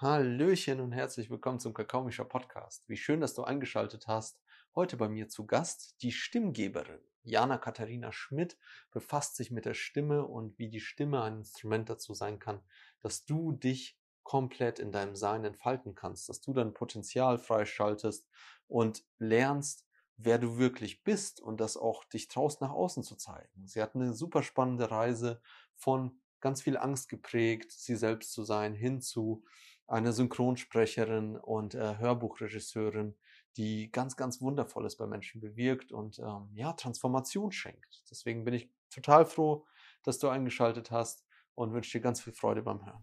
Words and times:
Hallöchen 0.00 0.78
und 0.78 0.92
herzlich 0.92 1.28
willkommen 1.28 1.58
zum 1.58 1.74
Kakaomischer 1.74 2.24
Podcast. 2.24 2.88
Wie 2.88 2.96
schön, 2.96 3.20
dass 3.20 3.34
du 3.34 3.42
eingeschaltet 3.42 4.06
hast. 4.06 4.40
Heute 4.76 4.96
bei 4.96 5.08
mir 5.08 5.28
zu 5.28 5.44
Gast 5.44 6.00
die 6.02 6.12
Stimmgeberin. 6.12 7.00
Jana 7.24 7.58
Katharina 7.58 8.12
Schmidt 8.12 8.56
befasst 8.92 9.34
sich 9.34 9.50
mit 9.50 9.64
der 9.64 9.74
Stimme 9.74 10.24
und 10.24 10.56
wie 10.56 10.68
die 10.68 10.78
Stimme 10.78 11.20
ein 11.24 11.38
Instrument 11.38 11.90
dazu 11.90 12.14
sein 12.14 12.38
kann, 12.38 12.60
dass 13.00 13.24
du 13.24 13.50
dich 13.50 13.98
komplett 14.22 14.78
in 14.78 14.92
deinem 14.92 15.16
Sein 15.16 15.44
entfalten 15.44 15.96
kannst, 15.96 16.28
dass 16.28 16.40
du 16.40 16.52
dein 16.52 16.74
Potenzial 16.74 17.36
freischaltest 17.36 18.28
und 18.68 19.02
lernst, 19.18 19.84
wer 20.16 20.38
du 20.38 20.58
wirklich 20.58 21.02
bist 21.02 21.40
und 21.40 21.60
das 21.60 21.76
auch 21.76 22.04
dich 22.04 22.28
traust, 22.28 22.60
nach 22.60 22.70
außen 22.70 23.02
zu 23.02 23.16
zeigen. 23.16 23.66
Sie 23.66 23.82
hat 23.82 23.96
eine 23.96 24.14
super 24.14 24.44
spannende 24.44 24.92
Reise 24.92 25.42
von 25.74 26.20
ganz 26.38 26.62
viel 26.62 26.76
Angst 26.76 27.08
geprägt, 27.08 27.72
sie 27.72 27.96
selbst 27.96 28.30
zu 28.30 28.44
sein, 28.44 28.74
hin 28.74 29.00
zu 29.00 29.42
einer 29.88 30.12
Synchronsprecherin 30.12 31.36
und 31.36 31.74
äh, 31.74 31.96
Hörbuchregisseurin, 31.96 33.16
die 33.56 33.90
ganz, 33.90 34.16
ganz 34.16 34.42
Wundervolles 34.42 34.98
bei 34.98 35.06
Menschen 35.06 35.40
bewirkt 35.40 35.92
und 35.92 36.18
ähm, 36.18 36.50
ja, 36.52 36.74
Transformation 36.74 37.50
schenkt. 37.52 38.04
Deswegen 38.10 38.44
bin 38.44 38.52
ich 38.52 38.70
total 38.90 39.24
froh, 39.24 39.64
dass 40.04 40.18
du 40.18 40.28
eingeschaltet 40.28 40.90
hast 40.90 41.24
und 41.54 41.72
wünsche 41.72 41.98
dir 41.98 42.02
ganz 42.02 42.20
viel 42.20 42.34
Freude 42.34 42.62
beim 42.62 42.84
Hören. 42.84 43.02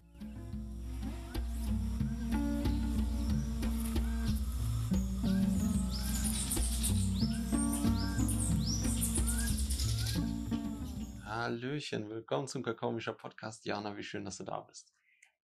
Hallöchen, 11.26 12.09
willkommen 12.09 12.48
zum 12.48 12.62
Kakaomischer 12.62 13.13
Podcast. 13.13 13.65
Jana, 13.65 13.98
wie 13.98 14.04
schön, 14.04 14.23
dass 14.23 14.38
du 14.38 14.43
da 14.43 14.62
bist. 14.62 14.95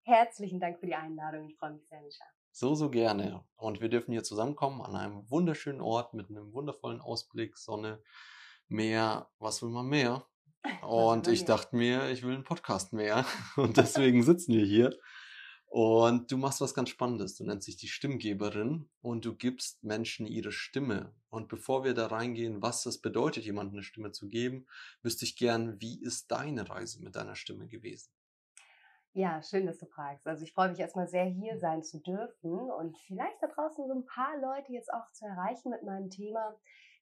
Herzlichen 0.03 0.59
Dank 0.59 0.79
für 0.79 0.87
die 0.87 0.95
Einladung. 0.95 1.47
Ich 1.47 1.57
freue 1.57 1.73
mich 1.73 1.87
sehr, 1.87 2.01
Micha. 2.01 2.25
So, 2.51 2.75
so 2.75 2.89
gerne. 2.89 3.45
Und 3.55 3.81
wir 3.81 3.89
dürfen 3.89 4.11
hier 4.11 4.23
zusammenkommen 4.23 4.81
an 4.81 4.95
einem 4.95 5.29
wunderschönen 5.29 5.79
Ort 5.79 6.13
mit 6.13 6.29
einem 6.29 6.53
wundervollen 6.53 6.99
Ausblick, 6.99 7.57
Sonne, 7.57 8.01
Meer. 8.67 9.29
Was 9.39 9.61
will 9.61 9.69
man 9.69 9.87
mehr? 9.87 10.25
Und 10.81 11.27
ich 11.27 11.45
dachte 11.45 11.75
mir, 11.75 12.09
ich 12.09 12.23
will 12.23 12.33
einen 12.33 12.43
Podcast 12.43 12.93
mehr. 12.93 13.25
Und 13.55 13.77
deswegen 13.77 14.23
sitzen 14.23 14.53
wir 14.53 14.65
hier. 14.65 14.97
Und 15.67 16.29
du 16.29 16.37
machst 16.37 16.59
was 16.59 16.73
ganz 16.73 16.89
Spannendes. 16.89 17.37
Du 17.37 17.45
nennst 17.45 17.67
dich 17.67 17.77
die 17.77 17.87
Stimmgeberin 17.87 18.89
und 19.01 19.23
du 19.23 19.33
gibst 19.33 19.81
Menschen 19.85 20.27
ihre 20.27 20.51
Stimme. 20.51 21.15
Und 21.29 21.47
bevor 21.47 21.85
wir 21.85 21.93
da 21.93 22.07
reingehen, 22.07 22.61
was 22.61 22.85
es 22.85 22.99
bedeutet, 22.99 23.45
jemandem 23.45 23.75
eine 23.75 23.83
Stimme 23.83 24.11
zu 24.11 24.27
geben, 24.27 24.67
wüsste 25.01 25.23
ich 25.23 25.37
gern, 25.37 25.79
wie 25.79 26.01
ist 26.03 26.29
deine 26.29 26.69
Reise 26.69 27.01
mit 27.01 27.15
deiner 27.15 27.35
Stimme 27.35 27.69
gewesen? 27.69 28.11
Ja, 29.13 29.41
schön, 29.43 29.65
dass 29.65 29.77
du 29.77 29.85
fragst. 29.87 30.25
Also 30.25 30.43
ich 30.45 30.53
freue 30.53 30.69
mich 30.69 30.79
erstmal 30.79 31.07
sehr, 31.07 31.25
hier 31.25 31.59
sein 31.59 31.83
zu 31.83 31.99
dürfen 31.99 32.71
und 32.71 32.97
vielleicht 32.99 33.43
da 33.43 33.47
draußen 33.47 33.85
so 33.85 33.93
ein 33.93 34.05
paar 34.05 34.37
Leute 34.39 34.71
jetzt 34.71 34.93
auch 34.93 35.11
zu 35.11 35.25
erreichen 35.25 35.69
mit 35.69 35.83
meinem 35.83 36.09
Thema, 36.09 36.55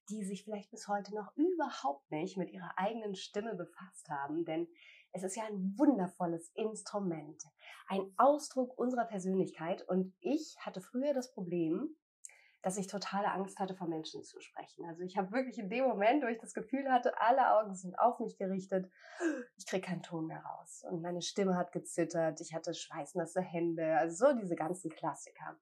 die 0.08 0.24
sich 0.24 0.42
vielleicht 0.42 0.72
bis 0.72 0.88
heute 0.88 1.14
noch 1.14 1.32
überhaupt 1.36 2.10
nicht 2.10 2.36
mit 2.36 2.50
ihrer 2.50 2.72
eigenen 2.76 3.14
Stimme 3.14 3.54
befasst 3.54 4.10
haben. 4.10 4.44
Denn 4.44 4.66
es 5.12 5.22
ist 5.22 5.36
ja 5.36 5.44
ein 5.44 5.78
wundervolles 5.78 6.50
Instrument, 6.54 7.44
ein 7.86 8.12
Ausdruck 8.16 8.76
unserer 8.76 9.04
Persönlichkeit. 9.04 9.86
Und 9.86 10.12
ich 10.20 10.56
hatte 10.58 10.80
früher 10.80 11.14
das 11.14 11.30
Problem, 11.30 11.96
dass 12.62 12.76
ich 12.76 12.86
totale 12.86 13.32
Angst 13.32 13.58
hatte, 13.58 13.74
vor 13.74 13.88
Menschen 13.88 14.22
zu 14.22 14.40
sprechen. 14.40 14.84
Also 14.86 15.02
ich 15.02 15.16
habe 15.16 15.32
wirklich 15.32 15.58
in 15.58 15.70
dem 15.70 15.84
Moment, 15.84 16.22
wo 16.22 16.26
ich 16.28 16.38
das 16.38 16.52
Gefühl 16.52 16.90
hatte, 16.90 17.18
alle 17.20 17.54
Augen 17.54 17.74
sind 17.74 17.98
auf 17.98 18.20
mich 18.20 18.36
gerichtet, 18.36 18.90
ich 19.56 19.66
kriege 19.66 19.86
keinen 19.86 20.02
Ton 20.02 20.26
mehr 20.26 20.42
raus. 20.42 20.84
Und 20.88 21.02
meine 21.02 21.22
Stimme 21.22 21.56
hat 21.56 21.72
gezittert, 21.72 22.40
ich 22.40 22.54
hatte 22.54 22.74
schweißnasse 22.74 23.40
Hände, 23.40 23.96
also 23.96 24.26
so 24.26 24.38
diese 24.38 24.56
ganzen 24.56 24.90
Klassiker. 24.90 25.56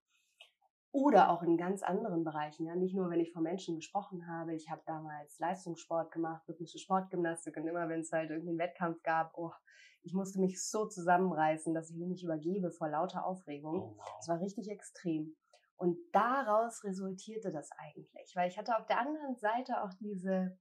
Oder 0.91 1.31
auch 1.31 1.43
in 1.43 1.59
ganz 1.59 1.83
anderen 1.83 2.25
Bereichen, 2.25 2.67
ja, 2.67 2.75
nicht 2.75 2.95
nur, 2.95 3.11
wenn 3.11 3.21
ich 3.21 3.33
vor 3.33 3.43
Menschen 3.43 3.77
gesprochen 3.77 4.27
habe. 4.27 4.55
Ich 4.55 4.71
habe 4.71 4.83
damals 4.87 5.39
Leistungssport 5.39 6.11
gemacht, 6.11 6.49
rhythmische 6.49 6.79
Sportgymnastik 6.79 7.57
und 7.59 7.69
immer, 7.69 7.89
wenn 7.89 8.01
es 8.01 8.11
halt 8.11 8.31
irgendwie 8.31 8.51
einen 8.51 8.59
Wettkampf 8.59 9.03
gab, 9.03 9.37
oh, 9.37 9.53
ich 10.03 10.15
musste 10.15 10.41
mich 10.41 10.65
so 10.65 10.87
zusammenreißen, 10.87 11.75
dass 11.75 11.91
ich 11.91 11.97
mich 11.97 12.09
nicht 12.09 12.25
übergebe 12.25 12.71
vor 12.71 12.89
lauter 12.89 13.27
Aufregung. 13.27 13.99
Es 14.19 14.29
oh, 14.29 14.33
war 14.33 14.41
richtig 14.41 14.71
extrem. 14.71 15.37
Und 15.79 15.97
daraus 16.13 16.83
resultierte 16.83 17.53
das 17.53 17.71
eigentlich, 17.79 18.35
weil 18.35 18.49
ich 18.49 18.59
hatte 18.59 18.77
auf 18.77 18.87
der 18.87 18.99
anderen 18.99 19.37
Seite 19.37 19.83
auch 19.83 19.95
diese 20.01 20.59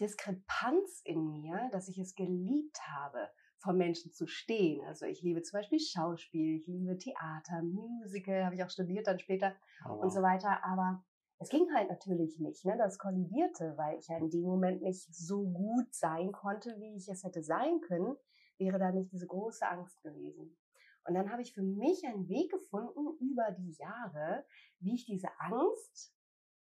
Diskrepanz 0.00 1.00
in 1.04 1.30
mir, 1.30 1.68
dass 1.70 1.88
ich 1.88 1.98
es 1.98 2.16
geliebt 2.16 2.80
habe, 2.88 3.30
vor 3.58 3.72
Menschen 3.72 4.12
zu 4.12 4.26
stehen. 4.26 4.84
Also 4.86 5.06
ich 5.06 5.22
liebe 5.22 5.42
zum 5.42 5.60
Beispiel 5.60 5.78
Schauspiel, 5.78 6.56
ich 6.56 6.66
liebe 6.66 6.98
Theater, 6.98 7.62
Musical, 7.62 8.44
habe 8.44 8.56
ich 8.56 8.64
auch 8.64 8.70
studiert 8.70 9.06
dann 9.06 9.20
später 9.20 9.54
oh. 9.88 9.92
und 9.92 10.10
so 10.10 10.20
weiter. 10.22 10.64
Aber 10.64 11.04
es 11.38 11.48
ging 11.48 11.68
halt 11.72 11.88
natürlich 11.88 12.40
nicht. 12.40 12.64
Ne? 12.64 12.76
Das 12.76 12.98
kollidierte, 12.98 13.76
weil 13.76 13.98
ich 13.98 14.08
ja 14.08 14.18
in 14.18 14.30
dem 14.30 14.42
Moment 14.42 14.82
nicht 14.82 15.14
so 15.14 15.48
gut 15.48 15.94
sein 15.94 16.32
konnte, 16.32 16.74
wie 16.80 16.96
ich 16.96 17.08
es 17.08 17.22
hätte 17.22 17.44
sein 17.44 17.80
können, 17.80 18.16
wäre 18.58 18.80
da 18.80 18.90
nicht 18.90 19.12
diese 19.12 19.26
große 19.26 19.66
Angst 19.68 20.02
gewesen. 20.02 20.56
Und 21.04 21.14
dann 21.14 21.30
habe 21.30 21.42
ich 21.42 21.52
für 21.52 21.62
mich 21.62 22.06
einen 22.06 22.28
Weg 22.28 22.50
gefunden 22.50 23.16
über 23.20 23.50
die 23.52 23.72
Jahre, 23.78 24.44
wie 24.80 24.94
ich 24.94 25.04
diese 25.04 25.28
Angst 25.38 26.14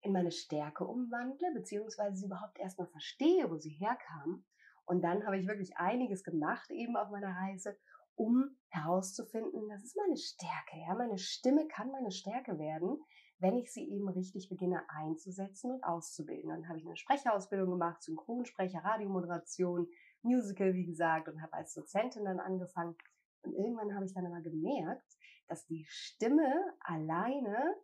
in 0.03 0.13
meine 0.13 0.33
Stärke 0.33 0.85
umwandle, 0.85 1.53
beziehungsweise 1.55 2.17
sie 2.17 2.27
überhaupt 2.27 2.59
erstmal 2.59 2.89
verstehe, 2.89 3.51
wo 3.51 3.57
sie 3.57 3.71
herkam. 3.71 4.45
Und 4.85 5.03
dann 5.03 5.27
habe 5.27 5.39
ich 5.39 5.47
wirklich 5.47 5.77
einiges 5.77 6.23
gemacht, 6.23 6.71
eben 6.71 6.97
auf 6.97 7.11
meiner 7.11 7.35
Reise, 7.35 7.77
um 8.15 8.57
herauszufinden, 8.69 9.69
das 9.69 9.85
ist 9.85 9.97
meine 9.97 10.17
Stärke. 10.17 10.79
Ja, 10.87 10.95
meine 10.95 11.19
Stimme 11.19 11.69
kann 11.69 11.91
meine 11.91 12.11
Stärke 12.11 12.59
werden, 12.59 12.99
wenn 13.39 13.57
ich 13.57 13.73
sie 13.73 13.87
eben 13.91 14.09
richtig 14.09 14.49
beginne 14.49 14.89
einzusetzen 14.89 15.73
und 15.73 15.85
auszubilden. 15.85 16.49
Dann 16.49 16.69
habe 16.69 16.79
ich 16.79 16.87
eine 16.87 16.97
Sprecherausbildung 16.97 17.71
gemacht, 17.71 18.03
Synchronsprecher, 18.03 18.79
Radiomoderation, 18.83 19.89
Musical, 20.23 20.73
wie 20.73 20.87
gesagt, 20.87 21.29
und 21.29 21.43
habe 21.43 21.53
als 21.53 21.75
Dozentin 21.75 22.25
dann 22.25 22.41
angefangen 22.41 22.97
und 23.47 23.55
irgendwann 23.55 23.95
habe 23.95 24.05
ich 24.05 24.15
dann 24.15 24.27
aber 24.27 24.41
gemerkt, 24.41 25.17
dass 25.49 25.67
die 25.67 25.85
Stimme 25.89 26.75
alleine 26.81 27.75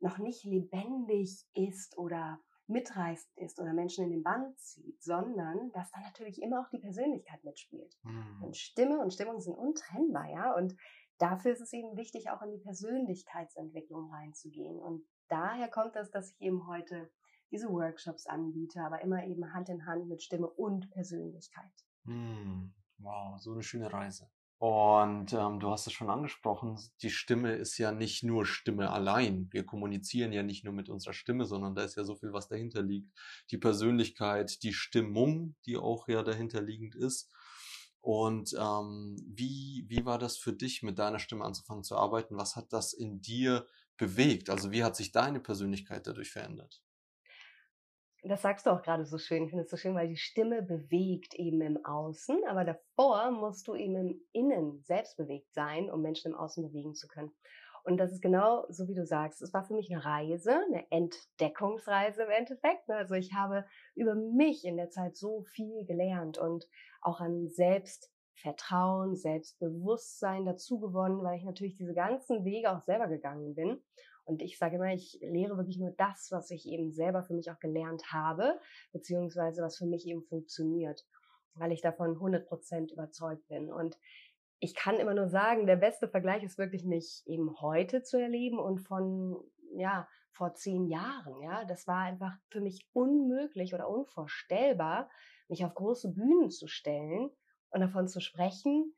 noch 0.00 0.18
nicht 0.18 0.44
lebendig 0.44 1.46
ist 1.54 1.96
oder 1.96 2.40
mitreißend 2.68 3.36
ist 3.36 3.60
oder 3.60 3.72
Menschen 3.72 4.04
in 4.04 4.10
den 4.10 4.22
Band 4.22 4.58
zieht, 4.58 5.02
sondern 5.02 5.70
dass 5.72 5.90
da 5.92 6.00
natürlich 6.00 6.42
immer 6.42 6.60
auch 6.60 6.68
die 6.70 6.80
Persönlichkeit 6.80 7.42
mitspielt. 7.44 7.96
Mhm. 8.02 8.42
Und 8.42 8.56
Stimme 8.56 8.98
und 8.98 9.12
Stimmung 9.12 9.40
sind 9.40 9.54
untrennbar, 9.54 10.28
ja. 10.28 10.54
Und 10.54 10.76
dafür 11.18 11.52
ist 11.52 11.60
es 11.60 11.72
eben 11.72 11.96
wichtig, 11.96 12.30
auch 12.30 12.42
in 12.42 12.50
die 12.50 12.62
Persönlichkeitsentwicklung 12.62 14.10
reinzugehen. 14.10 14.78
Und 14.78 15.06
daher 15.28 15.68
kommt 15.68 15.94
das, 15.94 16.10
dass 16.10 16.32
ich 16.32 16.40
eben 16.40 16.66
heute 16.66 17.10
diese 17.52 17.68
Workshops 17.68 18.26
anbiete, 18.26 18.80
aber 18.80 19.00
immer 19.02 19.24
eben 19.24 19.52
Hand 19.52 19.68
in 19.68 19.86
Hand 19.86 20.08
mit 20.08 20.22
Stimme 20.22 20.48
und 20.48 20.90
Persönlichkeit. 20.90 21.72
Mhm. 22.04 22.74
Wow, 22.98 23.38
so 23.38 23.52
eine 23.52 23.62
schöne 23.62 23.92
Reise. 23.92 24.28
Und 24.58 25.34
ähm, 25.34 25.60
du 25.60 25.70
hast 25.70 25.86
es 25.86 25.92
schon 25.92 26.08
angesprochen, 26.08 26.78
die 27.02 27.10
Stimme 27.10 27.52
ist 27.52 27.76
ja 27.76 27.92
nicht 27.92 28.22
nur 28.22 28.46
Stimme 28.46 28.90
allein. 28.90 29.48
Wir 29.50 29.66
kommunizieren 29.66 30.32
ja 30.32 30.42
nicht 30.42 30.64
nur 30.64 30.72
mit 30.72 30.88
unserer 30.88 31.12
Stimme, 31.12 31.44
sondern 31.44 31.74
da 31.74 31.84
ist 31.84 31.96
ja 31.96 32.04
so 32.04 32.16
viel, 32.16 32.32
was 32.32 32.48
dahinter 32.48 32.82
liegt. 32.82 33.12
Die 33.50 33.58
Persönlichkeit, 33.58 34.62
die 34.62 34.72
Stimmung, 34.72 35.56
die 35.66 35.76
auch 35.76 36.08
ja 36.08 36.22
dahinter 36.22 36.62
liegend 36.62 36.94
ist. 36.94 37.30
Und 38.00 38.54
ähm, 38.58 39.16
wie, 39.26 39.84
wie 39.88 40.06
war 40.06 40.18
das 40.18 40.38
für 40.38 40.54
dich, 40.54 40.82
mit 40.82 40.98
deiner 40.98 41.18
Stimme 41.18 41.44
anzufangen 41.44 41.84
zu 41.84 41.96
arbeiten? 41.96 42.38
Was 42.38 42.56
hat 42.56 42.72
das 42.72 42.94
in 42.94 43.20
dir 43.20 43.66
bewegt? 43.98 44.48
Also 44.48 44.70
wie 44.70 44.84
hat 44.84 44.96
sich 44.96 45.12
deine 45.12 45.40
Persönlichkeit 45.40 46.06
dadurch 46.06 46.30
verändert? 46.30 46.80
Das 48.28 48.42
sagst 48.42 48.66
du 48.66 48.70
auch 48.70 48.82
gerade 48.82 49.04
so 49.04 49.18
schön. 49.18 49.44
Ich 49.44 49.50
finde 49.50 49.64
es 49.64 49.70
so 49.70 49.76
schön, 49.76 49.94
weil 49.94 50.08
die 50.08 50.16
Stimme 50.16 50.62
bewegt 50.62 51.34
eben 51.34 51.60
im 51.60 51.84
Außen, 51.84 52.44
aber 52.48 52.64
davor 52.64 53.30
musst 53.30 53.68
du 53.68 53.74
eben 53.74 53.96
im 53.96 54.20
Innen 54.32 54.82
selbst 54.82 55.16
bewegt 55.16 55.52
sein, 55.54 55.90
um 55.90 56.02
Menschen 56.02 56.32
im 56.32 56.38
Außen 56.38 56.66
bewegen 56.66 56.94
zu 56.94 57.08
können. 57.08 57.32
Und 57.86 57.98
das 57.98 58.10
ist 58.10 58.20
genau 58.20 58.66
so, 58.68 58.88
wie 58.88 58.94
du 58.94 59.06
sagst. 59.06 59.40
Es 59.42 59.54
war 59.54 59.62
für 59.64 59.74
mich 59.74 59.92
eine 59.92 60.04
Reise, 60.04 60.60
eine 60.66 60.90
Entdeckungsreise 60.90 62.24
im 62.24 62.30
Endeffekt. 62.30 62.90
Also 62.90 63.14
ich 63.14 63.32
habe 63.32 63.64
über 63.94 64.16
mich 64.16 64.64
in 64.64 64.76
der 64.76 64.90
Zeit 64.90 65.16
so 65.16 65.42
viel 65.42 65.84
gelernt 65.84 66.36
und 66.36 66.66
auch 67.00 67.20
an 67.20 67.48
Selbstvertrauen, 67.48 69.14
Selbstbewusstsein 69.14 70.44
dazu 70.44 70.80
gewonnen, 70.80 71.22
weil 71.22 71.38
ich 71.38 71.44
natürlich 71.44 71.76
diese 71.76 71.94
ganzen 71.94 72.44
Wege 72.44 72.72
auch 72.72 72.82
selber 72.82 73.06
gegangen 73.06 73.54
bin. 73.54 73.80
Und 74.26 74.42
ich 74.42 74.58
sage 74.58 74.76
immer, 74.76 74.92
ich 74.92 75.18
lehre 75.22 75.56
wirklich 75.56 75.78
nur 75.78 75.92
das, 75.92 76.28
was 76.32 76.50
ich 76.50 76.66
eben 76.66 76.90
selber 76.90 77.22
für 77.22 77.32
mich 77.32 77.50
auch 77.50 77.60
gelernt 77.60 78.12
habe, 78.12 78.58
beziehungsweise 78.92 79.62
was 79.62 79.78
für 79.78 79.86
mich 79.86 80.06
eben 80.06 80.22
funktioniert, 80.24 81.06
weil 81.54 81.70
ich 81.70 81.80
davon 81.80 82.10
100 82.10 82.46
Prozent 82.46 82.90
überzeugt 82.90 83.46
bin. 83.46 83.72
Und 83.72 83.96
ich 84.58 84.74
kann 84.74 84.96
immer 84.96 85.14
nur 85.14 85.28
sagen, 85.28 85.66
der 85.66 85.76
beste 85.76 86.08
Vergleich 86.08 86.42
ist 86.42 86.58
wirklich 86.58 86.84
mich 86.84 87.22
eben 87.26 87.60
heute 87.60 88.02
zu 88.02 88.20
erleben 88.20 88.58
und 88.58 88.80
von, 88.80 89.36
ja, 89.76 90.08
vor 90.32 90.54
zehn 90.54 90.86
Jahren, 90.86 91.40
ja. 91.40 91.64
Das 91.64 91.86
war 91.86 92.00
einfach 92.00 92.36
für 92.48 92.60
mich 92.60 92.88
unmöglich 92.92 93.74
oder 93.74 93.88
unvorstellbar, 93.88 95.08
mich 95.48 95.64
auf 95.64 95.74
große 95.74 96.12
Bühnen 96.12 96.50
zu 96.50 96.66
stellen 96.66 97.30
und 97.70 97.80
davon 97.80 98.08
zu 98.08 98.20
sprechen, 98.20 98.92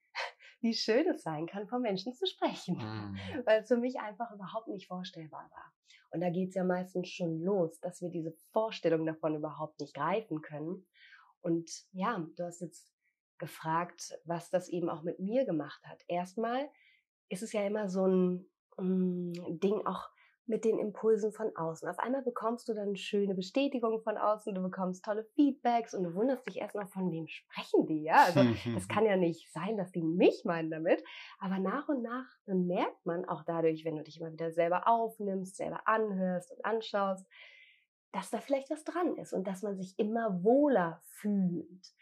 wie 0.60 0.74
schön 0.74 1.06
es 1.08 1.22
sein 1.22 1.46
kann, 1.46 1.68
von 1.68 1.82
Menschen 1.82 2.14
zu 2.14 2.26
sprechen, 2.26 2.76
mhm. 2.76 3.16
weil 3.46 3.62
es 3.62 3.68
für 3.68 3.76
mich 3.76 3.98
einfach 4.00 4.32
überhaupt 4.32 4.68
nicht 4.68 4.86
vorstellbar 4.86 5.48
war. 5.50 5.72
Und 6.10 6.20
da 6.20 6.30
geht 6.30 6.50
es 6.50 6.54
ja 6.54 6.64
meistens 6.64 7.08
schon 7.08 7.40
los, 7.42 7.80
dass 7.80 8.00
wir 8.00 8.10
diese 8.10 8.32
Vorstellung 8.52 9.04
davon 9.04 9.36
überhaupt 9.36 9.80
nicht 9.80 9.94
greifen 9.94 10.40
können. 10.40 10.86
Und 11.42 11.70
ja, 11.92 12.26
du 12.36 12.44
hast 12.44 12.60
jetzt 12.60 12.92
gefragt, 13.38 14.18
was 14.24 14.50
das 14.50 14.68
eben 14.68 14.88
auch 14.88 15.02
mit 15.02 15.20
mir 15.20 15.44
gemacht 15.44 15.86
hat. 15.86 16.02
Erstmal 16.08 16.68
ist 17.28 17.42
es 17.42 17.52
ja 17.52 17.64
immer 17.66 17.88
so 17.88 18.06
ein 18.06 18.46
mm, 18.78 19.58
Ding 19.60 19.86
auch 19.86 20.08
mit 20.48 20.64
den 20.64 20.78
Impulsen 20.78 21.32
von 21.32 21.54
außen. 21.54 21.88
Auf 21.88 21.98
einmal 21.98 22.22
bekommst 22.22 22.68
du 22.68 22.74
dann 22.74 22.96
schöne 22.96 23.34
Bestätigungen 23.34 24.00
von 24.00 24.16
außen, 24.16 24.54
du 24.54 24.62
bekommst 24.62 25.04
tolle 25.04 25.24
Feedbacks 25.34 25.94
und 25.94 26.04
du 26.04 26.14
wunderst 26.14 26.46
dich 26.46 26.58
erstmal, 26.58 26.86
von 26.86 27.10
wem 27.12 27.28
sprechen 27.28 27.86
die, 27.86 28.02
ja? 28.02 28.24
Also 28.24 28.40
das 28.74 28.88
kann 28.88 29.04
ja 29.04 29.16
nicht 29.16 29.52
sein, 29.52 29.76
dass 29.76 29.92
die 29.92 30.02
mich 30.02 30.44
meinen 30.44 30.70
damit. 30.70 31.04
Aber 31.38 31.58
nach 31.58 31.88
und 31.88 32.02
nach 32.02 32.26
bemerkt 32.46 33.04
man 33.04 33.26
auch 33.26 33.44
dadurch, 33.44 33.84
wenn 33.84 33.96
du 33.96 34.02
dich 34.02 34.20
immer 34.20 34.32
wieder 34.32 34.50
selber 34.50 34.88
aufnimmst, 34.88 35.56
selber 35.56 35.86
anhörst 35.86 36.50
und 36.50 36.64
anschaust, 36.64 37.26
dass 38.12 38.30
da 38.30 38.38
vielleicht 38.38 38.70
was 38.70 38.84
dran 38.84 39.16
ist 39.16 39.34
und 39.34 39.46
dass 39.46 39.62
man 39.62 39.76
sich 39.76 39.98
immer 39.98 40.42
wohler 40.42 41.02
fühlt. 41.04 41.92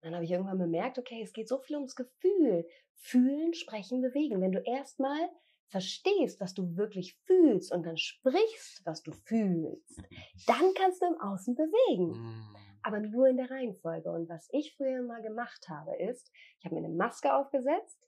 Dann 0.00 0.14
habe 0.14 0.24
ich 0.24 0.30
irgendwann 0.30 0.58
bemerkt, 0.58 0.98
okay, 0.98 1.20
es 1.22 1.32
geht 1.32 1.48
so 1.48 1.58
viel 1.58 1.76
ums 1.76 1.96
Gefühl. 1.96 2.66
Fühlen, 2.94 3.52
sprechen, 3.54 4.00
bewegen. 4.00 4.40
Wenn 4.40 4.52
du 4.52 4.60
erstmal 4.60 5.18
verstehst, 5.68 6.40
was 6.40 6.54
du 6.54 6.76
wirklich 6.76 7.18
fühlst 7.24 7.72
und 7.72 7.84
dann 7.84 7.96
sprichst, 7.96 8.84
was 8.84 9.02
du 9.02 9.12
fühlst, 9.12 10.02
dann 10.46 10.74
kannst 10.74 11.02
du 11.02 11.06
im 11.06 11.20
Außen 11.20 11.54
bewegen. 11.54 12.12
Mm. 12.12 12.56
Aber 12.82 13.00
nur 13.00 13.26
in 13.26 13.36
der 13.36 13.50
Reihenfolge. 13.50 14.10
Und 14.10 14.28
was 14.28 14.48
ich 14.52 14.74
früher 14.76 15.02
mal 15.02 15.22
gemacht 15.22 15.68
habe, 15.68 15.96
ist, 15.96 16.30
ich 16.58 16.64
habe 16.64 16.76
mir 16.76 16.86
eine 16.86 16.94
Maske 16.94 17.34
aufgesetzt 17.34 17.98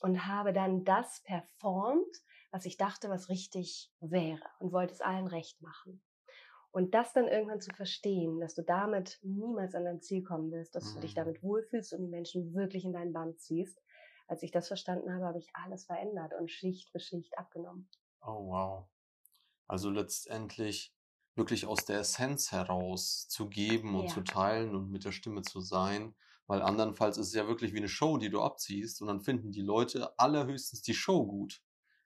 und 0.00 0.26
habe 0.26 0.52
dann 0.52 0.84
das 0.84 1.22
performt, 1.22 2.16
was 2.50 2.66
ich 2.66 2.76
dachte, 2.76 3.08
was 3.08 3.28
richtig 3.28 3.92
wäre 4.00 4.42
und 4.58 4.72
wollte 4.72 4.94
es 4.94 5.00
allen 5.00 5.28
recht 5.28 5.60
machen. 5.62 6.02
Und 6.72 6.92
das 6.94 7.12
dann 7.12 7.28
irgendwann 7.28 7.60
zu 7.60 7.70
verstehen, 7.70 8.40
dass 8.40 8.54
du 8.54 8.62
damit 8.62 9.18
niemals 9.22 9.74
an 9.74 9.84
dein 9.84 10.02
Ziel 10.02 10.22
kommen 10.22 10.50
wirst, 10.50 10.74
dass 10.74 10.92
du 10.92 11.00
dich 11.00 11.14
mm. 11.14 11.16
damit 11.16 11.42
wohlfühlst 11.42 11.92
und 11.94 12.02
die 12.02 12.08
Menschen 12.08 12.52
wirklich 12.52 12.84
in 12.84 12.92
dein 12.92 13.12
Band 13.12 13.40
ziehst, 13.40 13.80
als 14.26 14.42
ich 14.42 14.50
das 14.50 14.68
verstanden 14.68 15.12
habe, 15.12 15.24
habe 15.24 15.38
ich 15.38 15.54
alles 15.54 15.84
verändert 15.84 16.32
und 16.38 16.50
Schicht 16.50 16.90
für 16.90 17.00
Schicht 17.00 17.38
abgenommen. 17.38 17.88
Oh, 18.20 18.48
wow. 18.48 18.88
Also 19.68 19.90
letztendlich 19.90 20.94
wirklich 21.34 21.66
aus 21.66 21.84
der 21.84 22.00
Essenz 22.00 22.50
heraus 22.50 23.28
zu 23.28 23.48
geben 23.48 23.94
und 23.94 24.06
ja. 24.06 24.14
zu 24.14 24.22
teilen 24.22 24.74
und 24.74 24.90
mit 24.90 25.04
der 25.04 25.12
Stimme 25.12 25.42
zu 25.42 25.60
sein. 25.60 26.14
Weil 26.46 26.62
andernfalls 26.62 27.18
ist 27.18 27.28
es 27.28 27.34
ja 27.34 27.48
wirklich 27.48 27.72
wie 27.72 27.78
eine 27.78 27.88
Show, 27.88 28.18
die 28.18 28.30
du 28.30 28.40
abziehst 28.40 29.00
und 29.02 29.08
dann 29.08 29.20
finden 29.20 29.50
die 29.50 29.62
Leute 29.62 30.18
allerhöchstens 30.18 30.82
die 30.82 30.94
Show 30.94 31.26
gut. 31.26 31.62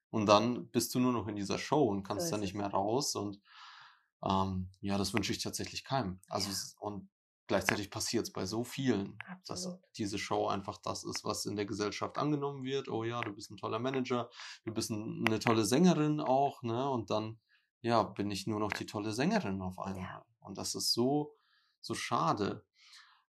Und 0.09 0.25
dann 0.25 0.67
bist 0.69 0.93
du 0.93 0.99
nur 0.99 1.13
noch 1.13 1.27
in 1.27 1.35
dieser 1.35 1.57
Show 1.57 1.85
und 1.85 2.03
kannst 2.03 2.27
so 2.27 2.31
da 2.31 2.37
nicht 2.37 2.53
mehr 2.53 2.67
raus. 2.67 3.15
Und 3.15 3.39
ähm, 4.27 4.69
ja, 4.81 4.97
das 4.97 5.13
wünsche 5.13 5.31
ich 5.31 5.41
tatsächlich 5.41 5.83
keinem. 5.83 6.19
Also 6.27 6.49
ja. 6.49 6.55
und 6.79 7.09
gleichzeitig 7.51 7.91
passiert 7.91 8.27
es 8.27 8.31
bei 8.31 8.45
so 8.45 8.63
vielen, 8.63 9.19
Absolut. 9.27 9.73
dass 9.73 9.79
diese 9.97 10.17
Show 10.17 10.47
einfach 10.47 10.77
das 10.77 11.03
ist, 11.03 11.25
was 11.25 11.45
in 11.45 11.57
der 11.57 11.65
Gesellschaft 11.65 12.17
angenommen 12.17 12.63
wird. 12.63 12.87
Oh 12.87 13.03
ja, 13.03 13.19
du 13.19 13.33
bist 13.33 13.51
ein 13.51 13.57
toller 13.57 13.77
Manager, 13.77 14.29
du 14.63 14.73
bist 14.73 14.89
ein, 14.89 15.25
eine 15.27 15.39
tolle 15.39 15.65
Sängerin 15.65 16.21
auch, 16.21 16.63
ne? 16.63 16.89
Und 16.89 17.09
dann, 17.09 17.41
ja, 17.81 18.03
bin 18.03 18.31
ich 18.31 18.47
nur 18.47 18.61
noch 18.61 18.71
die 18.71 18.85
tolle 18.85 19.11
Sängerin 19.11 19.61
auf 19.61 19.79
einmal. 19.79 20.01
Ja. 20.03 20.25
Und 20.39 20.57
das 20.57 20.75
ist 20.75 20.93
so, 20.93 21.35
so 21.81 21.93
schade. 21.93 22.65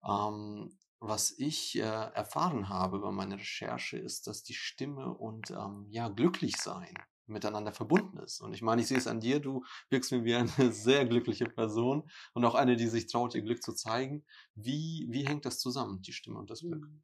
Ähm, 0.04 0.78
was 1.00 1.32
ich 1.38 1.78
äh, 1.78 1.82
erfahren 1.82 2.68
habe 2.68 3.00
bei 3.00 3.12
meiner 3.12 3.38
Recherche, 3.38 3.98
ist, 3.98 4.28
dass 4.28 4.44
die 4.44 4.54
Stimme 4.54 5.14
und 5.14 5.50
ähm, 5.52 5.88
ja, 5.92 6.10
glücklich 6.10 6.58
sein 6.58 6.94
miteinander 7.30 7.72
verbunden 7.72 8.18
ist. 8.20 8.42
Und 8.42 8.54
ich 8.54 8.62
meine, 8.62 8.82
ich 8.82 8.88
sehe 8.88 8.98
es 8.98 9.08
an 9.08 9.20
dir, 9.20 9.40
du 9.40 9.64
wirkst 9.90 10.12
mir 10.12 10.24
wie 10.24 10.36
eine 10.36 10.48
sehr 10.72 11.06
glückliche 11.06 11.46
Person 11.46 12.10
und 12.34 12.46
auch 12.46 12.56
eine, 12.56 12.76
die 12.76 12.88
sich 12.88 13.08
traut, 13.08 13.36
ihr 13.36 13.42
Glück 13.42 13.64
zu 13.64 13.74
zeigen. 13.74 14.26
Wie, 14.56 15.08
wie 15.10 15.26
hängt 15.28 15.46
das 15.46 15.60
zusammen, 15.60 16.02
die 16.02 16.14
Stimme 16.14 16.40
und 16.40 16.50
das 16.50 16.62
Glück? 16.62 16.84
Hm. 16.84 17.04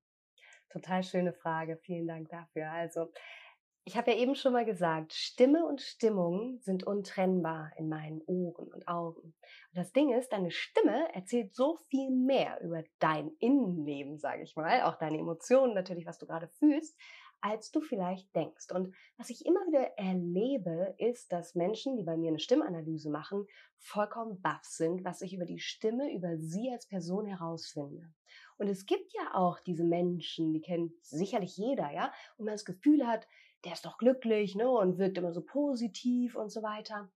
Total 0.69 1.03
schöne 1.03 1.33
Frage. 1.33 1.77
Vielen 1.83 2.07
Dank 2.07 2.29
dafür. 2.29 2.69
Also, 2.69 3.11
ich 3.87 3.95
habe 3.95 4.11
ja 4.11 4.17
eben 4.17 4.33
schon 4.33 4.51
mal 4.51 4.65
gesagt, 4.65 5.13
Stimme 5.13 5.63
und 5.63 5.79
Stimmung 5.79 6.59
sind 6.61 6.83
untrennbar 6.83 7.71
in 7.77 7.87
meinen 7.87 8.19
Ohren 8.25 8.73
und 8.73 8.87
Augen. 8.87 9.21
Und 9.21 9.35
das 9.75 9.93
Ding 9.93 10.11
ist, 10.11 10.29
deine 10.33 10.49
Stimme 10.49 11.13
erzählt 11.13 11.53
so 11.53 11.77
viel 11.89 12.09
mehr 12.09 12.59
über 12.61 12.83
dein 12.97 13.29
Innenleben, 13.39 14.17
sage 14.17 14.41
ich 14.41 14.55
mal, 14.55 14.81
auch 14.81 14.95
deine 14.95 15.19
Emotionen 15.19 15.75
natürlich, 15.75 16.07
was 16.07 16.17
du 16.17 16.25
gerade 16.25 16.47
fühlst, 16.57 16.99
als 17.41 17.71
du 17.71 17.81
vielleicht 17.81 18.35
denkst. 18.35 18.71
Und 18.73 18.95
was 19.17 19.29
ich 19.29 19.45
immer 19.45 19.59
wieder 19.67 19.97
erlebe, 19.97 20.95
ist, 20.97 21.31
dass 21.31 21.55
Menschen, 21.55 21.95
die 21.97 22.03
bei 22.03 22.17
mir 22.17 22.29
eine 22.29 22.39
Stimmanalyse 22.39 23.09
machen, 23.09 23.45
vollkommen 23.77 24.41
baff 24.41 24.63
sind, 24.63 25.03
was 25.03 25.21
ich 25.21 25.33
über 25.33 25.45
die 25.45 25.59
Stimme, 25.59 26.13
über 26.13 26.37
sie 26.37 26.71
als 26.71 26.87
Person 26.87 27.25
herausfinde. 27.25 28.13
Und 28.57 28.67
es 28.67 28.85
gibt 28.85 29.13
ja 29.13 29.33
auch 29.33 29.59
diese 29.59 29.83
Menschen, 29.83 30.53
die 30.53 30.61
kennt 30.61 30.91
sicherlich 31.03 31.57
jeder, 31.57 31.91
ja, 31.91 32.11
und 32.37 32.45
man 32.45 32.53
das 32.53 32.65
Gefühl 32.65 33.05
hat, 33.05 33.27
der 33.63 33.73
ist 33.73 33.85
doch 33.85 33.97
glücklich, 33.97 34.55
ne, 34.55 34.69
und 34.69 34.97
wirkt 34.97 35.17
immer 35.17 35.33
so 35.33 35.41
positiv 35.41 36.35
und 36.35 36.51
so 36.51 36.61
weiter. 36.63 37.11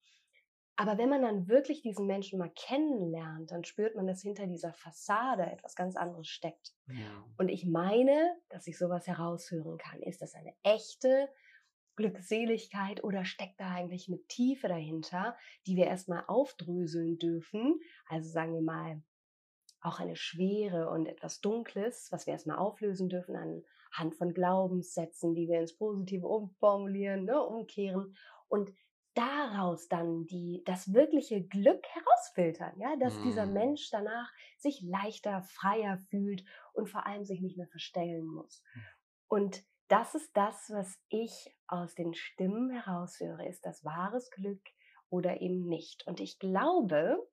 Aber 0.79 0.97
wenn 0.97 1.09
man 1.09 1.21
dann 1.21 1.49
wirklich 1.49 1.81
diesen 1.81 2.07
Menschen 2.07 2.39
mal 2.39 2.53
kennenlernt, 2.55 3.51
dann 3.51 3.65
spürt 3.65 3.97
man, 3.97 4.07
dass 4.07 4.21
hinter 4.21 4.47
dieser 4.47 4.71
Fassade 4.71 5.43
etwas 5.43 5.75
ganz 5.75 5.97
anderes 5.97 6.29
steckt. 6.29 6.73
Ja. 6.87 7.25
Und 7.37 7.49
ich 7.49 7.65
meine, 7.65 8.37
dass 8.47 8.65
ich 8.65 8.77
sowas 8.77 9.05
heraushören 9.05 9.77
kann. 9.77 10.01
Ist 10.01 10.21
das 10.21 10.35
eine 10.35 10.53
echte 10.63 11.27
Glückseligkeit 11.97 13.03
oder 13.03 13.25
steckt 13.25 13.59
da 13.59 13.71
eigentlich 13.71 14.07
eine 14.07 14.25
Tiefe 14.27 14.69
dahinter, 14.69 15.35
die 15.67 15.75
wir 15.75 15.85
erstmal 15.85 16.23
aufdröseln 16.27 17.17
dürfen? 17.17 17.81
Also 18.07 18.29
sagen 18.29 18.53
wir 18.53 18.61
mal, 18.61 19.03
auch 19.81 19.99
eine 19.99 20.15
Schwere 20.15 20.89
und 20.91 21.07
etwas 21.07 21.41
Dunkles, 21.41 22.07
was 22.11 22.25
wir 22.25 22.31
erstmal 22.31 22.57
auflösen 22.57 23.09
dürfen 23.09 23.35
anhand 23.35 24.15
von 24.15 24.33
Glaubenssätzen, 24.33 25.35
die 25.35 25.49
wir 25.49 25.59
ins 25.59 25.75
Positive 25.75 26.25
umformulieren, 26.25 27.25
ne, 27.25 27.43
umkehren. 27.43 28.15
Und 28.47 28.71
daraus 29.19 29.89
dann 29.89 30.25
die, 30.27 30.63
das 30.65 30.93
wirkliche 30.93 31.43
Glück 31.43 31.85
herausfiltern, 31.87 32.79
ja, 32.79 32.95
dass 32.95 33.15
mm. 33.19 33.23
dieser 33.23 33.45
Mensch 33.45 33.89
danach 33.89 34.31
sich 34.57 34.81
leichter, 34.81 35.41
freier 35.41 35.97
fühlt 36.09 36.45
und 36.73 36.89
vor 36.89 37.05
allem 37.05 37.25
sich 37.25 37.41
nicht 37.41 37.57
mehr 37.57 37.67
verstellen 37.67 38.25
muss. 38.25 38.63
Und 39.27 39.63
das 39.89 40.15
ist 40.15 40.35
das, 40.37 40.69
was 40.69 40.97
ich 41.09 41.53
aus 41.67 41.95
den 41.95 42.13
Stimmen 42.13 42.69
heraushöre, 42.69 43.45
ist 43.47 43.65
das 43.65 43.83
wahres 43.83 44.31
Glück 44.31 44.61
oder 45.09 45.41
eben 45.41 45.67
nicht. 45.67 46.07
Und 46.07 46.21
ich 46.21 46.39
glaube, 46.39 47.27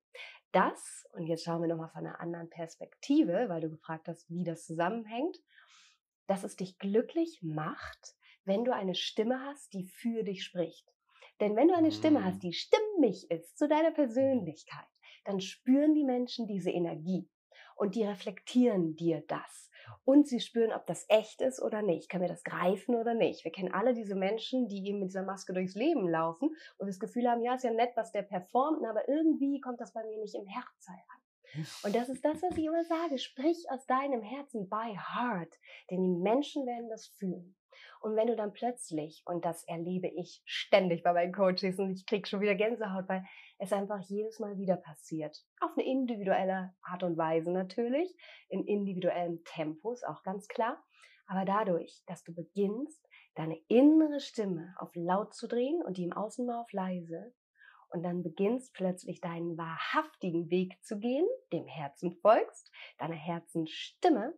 dass, 0.51 1.07
und 1.13 1.27
jetzt 1.27 1.45
schauen 1.45 1.61
wir 1.61 1.69
nochmal 1.69 1.89
von 1.89 2.05
einer 2.05 2.19
anderen 2.19 2.49
Perspektive, 2.49 3.47
weil 3.47 3.61
du 3.61 3.69
gefragt 3.69 4.07
hast, 4.07 4.29
wie 4.29 4.43
das 4.43 4.65
zusammenhängt, 4.65 5.37
dass 6.25 6.43
es 6.43 6.57
dich 6.57 6.79
glücklich 6.79 7.39
macht, 7.41 8.15
wenn 8.43 8.65
du 8.65 8.73
eine 8.73 8.95
Stimme 8.95 9.39
hast, 9.45 9.73
die 9.73 9.85
für 9.85 10.23
dich 10.23 10.43
spricht. 10.43 10.91
Denn 11.39 11.55
wenn 11.55 11.67
du 11.67 11.75
eine 11.75 11.91
Stimme 11.91 12.23
hast, 12.23 12.37
mm. 12.37 12.47
die 12.47 12.53
stimmig 12.53 13.29
ist 13.29 13.57
zu 13.57 13.67
deiner 13.67 13.91
Persönlichkeit, 13.91 14.87
dann 15.25 15.39
spüren 15.39 15.93
die 15.93 16.03
Menschen 16.03 16.47
diese 16.47 16.71
Energie 16.71 17.29
und 17.75 17.95
die 17.95 18.03
reflektieren 18.03 18.95
dir 18.95 19.23
das. 19.27 19.69
Und 20.03 20.27
sie 20.27 20.39
spüren, 20.39 20.73
ob 20.73 20.85
das 20.85 21.05
echt 21.07 21.41
ist 21.41 21.61
oder 21.61 21.81
nicht. 21.81 22.09
Können 22.09 22.23
wir 22.23 22.29
das 22.29 22.43
greifen 22.43 22.95
oder 22.95 23.13
nicht? 23.13 23.43
Wir 23.45 23.51
kennen 23.51 23.73
alle 23.73 23.93
diese 23.93 24.15
Menschen, 24.15 24.67
die 24.67 24.85
eben 24.87 24.99
mit 24.99 25.09
dieser 25.09 25.23
Maske 25.23 25.53
durchs 25.53 25.75
Leben 25.75 26.09
laufen 26.09 26.49
und 26.77 26.87
das 26.87 26.99
Gefühl 26.99 27.29
haben, 27.29 27.41
ja, 27.41 27.55
ist 27.55 27.63
ja 27.63 27.71
nett, 27.71 27.91
was 27.95 28.11
der 28.11 28.23
performt, 28.23 28.85
aber 28.85 29.07
irgendwie 29.07 29.61
kommt 29.61 29.79
das 29.79 29.93
bei 29.93 30.03
mir 30.03 30.17
nicht 30.19 30.35
im 30.35 30.45
Herzen 30.45 30.93
an. 30.93 31.65
Und 31.83 31.95
das 31.95 32.09
ist 32.09 32.23
das, 32.23 32.41
was 32.41 32.57
ich 32.57 32.65
immer 32.65 32.83
sage. 32.83 33.17
Sprich 33.17 33.65
aus 33.69 33.85
deinem 33.85 34.21
Herzen 34.21 34.69
by 34.69 34.97
heart. 34.97 35.53
Denn 35.89 36.03
die 36.03 36.15
Menschen 36.15 36.65
werden 36.65 36.89
das 36.89 37.07
fühlen. 37.07 37.56
Und 38.01 38.15
wenn 38.15 38.27
du 38.27 38.35
dann 38.35 38.53
plötzlich, 38.53 39.23
und 39.25 39.45
das 39.45 39.63
erlebe 39.65 40.07
ich 40.07 40.41
ständig 40.45 41.03
bei 41.03 41.13
meinen 41.13 41.33
Coaches 41.33 41.79
und 41.79 41.91
ich 41.91 42.05
kriege 42.05 42.27
schon 42.27 42.41
wieder 42.41 42.55
Gänsehaut, 42.55 43.07
weil 43.07 43.25
es 43.57 43.73
einfach 43.73 43.99
jedes 44.01 44.39
Mal 44.39 44.57
wieder 44.57 44.77
passiert. 44.77 45.43
Auf 45.61 45.71
eine 45.75 45.85
individuelle 45.85 46.73
Art 46.81 47.03
und 47.03 47.17
Weise 47.17 47.51
natürlich, 47.51 48.15
in 48.49 48.65
individuellem 48.65 49.43
Tempo 49.45 49.91
ist 49.91 50.07
auch 50.07 50.23
ganz 50.23 50.47
klar. 50.47 50.83
Aber 51.27 51.43
dadurch, 51.45 52.03
dass 52.05 52.23
du 52.23 52.33
beginnst, 52.33 53.05
deine 53.35 53.57
innere 53.67 54.19
Stimme 54.19 54.73
auf 54.77 54.91
laut 54.95 55.33
zu 55.33 55.47
drehen 55.47 55.83
und 55.83 55.97
die 55.97 56.03
im 56.03 56.13
Außen 56.13 56.45
mal 56.45 56.61
auf 56.61 56.71
leise, 56.71 57.33
und 57.89 58.03
dann 58.03 58.23
beginnst 58.23 58.73
plötzlich 58.73 59.21
deinen 59.21 59.57
wahrhaftigen 59.57 60.49
Weg 60.49 60.73
zu 60.83 60.99
gehen, 60.99 61.25
dem 61.53 61.67
Herzen 61.67 62.11
folgst, 62.21 62.71
deiner 62.97 63.15
Herzensstimme, 63.15 64.33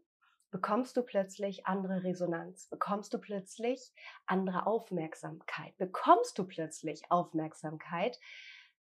bekommst 0.51 0.97
du 0.97 1.03
plötzlich 1.03 1.65
andere 1.65 2.03
Resonanz, 2.03 2.67
bekommst 2.67 3.13
du 3.13 3.19
plötzlich 3.19 3.93
andere 4.25 4.65
Aufmerksamkeit, 4.65 5.77
bekommst 5.77 6.37
du 6.37 6.45
plötzlich 6.45 7.11
Aufmerksamkeit, 7.11 8.19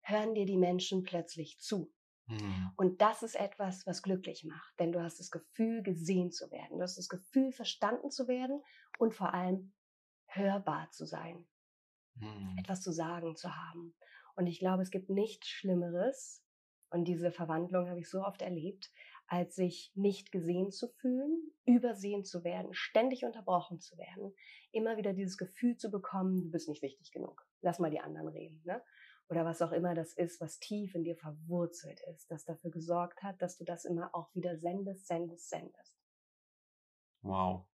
hören 0.02 0.34
dir 0.34 0.46
die 0.46 0.58
Menschen 0.58 1.04
plötzlich 1.04 1.60
zu. 1.60 1.92
Mhm. 2.28 2.72
Und 2.76 3.02
das 3.02 3.24
ist 3.24 3.36
etwas, 3.36 3.86
was 3.86 4.02
glücklich 4.02 4.46
macht, 4.46 4.80
denn 4.80 4.92
du 4.92 5.02
hast 5.02 5.20
das 5.20 5.32
Gefühl, 5.32 5.84
gesehen 5.84 6.32
zu 6.32 6.52
werden. 6.52 6.78
Du 6.78 6.84
hast 6.84 6.98
das 6.98 7.10
Gefühl, 7.10 7.52
verstanden 7.52 8.12
zu 8.12 8.28
werden 8.28 8.64
und 8.98 9.14
vor 9.14 9.34
allem 9.34 9.74
hörbar 10.28 10.90
zu 10.92 11.06
sein, 11.06 11.46
mhm. 12.16 12.56
etwas 12.60 12.82
zu 12.82 12.92
sagen 12.92 13.36
zu 13.36 13.56
haben. 13.56 13.96
Und 14.36 14.48
ich 14.48 14.60
glaube, 14.60 14.82
es 14.82 14.90
gibt 14.90 15.10
nichts 15.10 15.48
Schlimmeres, 15.48 16.44
und 16.94 17.06
diese 17.06 17.32
Verwandlung 17.32 17.90
habe 17.90 18.00
ich 18.00 18.08
so 18.08 18.24
oft 18.24 18.44
erlebt, 18.44 18.92
als 19.28 19.56
sich 19.56 19.92
nicht 19.96 20.32
gesehen 20.32 20.72
zu 20.72 20.88
fühlen, 20.88 21.52
übersehen 21.66 22.24
zu 22.24 22.44
werden, 22.44 22.74
ständig 22.74 23.26
unterbrochen 23.26 23.80
zu 23.80 23.98
werden, 23.98 24.34
immer 24.72 24.98
wieder 24.98 25.14
dieses 25.14 25.38
Gefühl 25.38 25.78
zu 25.78 25.90
bekommen, 25.90 26.44
du 26.44 26.52
bist 26.52 26.70
nicht 26.70 26.82
wichtig 26.82 27.12
genug, 27.12 27.46
lass 27.62 27.80
mal 27.80 27.92
die 27.92 28.00
anderen 28.00 28.28
reden. 28.28 28.62
Ne? 28.66 28.84
Oder 29.30 29.46
was 29.46 29.62
auch 29.62 29.72
immer 29.72 29.96
das 29.96 30.14
ist, 30.14 30.42
was 30.42 30.60
tief 30.60 30.94
in 30.96 31.04
dir 31.04 31.16
verwurzelt 31.16 32.02
ist, 32.14 32.30
das 32.30 32.46
dafür 32.46 32.72
gesorgt 32.72 33.24
hat, 33.24 33.42
dass 33.42 33.58
du 33.58 33.64
das 33.64 33.86
immer 33.86 34.14
auch 34.14 34.34
wieder 34.36 34.58
sendest, 34.58 35.08
sendest, 35.08 35.50
sendest. 35.50 35.98
Wow. 37.22 37.66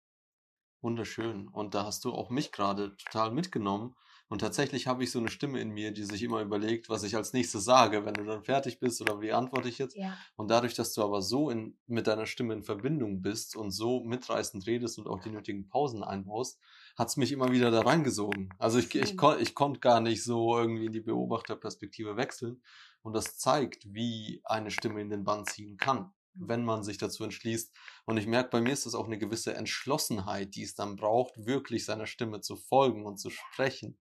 Wunderschön. 0.81 1.47
Und 1.47 1.73
da 1.75 1.85
hast 1.85 2.05
du 2.05 2.13
auch 2.13 2.29
mich 2.29 2.51
gerade 2.51 2.95
total 2.97 3.31
mitgenommen, 3.31 3.95
und 4.29 4.39
tatsächlich 4.39 4.85
habe 4.85 5.03
ich 5.03 5.11
so 5.11 5.17
eine 5.17 5.29
Stimme 5.29 5.59
in 5.59 5.71
mir, 5.71 5.91
die 5.91 6.03
sich 6.03 6.21
immer 6.21 6.41
überlegt, 6.41 6.87
was 6.87 7.01
ich 7.01 7.15
als 7.15 7.33
nächstes 7.33 7.65
sage, 7.65 8.05
wenn 8.05 8.13
du 8.13 8.23
dann 8.23 8.43
fertig 8.43 8.79
bist 8.79 9.01
oder 9.01 9.21
wie 9.21 9.33
antworte 9.33 9.67
ich 9.67 9.79
jetzt. 9.79 9.97
Ja. 9.97 10.15
Und 10.35 10.51
dadurch, 10.51 10.75
dass 10.75 10.93
du 10.93 11.03
aber 11.03 11.23
so 11.23 11.49
in, 11.49 11.79
mit 11.87 12.05
deiner 12.05 12.27
Stimme 12.27 12.53
in 12.53 12.63
Verbindung 12.63 13.23
bist 13.23 13.55
und 13.55 13.71
so 13.71 14.03
mitreißend 14.03 14.67
redest 14.67 14.99
und 14.99 15.07
auch 15.07 15.19
die 15.19 15.31
nötigen 15.31 15.67
Pausen 15.67 16.03
einbaust, 16.03 16.59
hat 16.95 17.07
es 17.07 17.17
mich 17.17 17.31
immer 17.31 17.51
wieder 17.51 17.71
da 17.71 17.81
reingesogen. 17.81 18.53
Also 18.59 18.77
ich, 18.77 18.93
ich, 18.93 19.15
ich, 19.15 19.23
ich 19.39 19.55
konnte 19.55 19.79
gar 19.79 19.99
nicht 19.99 20.23
so 20.23 20.59
irgendwie 20.59 20.85
in 20.85 20.93
die 20.93 21.01
Beobachterperspektive 21.01 22.15
wechseln. 22.15 22.61
Und 23.01 23.13
das 23.13 23.39
zeigt, 23.39 23.91
wie 23.91 24.41
eine 24.43 24.69
Stimme 24.69 25.01
in 25.01 25.09
den 25.09 25.23
Bann 25.23 25.45
ziehen 25.45 25.77
kann 25.77 26.13
wenn 26.39 26.63
man 26.63 26.83
sich 26.83 26.97
dazu 26.97 27.23
entschließt. 27.23 27.75
Und 28.05 28.17
ich 28.17 28.27
merke, 28.27 28.49
bei 28.49 28.61
mir 28.61 28.73
ist 28.73 28.85
das 28.85 28.95
auch 28.95 29.05
eine 29.05 29.17
gewisse 29.17 29.53
Entschlossenheit, 29.53 30.55
die 30.55 30.63
es 30.63 30.75
dann 30.75 30.95
braucht, 30.95 31.45
wirklich 31.45 31.85
seiner 31.85 32.07
Stimme 32.07 32.41
zu 32.41 32.55
folgen 32.55 33.05
und 33.05 33.17
zu 33.17 33.29
sprechen. 33.29 33.99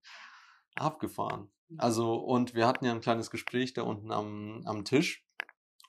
Abgefahren. 0.76 1.50
Mhm. 1.68 1.80
Also, 1.80 2.14
und 2.14 2.54
wir 2.54 2.66
hatten 2.66 2.84
ja 2.84 2.92
ein 2.92 3.00
kleines 3.00 3.30
Gespräch 3.30 3.74
da 3.74 3.82
unten 3.82 4.12
am, 4.12 4.62
am 4.64 4.84
Tisch. 4.84 5.24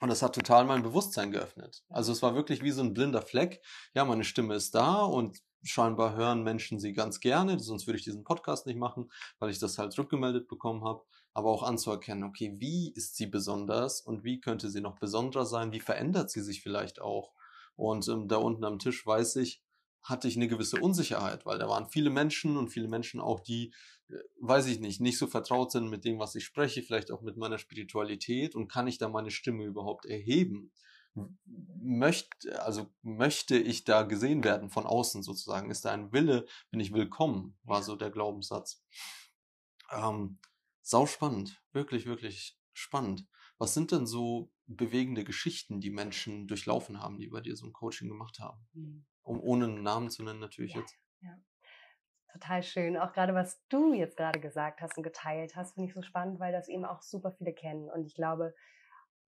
Und 0.01 0.09
das 0.09 0.21
hat 0.21 0.33
total 0.33 0.65
mein 0.65 0.81
Bewusstsein 0.81 1.31
geöffnet. 1.31 1.83
Also 1.89 2.13
es 2.13 2.21
war 2.21 2.33
wirklich 2.33 2.63
wie 2.63 2.71
so 2.71 2.81
ein 2.81 2.93
blinder 2.93 3.21
Fleck. 3.21 3.61
Ja, 3.93 4.05
meine 4.05 4.23
Stimme 4.23 4.55
ist 4.55 4.73
da 4.73 5.01
und 5.01 5.37
scheinbar 5.63 6.15
hören 6.15 6.43
Menschen 6.43 6.79
sie 6.79 6.93
ganz 6.93 7.19
gerne, 7.19 7.59
sonst 7.59 7.85
würde 7.85 7.97
ich 7.97 8.05
diesen 8.05 8.23
Podcast 8.23 8.65
nicht 8.65 8.79
machen, 8.79 9.11
weil 9.39 9.49
ich 9.49 9.59
das 9.59 9.77
halt 9.77 9.97
rückgemeldet 9.97 10.47
bekommen 10.47 10.85
habe 10.85 11.03
aber 11.33 11.49
auch 11.49 11.63
anzuerkennen, 11.63 12.23
okay, 12.23 12.55
wie 12.57 12.91
ist 12.93 13.15
sie 13.15 13.27
besonders 13.27 14.01
und 14.01 14.23
wie 14.23 14.39
könnte 14.39 14.69
sie 14.69 14.81
noch 14.81 14.97
besonderer 14.99 15.45
sein, 15.45 15.71
wie 15.71 15.79
verändert 15.79 16.31
sie 16.31 16.41
sich 16.41 16.61
vielleicht 16.61 17.01
auch. 17.01 17.33
Und 17.75 18.07
ähm, 18.07 18.27
da 18.27 18.37
unten 18.37 18.65
am 18.65 18.79
Tisch 18.79 19.05
weiß 19.05 19.37
ich, 19.37 19.61
hatte 20.01 20.27
ich 20.27 20.35
eine 20.35 20.47
gewisse 20.47 20.79
Unsicherheit, 20.79 21.45
weil 21.45 21.59
da 21.59 21.67
waren 21.67 21.87
viele 21.87 22.09
Menschen 22.09 22.57
und 22.57 22.69
viele 22.69 22.87
Menschen 22.87 23.19
auch, 23.19 23.39
die, 23.39 23.73
äh, 24.09 24.15
weiß 24.41 24.67
ich 24.67 24.79
nicht, 24.79 25.01
nicht 25.01 25.17
so 25.17 25.27
vertraut 25.27 25.71
sind 25.71 25.89
mit 25.89 26.05
dem, 26.05 26.19
was 26.19 26.35
ich 26.35 26.45
spreche, 26.45 26.83
vielleicht 26.83 27.11
auch 27.11 27.21
mit 27.21 27.37
meiner 27.37 27.57
Spiritualität 27.57 28.55
und 28.55 28.67
kann 28.67 28.87
ich 28.87 28.97
da 28.97 29.09
meine 29.09 29.31
Stimme 29.31 29.63
überhaupt 29.65 30.05
erheben? 30.05 30.71
Möchte, 31.45 32.63
also 32.63 32.87
möchte 33.01 33.57
ich 33.57 33.83
da 33.83 34.03
gesehen 34.03 34.43
werden 34.43 34.69
von 34.69 34.85
außen 34.85 35.23
sozusagen? 35.23 35.71
Ist 35.71 35.85
da 35.85 35.91
ein 35.91 36.13
Wille, 36.13 36.45
bin 36.71 36.79
ich 36.79 36.93
willkommen, 36.93 37.57
war 37.63 37.83
so 37.83 37.95
der 37.95 38.09
Glaubenssatz. 38.09 38.83
Ähm, 39.91 40.39
Sau 40.89 41.05
spannend, 41.05 41.61
wirklich, 41.71 42.07
wirklich 42.07 42.59
spannend. 42.73 43.27
Was 43.59 43.75
sind 43.75 43.91
denn 43.91 44.07
so 44.07 44.51
bewegende 44.65 45.23
Geschichten, 45.23 45.81
die 45.81 45.91
Menschen 45.91 46.47
durchlaufen 46.47 46.99
haben, 46.99 47.19
die 47.19 47.27
bei 47.27 47.41
dir 47.41 47.55
so 47.55 47.67
ein 47.67 47.73
Coaching 47.73 48.09
gemacht 48.09 48.39
haben? 48.39 48.67
Mhm. 48.73 49.05
Um 49.21 49.39
ohne 49.39 49.65
einen 49.65 49.83
Namen 49.83 50.09
zu 50.09 50.23
nennen 50.23 50.39
natürlich 50.39 50.73
ja, 50.73 50.79
jetzt. 50.79 50.97
Ja. 51.21 51.39
Total 52.33 52.63
schön. 52.63 52.97
Auch 52.97 53.13
gerade 53.13 53.35
was 53.35 53.63
du 53.69 53.93
jetzt 53.93 54.17
gerade 54.17 54.39
gesagt 54.39 54.81
hast 54.81 54.97
und 54.97 55.03
geteilt 55.03 55.55
hast, 55.55 55.75
finde 55.75 55.89
ich 55.89 55.93
so 55.93 56.01
spannend, 56.01 56.39
weil 56.39 56.51
das 56.51 56.67
eben 56.67 56.85
auch 56.85 57.03
super 57.03 57.33
viele 57.33 57.53
kennen. 57.53 57.87
Und 57.91 58.07
ich 58.07 58.15
glaube, 58.15 58.55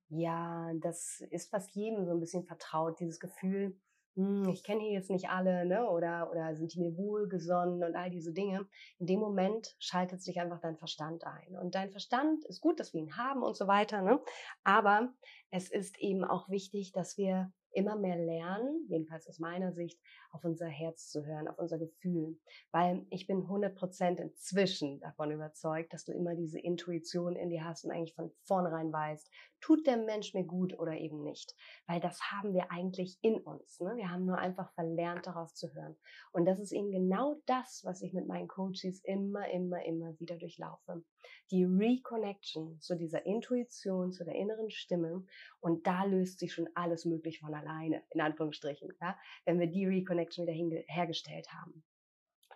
ja, 0.10 0.72
das 0.82 1.22
ist 1.30 1.51
fast 1.51 1.75
jedem 1.75 2.08
so 2.08 2.12
ein 2.12 2.20
bisschen 2.20 2.44
vertraut, 2.44 3.00
dieses 3.00 3.20
Gefühl, 3.20 3.80
hm, 4.15 4.50
ich 4.50 4.63
kenne 4.63 4.82
hier 4.82 4.91
jetzt 4.91 5.10
nicht 5.10 5.30
alle, 5.30 5.65
ne? 5.65 5.89
Oder, 5.89 6.30
oder 6.32 6.56
sind 6.56 6.74
die 6.74 6.80
mir 6.80 6.98
wohlgesonnen 6.98 7.84
und 7.84 7.96
all 7.96 8.10
diese 8.10 8.34
Dinge. 8.34 8.68
In 9.00 9.06
dem 9.06 9.20
Moment 9.20 9.75
schaltet 9.80 10.22
sich 10.22 10.39
einfach 10.39 10.60
dein 10.60 10.77
Verstand 10.77 11.25
ein. 11.25 11.58
Und 11.58 11.75
dein 11.75 11.91
Verstand 11.91 12.44
ist 12.46 12.62
gut, 12.62 12.80
dass 12.80 12.94
wir 12.94 13.01
ihn 13.01 13.15
haben 13.15 13.41
und 13.41 13.56
so 13.56 13.68
weiter, 13.68 14.01
ne? 14.01 14.20
Aber 14.63 15.13
es 15.50 15.72
ist 15.72 15.98
eben 16.00 16.24
auch 16.25 16.50
wichtig, 16.50 16.91
dass 16.91 17.18
wir 17.18 17.51
immer 17.74 17.96
mehr 17.96 18.18
lernen, 18.18 18.86
jedenfalls 18.88 19.28
aus 19.28 19.40
meiner 19.40 19.74
Sicht, 19.74 20.00
auf 20.32 20.44
unser 20.44 20.68
Herz 20.68 21.10
zu 21.10 21.25
hören, 21.25 21.48
auf 21.48 21.58
unser 21.58 21.78
Gefühl. 21.78 22.40
Weil 22.72 23.06
ich 23.10 23.28
bin 23.28 23.44
100% 23.44 24.18
inzwischen 24.18 25.00
davon 25.00 25.32
überzeugt, 25.32 25.94
dass 25.94 26.06
du 26.06 26.13
immer 26.13 26.36
diese 26.36 26.60
Intuition 26.60 27.36
in 27.36 27.50
dir 27.50 27.66
hast 27.66 27.86
und 27.86 27.92
eigentlich 27.92 28.16
von 28.16 28.32
vornherein 28.44 28.92
weißt, 28.92 29.30
tut 29.60 29.86
der 29.86 29.98
Mensch 29.98 30.34
mir 30.34 30.44
gut 30.44 30.78
oder 30.78 30.94
eben 30.94 31.24
nicht. 31.24 31.56
Weil 31.88 32.00
das 32.00 32.20
haben 32.32 32.54
wir 32.54 32.72
eigentlich 32.72 33.18
in 33.22 33.40
uns. 33.40 33.80
Ne? 33.80 33.94
Wir 33.96 34.10
haben 34.10 34.25
nur 34.25 34.38
einfach 34.38 34.74
verlernt, 34.74 35.28
darauf 35.28 35.54
zu 35.54 35.74
hören. 35.74 35.98
Und 36.32 36.46
das 36.46 36.60
ist 36.60 36.72
eben 36.72 36.92
genau 36.92 37.42
das, 37.46 37.82
was 37.84 38.01
ich 38.01 38.13
mit 38.13 38.28
meinen 38.28 38.48
Coaches 38.48 39.01
immer, 39.04 39.50
immer, 39.50 39.84
immer 39.86 40.20
wieder 40.20 40.38
durchlaufe. 40.38 41.04
Die 41.51 41.63
Reconnection 41.63 42.80
zu 42.80 42.96
dieser 42.96 43.25
Intuition, 43.25 44.12
zu 44.12 44.24
der 44.24 44.36
inneren 44.36 44.72
Stimme. 44.72 45.25
Und 45.60 45.88
da 45.88 46.04
löst 46.06 46.40
sich 46.40 46.54
schon 46.54 46.70
alles 46.75 47.06
möglich 47.06 47.40
von 47.40 47.54
alleine, 47.54 48.04
in 48.10 48.22
Anführungsstrichen. 48.22 48.94
Ja? 49.01 49.18
Wenn 49.46 49.60
wir 49.60 49.68
die 49.68 49.86
Reconnection 49.86 50.48
wieder 50.48 50.82
hergestellt 50.88 51.51
haben 51.54 51.84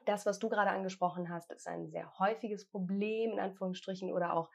das, 0.06 0.26
was 0.26 0.40
du 0.40 0.50
gerade 0.50 0.72
angesprochen 0.72 1.30
hast, 1.30 1.52
ist 1.52 1.68
ein 1.68 1.90
sehr 1.90 2.18
häufiges 2.20 2.68
Problem, 2.68 3.32
in 3.32 3.40
Anführungsstrichen, 3.40 4.12
oder 4.12 4.34
auch 4.34 4.50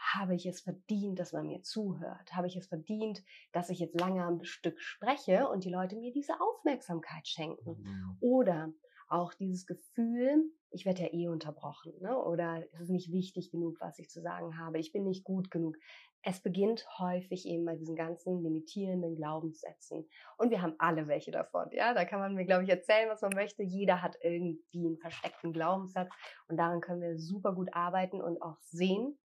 habe 0.00 0.34
ich 0.34 0.46
es 0.46 0.62
verdient, 0.62 1.18
dass 1.18 1.32
man 1.32 1.46
mir 1.46 1.62
zuhört? 1.62 2.32
Habe 2.32 2.46
ich 2.46 2.56
es 2.56 2.66
verdient, 2.66 3.22
dass 3.52 3.68
ich 3.68 3.78
jetzt 3.78 4.00
lange 4.00 4.24
am 4.24 4.42
Stück 4.44 4.80
spreche 4.80 5.48
und 5.48 5.64
die 5.64 5.70
Leute 5.70 5.96
mir 5.96 6.12
diese 6.12 6.40
Aufmerksamkeit 6.40 7.28
schenken? 7.28 7.82
Mhm. 7.82 8.16
Oder 8.20 8.72
auch 9.10 9.34
dieses 9.34 9.66
Gefühl, 9.66 10.44
ich 10.70 10.86
werde 10.86 11.02
ja 11.02 11.12
eh 11.12 11.28
unterbrochen, 11.28 11.92
ne? 12.00 12.16
oder 12.16 12.64
es 12.72 12.80
ist 12.80 12.90
nicht 12.90 13.12
wichtig 13.12 13.50
genug, 13.50 13.76
was 13.80 13.98
ich 13.98 14.08
zu 14.08 14.20
sagen 14.20 14.56
habe, 14.56 14.78
ich 14.78 14.92
bin 14.92 15.04
nicht 15.04 15.24
gut 15.24 15.50
genug. 15.50 15.76
Es 16.22 16.40
beginnt 16.40 16.86
häufig 16.98 17.46
eben 17.46 17.64
bei 17.64 17.76
diesen 17.76 17.96
ganzen 17.96 18.42
limitierenden 18.42 19.16
Glaubenssätzen. 19.16 20.06
Und 20.36 20.50
wir 20.50 20.60
haben 20.60 20.74
alle 20.78 21.08
welche 21.08 21.30
davon. 21.30 21.68
Ja, 21.72 21.94
da 21.94 22.04
kann 22.04 22.20
man 22.20 22.34
mir, 22.34 22.44
glaube 22.44 22.64
ich, 22.64 22.68
erzählen, 22.68 23.08
was 23.08 23.22
man 23.22 23.32
möchte. 23.34 23.62
Jeder 23.62 24.02
hat 24.02 24.16
irgendwie 24.22 24.86
einen 24.86 24.98
versteckten 24.98 25.52
Glaubenssatz. 25.52 26.10
Und 26.48 26.58
daran 26.58 26.82
können 26.82 27.00
wir 27.00 27.18
super 27.18 27.54
gut 27.54 27.72
arbeiten 27.72 28.20
und 28.20 28.42
auch 28.42 28.58
sehen, 28.60 29.18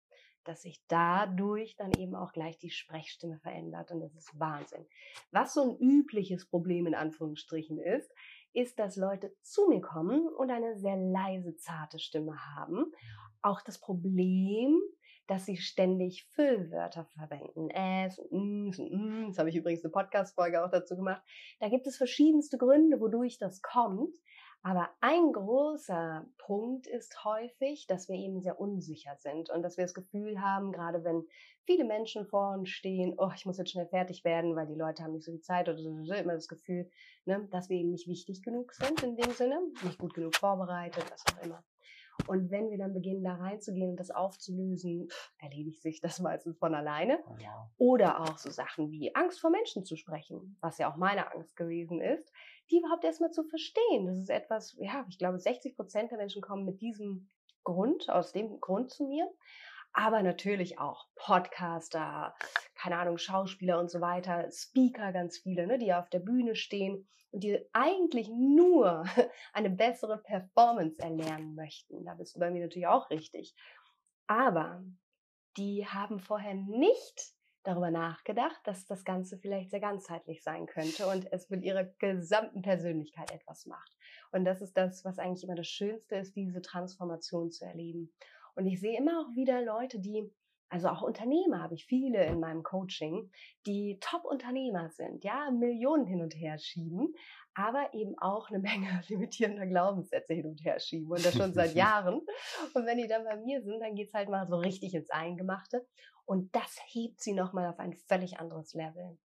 dass 0.43 0.61
sich 0.61 0.83
dadurch 0.87 1.75
dann 1.77 1.91
eben 1.97 2.15
auch 2.15 2.31
gleich 2.31 2.59
die 2.59 2.69
Sprechstimme 2.69 3.39
verändert. 3.39 3.91
Und 3.91 4.01
das 4.01 4.13
ist 4.13 4.39
Wahnsinn. 4.39 4.85
Was 5.31 5.53
so 5.55 5.63
ein 5.63 5.77
übliches 5.79 6.47
Problem 6.47 6.85
in 6.85 6.95
Anführungsstrichen 6.95 7.79
ist, 7.79 8.11
ist, 8.53 8.79
dass 8.79 8.95
Leute 8.95 9.33
zu 9.41 9.67
mir 9.67 9.81
kommen 9.81 10.27
und 10.27 10.49
eine 10.51 10.77
sehr 10.77 10.95
leise, 10.97 11.55
zarte 11.55 11.99
Stimme 11.99 12.37
haben. 12.55 12.91
Auch 13.41 13.61
das 13.61 13.79
Problem, 13.79 14.79
dass 15.27 15.45
sie 15.45 15.57
ständig 15.57 16.27
Füllwörter 16.31 17.05
verwenden. 17.05 17.69
Es, 17.69 18.19
ms, 18.31 18.79
ms, 18.79 19.27
das 19.29 19.37
habe 19.39 19.49
ich 19.49 19.55
übrigens 19.55 19.83
eine 19.83 19.91
Podcast-Folge 19.91 20.63
auch 20.63 20.69
dazu 20.69 20.95
gemacht. 20.95 21.21
Da 21.59 21.69
gibt 21.69 21.87
es 21.87 21.97
verschiedenste 21.97 22.57
Gründe, 22.57 22.99
wodurch 22.99 23.37
das 23.39 23.61
kommt. 23.61 24.15
Aber 24.65 24.89
ein 25.01 25.33
großer 25.33 26.25
Punkt 26.37 26.87
ist 26.87 27.25
häufig, 27.25 27.85
dass 27.85 28.07
wir 28.07 28.15
eben 28.15 28.41
sehr 28.41 28.61
unsicher 28.61 29.13
sind 29.19 29.49
und 29.49 29.61
dass 29.61 29.75
wir 29.75 29.83
das 29.83 29.93
Gefühl 29.93 30.39
haben, 30.39 30.71
gerade 30.71 31.03
wenn 31.03 31.27
viele 31.65 31.83
Menschen 31.83 32.25
vor 32.25 32.53
uns 32.53 32.69
stehen, 32.69 33.13
oh, 33.17 33.29
ich 33.35 33.45
muss 33.45 33.57
jetzt 33.57 33.71
schnell 33.71 33.87
fertig 33.87 34.23
werden, 34.23 34.55
weil 34.55 34.67
die 34.67 34.75
Leute 34.75 35.03
haben 35.03 35.11
nicht 35.11 35.25
so 35.25 35.33
viel 35.33 35.41
Zeit 35.41 35.67
oder 35.67 35.77
so, 35.77 35.89
immer 35.89 36.33
das 36.33 36.47
Gefühl, 36.47 36.89
ne, 37.25 37.45
dass 37.51 37.67
wir 37.67 37.75
eben 37.75 37.91
nicht 37.91 38.07
wichtig 38.07 38.41
genug 38.41 38.73
sind 38.73 39.03
in 39.03 39.17
dem 39.17 39.31
Sinne, 39.31 39.59
nicht 39.83 39.99
gut 39.99 40.13
genug 40.13 40.33
vorbereitet, 40.37 41.03
was 41.11 41.25
auch 41.27 41.43
immer. 41.43 41.61
Und 42.27 42.51
wenn 42.51 42.69
wir 42.69 42.77
dann 42.77 42.93
beginnen, 42.93 43.23
da 43.23 43.35
reinzugehen 43.35 43.91
und 43.91 43.99
das 43.99 44.11
aufzulösen, 44.11 45.09
erledigt 45.37 45.81
sich 45.81 46.01
das 46.01 46.19
meistens 46.19 46.57
von 46.57 46.73
alleine. 46.73 47.19
Oh 47.27 47.35
ja. 47.39 47.69
Oder 47.77 48.21
auch 48.21 48.37
so 48.37 48.49
Sachen 48.49 48.91
wie 48.91 49.13
Angst 49.15 49.39
vor 49.39 49.49
Menschen 49.49 49.85
zu 49.85 49.95
sprechen, 49.95 50.57
was 50.61 50.77
ja 50.77 50.91
auch 50.91 50.95
meine 50.95 51.31
Angst 51.33 51.55
gewesen 51.55 52.01
ist, 52.01 52.31
die 52.71 52.79
überhaupt 52.79 53.03
erstmal 53.03 53.31
zu 53.31 53.43
verstehen. 53.43 54.05
Das 54.05 54.17
ist 54.17 54.29
etwas, 54.29 54.75
ja, 54.79 55.05
ich 55.09 55.17
glaube, 55.17 55.39
60 55.39 55.75
Prozent 55.75 56.11
der 56.11 56.17
Menschen 56.17 56.41
kommen 56.41 56.65
mit 56.65 56.81
diesem 56.81 57.29
Grund, 57.63 58.09
aus 58.09 58.31
dem 58.31 58.59
Grund 58.59 58.91
zu 58.91 59.05
mir. 59.05 59.29
Aber 59.93 60.23
natürlich 60.23 60.79
auch 60.79 61.07
Podcaster, 61.15 62.35
keine 62.75 62.97
Ahnung, 62.97 63.17
Schauspieler 63.19 63.79
und 63.79 63.91
so 63.91 64.01
weiter, 64.01 64.49
Speaker, 64.51 65.13
ganz 65.13 65.37
viele, 65.37 65.67
ne, 65.67 65.77
die 65.77 65.93
auf 65.93 66.09
der 66.09 66.19
Bühne 66.19 66.55
stehen 66.55 67.07
und 67.31 67.43
die 67.43 67.59
eigentlich 67.73 68.27
nur 68.29 69.05
eine 69.53 69.69
bessere 69.69 70.17
Performance 70.17 71.01
erlernen 71.01 71.53
möchten. 71.53 72.05
Da 72.05 72.15
bist 72.15 72.35
du 72.35 72.39
bei 72.39 72.49
mir 72.49 72.63
natürlich 72.63 72.87
auch 72.87 73.09
richtig. 73.11 73.55
Aber 74.25 74.83
die 75.57 75.85
haben 75.87 76.19
vorher 76.19 76.55
nicht 76.55 77.33
darüber 77.63 77.91
nachgedacht, 77.91 78.59
dass 78.65 78.85
das 78.85 79.05
Ganze 79.05 79.37
vielleicht 79.37 79.69
sehr 79.69 79.79
ganzheitlich 79.79 80.43
sein 80.43 80.65
könnte 80.65 81.07
und 81.07 81.31
es 81.31 81.49
mit 81.49 81.63
ihrer 81.63 81.85
gesamten 81.99 82.61
Persönlichkeit 82.61 83.31
etwas 83.31 83.65
macht. 83.65 83.95
Und 84.31 84.43
das 84.43 84.61
ist 84.61 84.75
das, 84.75 85.05
was 85.05 85.19
eigentlich 85.19 85.43
immer 85.43 85.55
das 85.55 85.67
Schönste 85.67 86.15
ist, 86.15 86.35
diese 86.35 86.61
Transformation 86.61 87.51
zu 87.51 87.65
erleben. 87.65 88.11
Und 88.55 88.67
ich 88.67 88.79
sehe 88.79 88.97
immer 88.97 89.21
auch 89.21 89.35
wieder 89.35 89.61
Leute, 89.61 89.99
die 89.99 90.31
also 90.73 90.87
auch 90.87 91.03
Unternehmer 91.03 91.61
habe 91.61 91.75
ich 91.75 91.85
viele 91.85 92.25
in 92.25 92.39
meinem 92.39 92.63
Coaching, 92.63 93.29
die 93.67 93.99
Top-Unternehmer 94.01 94.89
sind, 94.89 95.23
ja, 95.23 95.51
Millionen 95.51 96.07
hin 96.07 96.19
und 96.23 96.33
her 96.33 96.57
schieben, 96.57 97.13
aber 97.53 97.93
eben 97.93 98.17
auch 98.17 98.49
eine 98.49 98.57
Menge 98.59 99.03
limitierender 99.07 99.67
Glaubenssätze 99.67 100.33
hin 100.33 100.47
und 100.47 100.65
her 100.65 100.79
schieben 100.79 101.11
und 101.11 101.23
das 101.23 101.35
schon 101.35 101.53
seit 101.53 101.75
Jahren. 101.75 102.21
Und 102.73 102.85
wenn 102.87 102.97
die 102.97 103.07
dann 103.07 103.23
bei 103.23 103.37
mir 103.37 103.61
sind, 103.61 103.81
dann 103.81 103.93
geht's 103.93 104.15
halt 104.15 104.29
mal 104.29 104.47
so 104.47 104.55
richtig 104.55 104.95
ins 104.95 105.11
Eingemachte 105.11 105.85
und 106.25 106.55
das 106.55 106.79
hebt 106.87 107.21
sie 107.21 107.33
nochmal 107.33 107.67
auf 107.67 107.77
ein 107.77 107.93
völlig 107.93 108.39
anderes 108.39 108.73
Level. 108.73 109.19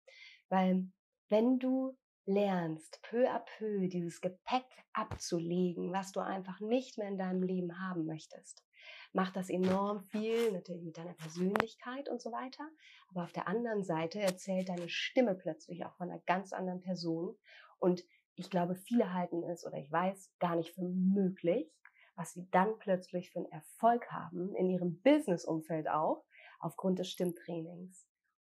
Weil 0.48 0.88
wenn 1.28 1.60
du 1.60 1.96
lernst, 2.24 3.00
peu 3.02 3.30
à 3.30 3.38
peu 3.38 3.86
dieses 3.86 4.20
Gepäck 4.20 4.66
abzulegen, 4.92 5.92
was 5.92 6.10
du 6.10 6.18
einfach 6.18 6.58
nicht 6.58 6.98
mehr 6.98 7.06
in 7.06 7.18
deinem 7.18 7.44
Leben 7.44 7.78
haben 7.78 8.04
möchtest, 8.04 8.65
macht 9.12 9.36
das 9.36 9.50
enorm 9.50 10.00
viel, 10.00 10.52
natürlich 10.52 10.84
mit 10.84 10.96
deiner 10.98 11.14
Persönlichkeit 11.14 12.08
und 12.08 12.20
so 12.20 12.32
weiter. 12.32 12.68
Aber 13.10 13.24
auf 13.24 13.32
der 13.32 13.48
anderen 13.48 13.84
Seite 13.84 14.20
erzählt 14.20 14.68
deine 14.68 14.88
Stimme 14.88 15.34
plötzlich 15.34 15.84
auch 15.84 15.94
von 15.96 16.10
einer 16.10 16.20
ganz 16.20 16.52
anderen 16.52 16.80
Person. 16.80 17.36
Und 17.78 18.04
ich 18.34 18.50
glaube, 18.50 18.74
viele 18.74 19.12
halten 19.14 19.42
es 19.44 19.64
oder 19.64 19.78
ich 19.78 19.90
weiß 19.90 20.32
gar 20.38 20.56
nicht 20.56 20.74
für 20.74 20.82
möglich, 20.82 21.72
was 22.14 22.32
sie 22.32 22.48
dann 22.50 22.78
plötzlich 22.78 23.30
für 23.30 23.40
einen 23.40 23.52
Erfolg 23.52 24.10
haben, 24.10 24.54
in 24.54 24.70
ihrem 24.70 25.00
Business-Umfeld 25.02 25.88
auch, 25.88 26.24
aufgrund 26.58 26.98
des 26.98 27.10
Stimmtrainings. 27.10 28.06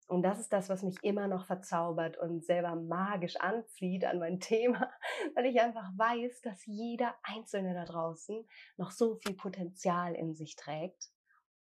Und 0.07 0.21
das 0.21 0.39
ist 0.39 0.53
das, 0.53 0.69
was 0.69 0.83
mich 0.83 0.97
immer 1.01 1.27
noch 1.27 1.45
verzaubert 1.45 2.17
und 2.17 2.45
selber 2.45 2.75
magisch 2.75 3.37
anzieht 3.37 4.05
an 4.05 4.19
mein 4.19 4.39
Thema, 4.39 4.91
weil 5.35 5.45
ich 5.47 5.59
einfach 5.59 5.89
weiß, 5.97 6.41
dass 6.41 6.65
jeder 6.65 7.15
Einzelne 7.23 7.73
da 7.73 7.85
draußen 7.85 8.45
noch 8.77 8.91
so 8.91 9.15
viel 9.15 9.35
Potenzial 9.35 10.13
in 10.13 10.35
sich 10.35 10.55
trägt 10.55 11.09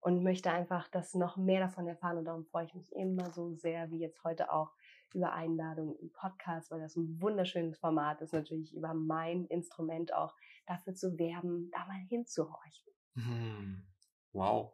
und 0.00 0.24
möchte 0.24 0.50
einfach 0.50 0.88
das 0.88 1.14
noch 1.14 1.36
mehr 1.36 1.60
davon 1.60 1.86
erfahren. 1.86 2.18
Und 2.18 2.24
darum 2.24 2.44
freue 2.44 2.64
ich 2.64 2.74
mich 2.74 2.92
immer 2.92 3.30
so 3.30 3.54
sehr, 3.54 3.90
wie 3.90 4.00
jetzt 4.00 4.22
heute 4.24 4.52
auch, 4.52 4.72
über 5.14 5.32
Einladungen 5.34 5.94
im 5.96 6.10
Podcast, 6.10 6.70
weil 6.70 6.80
das 6.80 6.96
ein 6.96 7.20
wunderschönes 7.20 7.78
Format 7.78 8.22
ist, 8.22 8.32
natürlich 8.32 8.74
über 8.74 8.94
mein 8.94 9.44
Instrument 9.46 10.14
auch 10.14 10.34
dafür 10.66 10.94
zu 10.94 11.18
werben, 11.18 11.70
da 11.70 11.84
mal 11.84 12.00
hinzuhorchen. 12.08 12.92
Hm. 13.14 13.82
Wow, 14.32 14.72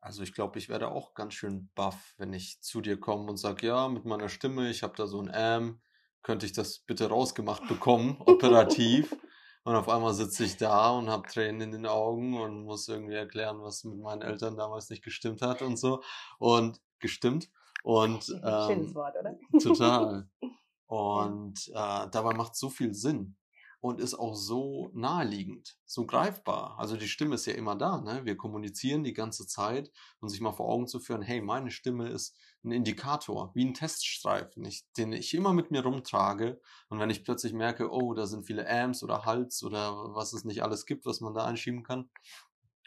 also 0.00 0.22
ich 0.22 0.32
glaube, 0.32 0.58
ich 0.58 0.68
werde 0.68 0.88
auch 0.88 1.14
ganz 1.14 1.34
schön 1.34 1.70
baff, 1.74 2.14
wenn 2.18 2.32
ich 2.32 2.60
zu 2.60 2.80
dir 2.80 2.98
komme 2.98 3.30
und 3.30 3.36
sage, 3.36 3.66
ja, 3.66 3.88
mit 3.88 4.04
meiner 4.04 4.28
Stimme, 4.28 4.70
ich 4.70 4.82
habe 4.82 4.94
da 4.96 5.06
so 5.06 5.20
ein 5.20 5.30
Ähm, 5.34 5.80
könnte 6.22 6.46
ich 6.46 6.52
das 6.52 6.80
bitte 6.80 7.08
rausgemacht 7.08 7.66
bekommen, 7.68 8.16
operativ. 8.26 9.16
und 9.64 9.74
auf 9.74 9.88
einmal 9.88 10.14
sitze 10.14 10.44
ich 10.44 10.56
da 10.56 10.90
und 10.90 11.08
habe 11.08 11.28
Tränen 11.28 11.60
in 11.60 11.72
den 11.72 11.86
Augen 11.86 12.38
und 12.40 12.64
muss 12.64 12.88
irgendwie 12.88 13.14
erklären, 13.14 13.62
was 13.62 13.84
mit 13.84 13.98
meinen 13.98 14.22
Eltern 14.22 14.56
damals 14.56 14.90
nicht 14.90 15.02
gestimmt 15.02 15.42
hat 15.42 15.62
und 15.62 15.76
so. 15.78 16.02
Und 16.38 16.80
gestimmt. 16.98 17.50
Und 17.82 18.28
ähm, 18.44 18.68
Schönes 18.68 18.94
Wort, 18.94 19.14
oder? 19.18 19.38
Total. 19.62 20.28
Und 20.88 21.68
äh, 21.68 22.06
dabei 22.10 22.32
macht 22.32 22.56
so 22.56 22.70
viel 22.70 22.94
Sinn 22.94 23.36
und 23.80 24.00
ist 24.00 24.14
auch 24.14 24.34
so 24.34 24.90
naheliegend, 24.92 25.78
so 25.84 26.04
greifbar. 26.04 26.76
Also 26.78 26.96
die 26.96 27.08
Stimme 27.08 27.36
ist 27.36 27.46
ja 27.46 27.54
immer 27.54 27.76
da, 27.76 28.00
ne? 28.00 28.24
Wir 28.24 28.36
kommunizieren 28.36 29.04
die 29.04 29.12
ganze 29.12 29.46
Zeit 29.46 29.92
und 30.20 30.28
sich 30.28 30.40
mal 30.40 30.52
vor 30.52 30.68
Augen 30.68 30.88
zu 30.88 30.98
führen, 30.98 31.22
hey, 31.22 31.40
meine 31.40 31.70
Stimme 31.70 32.08
ist 32.08 32.36
ein 32.64 32.72
Indikator, 32.72 33.52
wie 33.54 33.64
ein 33.64 33.74
Teststreifen, 33.74 34.64
ich, 34.64 34.84
den 34.96 35.12
ich 35.12 35.32
immer 35.34 35.52
mit 35.52 35.70
mir 35.70 35.82
rumtrage. 35.82 36.60
Und 36.88 36.98
wenn 36.98 37.10
ich 37.10 37.24
plötzlich 37.24 37.52
merke, 37.52 37.92
oh, 37.92 38.14
da 38.14 38.26
sind 38.26 38.46
viele 38.46 38.68
Amps 38.68 39.02
oder 39.02 39.24
Hals 39.24 39.62
oder 39.62 40.14
was 40.14 40.32
es 40.32 40.44
nicht 40.44 40.62
alles 40.62 40.84
gibt, 40.84 41.06
was 41.06 41.20
man 41.20 41.34
da 41.34 41.44
einschieben 41.44 41.84
kann. 41.84 42.10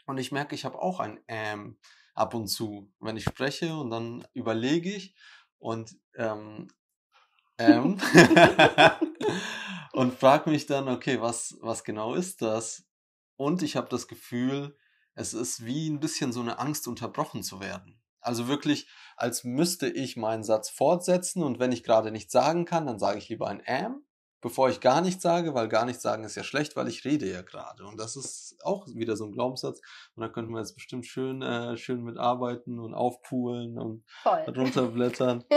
Und 0.06 0.18
ich 0.18 0.30
merke, 0.30 0.54
ich 0.54 0.64
habe 0.64 0.80
auch 0.80 1.00
ein 1.00 1.20
Am 1.28 1.78
ab 2.14 2.34
und 2.34 2.48
zu, 2.48 2.92
wenn 3.00 3.16
ich 3.16 3.24
spreche 3.24 3.74
und 3.74 3.90
dann 3.90 4.26
überlege 4.34 4.90
ich 4.90 5.14
und 5.58 5.96
ähm, 6.16 6.68
ähm, 7.58 7.98
und 9.92 10.18
frage 10.18 10.50
mich 10.50 10.66
dann, 10.66 10.88
okay, 10.88 11.20
was, 11.20 11.56
was 11.60 11.84
genau 11.84 12.14
ist 12.14 12.42
das? 12.42 12.84
Und 13.36 13.62
ich 13.62 13.76
habe 13.76 13.88
das 13.88 14.08
Gefühl, 14.08 14.76
es 15.14 15.34
ist 15.34 15.64
wie 15.64 15.88
ein 15.88 16.00
bisschen 16.00 16.32
so 16.32 16.40
eine 16.40 16.58
Angst, 16.58 16.88
unterbrochen 16.88 17.42
zu 17.42 17.60
werden. 17.60 18.00
Also 18.20 18.48
wirklich, 18.48 18.88
als 19.16 19.44
müsste 19.44 19.88
ich 19.88 20.16
meinen 20.16 20.44
Satz 20.44 20.70
fortsetzen 20.70 21.42
und 21.42 21.58
wenn 21.58 21.72
ich 21.72 21.82
gerade 21.82 22.10
nichts 22.10 22.32
sagen 22.32 22.64
kann, 22.64 22.86
dann 22.86 22.98
sage 22.98 23.18
ich 23.18 23.28
lieber 23.28 23.48
ein 23.48 23.62
am 23.66 24.04
bevor 24.42 24.68
ich 24.68 24.80
gar 24.80 25.00
nichts 25.00 25.22
sage, 25.22 25.54
weil 25.54 25.68
gar 25.68 25.86
nichts 25.86 26.02
sagen 26.02 26.24
ist 26.24 26.34
ja 26.34 26.42
schlecht, 26.42 26.76
weil 26.76 26.88
ich 26.88 27.04
rede 27.04 27.30
ja 27.30 27.40
gerade. 27.40 27.86
Und 27.86 27.98
das 27.98 28.16
ist 28.16 28.58
auch 28.62 28.86
wieder 28.88 29.16
so 29.16 29.24
ein 29.24 29.32
Glaubenssatz. 29.32 29.80
Und 30.14 30.22
da 30.22 30.28
könnten 30.28 30.52
wir 30.52 30.58
jetzt 30.58 30.74
bestimmt 30.74 31.06
schön, 31.06 31.40
äh, 31.40 31.76
schön 31.76 32.02
mitarbeiten 32.02 32.78
und 32.78 32.92
aufpulen 32.92 33.78
und 33.78 34.04
Voll. 34.22 34.44
runterblättern. 34.54 35.44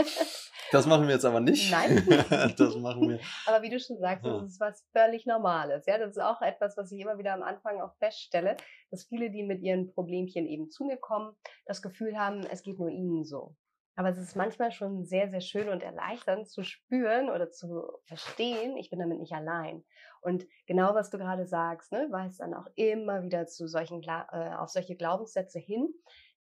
Das 0.72 0.84
machen 0.84 1.06
wir 1.06 1.14
jetzt 1.14 1.24
aber 1.24 1.38
nicht. 1.38 1.70
Nein. 1.70 2.04
das 2.58 2.74
machen 2.74 3.08
wir. 3.08 3.20
Aber 3.46 3.62
wie 3.62 3.70
du 3.70 3.78
schon 3.78 3.98
sagst, 3.98 4.24
ja. 4.24 4.40
das 4.40 4.50
ist 4.50 4.58
was 4.60 4.84
völlig 4.92 5.24
Normales. 5.24 5.86
Ja, 5.86 5.96
das 5.96 6.16
ist 6.16 6.20
auch 6.20 6.42
etwas, 6.42 6.76
was 6.76 6.90
ich 6.90 6.98
immer 6.98 7.18
wieder 7.18 7.34
am 7.34 7.42
Anfang 7.42 7.80
auch 7.80 7.94
feststelle, 8.00 8.56
dass 8.90 9.04
viele, 9.04 9.30
die 9.30 9.44
mit 9.44 9.62
ihren 9.62 9.92
Problemchen 9.92 10.44
eben 10.44 10.68
zu 10.68 10.84
mir 10.84 10.96
kommen, 10.96 11.36
das 11.66 11.82
Gefühl 11.82 12.18
haben, 12.18 12.40
es 12.50 12.62
geht 12.62 12.80
nur 12.80 12.90
ihnen 12.90 13.24
so. 13.24 13.54
Aber 13.96 14.10
es 14.10 14.18
ist 14.18 14.36
manchmal 14.36 14.72
schon 14.72 15.04
sehr, 15.04 15.30
sehr 15.30 15.40
schön 15.40 15.70
und 15.70 15.82
erleichternd 15.82 16.48
zu 16.48 16.62
spüren 16.62 17.30
oder 17.30 17.50
zu 17.50 17.82
verstehen, 18.04 18.76
ich 18.76 18.90
bin 18.90 18.98
damit 18.98 19.18
nicht 19.18 19.32
allein. 19.32 19.84
Und 20.20 20.46
genau 20.66 20.94
was 20.94 21.10
du 21.10 21.18
gerade 21.18 21.46
sagst, 21.46 21.92
ne, 21.92 22.06
weist 22.10 22.40
dann 22.40 22.54
auch 22.54 22.66
immer 22.74 23.22
wieder 23.22 23.46
zu 23.46 23.66
solchen, 23.66 24.02
äh, 24.02 24.54
auf 24.54 24.68
solche 24.68 24.96
Glaubenssätze 24.96 25.58
hin. 25.58 25.88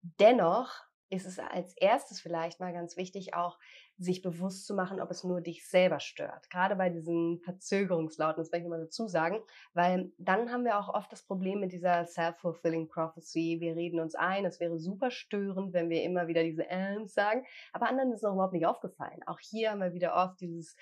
Dennoch 0.02 0.82
ist 1.10 1.26
es 1.26 1.38
als 1.38 1.76
erstes 1.76 2.20
vielleicht 2.20 2.58
mal 2.58 2.72
ganz 2.72 2.96
wichtig, 2.96 3.34
auch 3.34 3.58
sich 3.98 4.22
bewusst 4.22 4.66
zu 4.66 4.74
machen, 4.74 5.00
ob 5.00 5.10
es 5.10 5.24
nur 5.24 5.40
dich 5.40 5.68
selber 5.68 6.00
stört. 6.00 6.50
Gerade 6.50 6.76
bei 6.76 6.90
diesen 6.90 7.40
Verzögerungslauten, 7.40 8.42
das 8.42 8.50
möchte 8.50 8.66
ich 8.66 8.70
mal 8.70 8.80
dazu 8.80 9.06
sagen, 9.06 9.40
weil 9.72 10.12
dann 10.18 10.50
haben 10.50 10.64
wir 10.64 10.78
auch 10.78 10.88
oft 10.88 11.12
das 11.12 11.22
Problem 11.22 11.60
mit 11.60 11.72
dieser 11.72 12.04
self-fulfilling 12.04 12.88
prophecy. 12.88 13.58
Wir 13.60 13.76
reden 13.76 14.00
uns 14.00 14.14
ein, 14.14 14.44
es 14.44 14.60
wäre 14.60 14.78
super 14.78 15.10
störend, 15.10 15.72
wenn 15.72 15.90
wir 15.90 16.02
immer 16.02 16.26
wieder 16.26 16.42
diese 16.42 16.68
Ms 16.68 17.14
sagen, 17.14 17.44
aber 17.72 17.88
anderen 17.88 18.10
ist 18.10 18.18
es 18.18 18.22
noch 18.22 18.34
überhaupt 18.34 18.52
nicht 18.52 18.66
aufgefallen. 18.66 19.20
Auch 19.26 19.38
hier 19.40 19.70
haben 19.70 19.80
wir 19.80 19.94
wieder 19.94 20.14
oft 20.14 20.40
dieses 20.40 20.76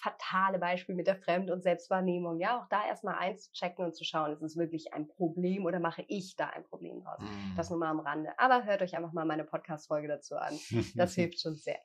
fatale 0.00 0.58
Beispiel 0.58 0.94
mit 0.94 1.06
der 1.06 1.16
Fremd- 1.16 1.50
und 1.50 1.62
Selbstwahrnehmung. 1.62 2.40
Ja, 2.40 2.58
auch 2.58 2.68
da 2.68 2.86
erstmal 2.86 3.16
einzuchecken 3.16 3.84
und 3.84 3.94
zu 3.94 4.04
schauen, 4.04 4.32
ist 4.32 4.42
es 4.42 4.56
wirklich 4.56 4.94
ein 4.94 5.06
Problem 5.06 5.66
oder 5.66 5.80
mache 5.80 6.04
ich 6.08 6.36
da 6.36 6.48
ein 6.48 6.64
Problem 6.64 7.00
draus? 7.02 7.20
Mm. 7.20 7.56
Das 7.56 7.68
nur 7.68 7.78
mal 7.78 7.90
am 7.90 8.00
Rande. 8.00 8.30
Aber 8.38 8.64
hört 8.64 8.80
euch 8.80 8.96
einfach 8.96 9.12
mal 9.12 9.26
meine 9.26 9.44
Podcast-Folge 9.44 10.08
dazu 10.08 10.36
an. 10.36 10.58
Das 10.94 11.14
hilft 11.14 11.40
schon 11.40 11.54
sehr. 11.54 11.78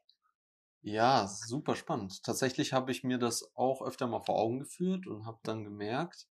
Ja, 0.88 1.28
super 1.28 1.76
spannend. 1.76 2.22
Tatsächlich 2.22 2.72
habe 2.72 2.92
ich 2.92 3.04
mir 3.04 3.18
das 3.18 3.52
auch 3.56 3.82
öfter 3.82 4.06
mal 4.06 4.22
vor 4.22 4.38
Augen 4.38 4.60
geführt 4.60 5.08
und 5.08 5.26
habe 5.26 5.40
dann 5.42 5.64
gemerkt, 5.64 6.28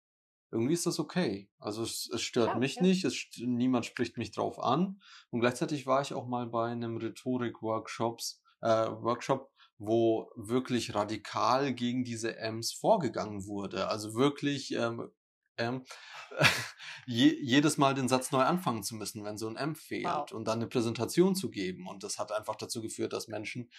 irgendwie 0.51 0.75
ist 0.75 0.87
das 0.87 0.99
okay. 0.99 1.49
Also 1.61 1.85
es, 1.85 2.11
es 2.13 2.23
stört 2.23 2.49
ja, 2.49 2.59
mich 2.59 2.75
ja. 2.75 2.83
nicht, 2.83 3.05
es, 3.05 3.29
niemand 3.39 3.87
spricht 3.87 4.19
mich 4.19 4.33
drauf 4.33 4.59
an. 4.59 5.01
Und 5.31 5.39
gleichzeitig 5.39 5.87
war 5.87 6.03
ich 6.03 6.15
auch 6.15 6.27
mal 6.27 6.49
bei 6.49 6.69
einem 6.69 6.97
Rhetorik-Workshops, 6.97 8.43
äh, 8.61 8.89
Workshop, 8.91 9.53
wo 9.79 10.33
wirklich 10.35 10.97
radikal 10.97 11.73
gegen 11.73 12.03
diese 12.03 12.37
M's 12.37 12.73
vorgegangen 12.73 13.47
wurde. 13.47 13.87
Also 13.87 14.15
wirklich 14.15 14.75
ähm, 14.75 15.13
ähm, 15.59 15.85
je, 17.07 17.37
jedes 17.41 17.79
Mal 17.79 17.95
den 17.95 18.09
Satz 18.09 18.33
neu 18.33 18.43
anfangen 18.43 18.83
zu 18.83 18.97
müssen, 18.97 19.23
wenn 19.23 19.39
so 19.39 19.47
ein 19.47 19.57
M 19.57 19.77
fehlt 19.77 20.07
wow. 20.07 20.33
und 20.33 20.49
dann 20.49 20.59
eine 20.59 20.67
Präsentation 20.67 21.37
zu 21.37 21.51
geben. 21.51 21.87
Und 21.87 22.03
das 22.03 22.19
hat 22.19 22.33
einfach 22.33 22.57
dazu 22.57 22.83
geführt, 22.83 23.13
dass 23.13 23.29
Menschen 23.29 23.71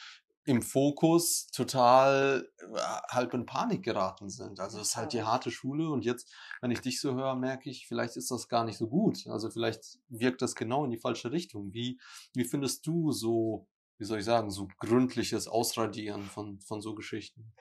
im 0.46 0.62
Fokus 0.62 1.48
total 1.48 2.50
äh, 2.58 2.80
halb 3.10 3.34
in 3.34 3.46
Panik 3.46 3.84
geraten 3.84 4.30
sind. 4.30 4.60
Also 4.60 4.80
es 4.80 4.90
ist 4.90 4.98
halt 4.98 5.14
die 5.14 5.24
harte 5.24 5.52
Schule 5.52 5.90
und 5.90 6.04
jetzt, 6.04 6.34
wenn 6.62 6.72
ich 6.72 6.82
dich 6.82 7.00
so 7.00 7.14
höre, 7.14 7.36
merke 7.36 7.70
ich, 7.70 7.88
vielleicht 7.88 8.18
ist 8.18 8.32
das 8.32 8.48
gar 8.48 8.66
nicht 8.66 8.78
so 8.78 8.88
gut. 8.88 9.28
Also 9.28 9.52
vielleicht 9.52 10.00
wirkt 10.10 10.42
das 10.42 10.56
genau 10.56 10.84
in 10.84 10.92
die 10.92 10.98
falsche 10.98 11.32
Richtung. 11.32 11.74
Wie, 11.74 12.00
wie 12.34 12.46
findest 12.46 12.88
du 12.88 13.12
so, 13.12 13.68
wie 13.98 14.06
soll 14.06 14.20
ich 14.20 14.26
sagen, 14.26 14.50
so 14.50 14.68
gründliches 14.80 15.48
Ausradieren 15.48 16.24
von, 16.24 16.60
von 16.62 16.82
so 16.82 16.96
Geschichten? 16.96 17.54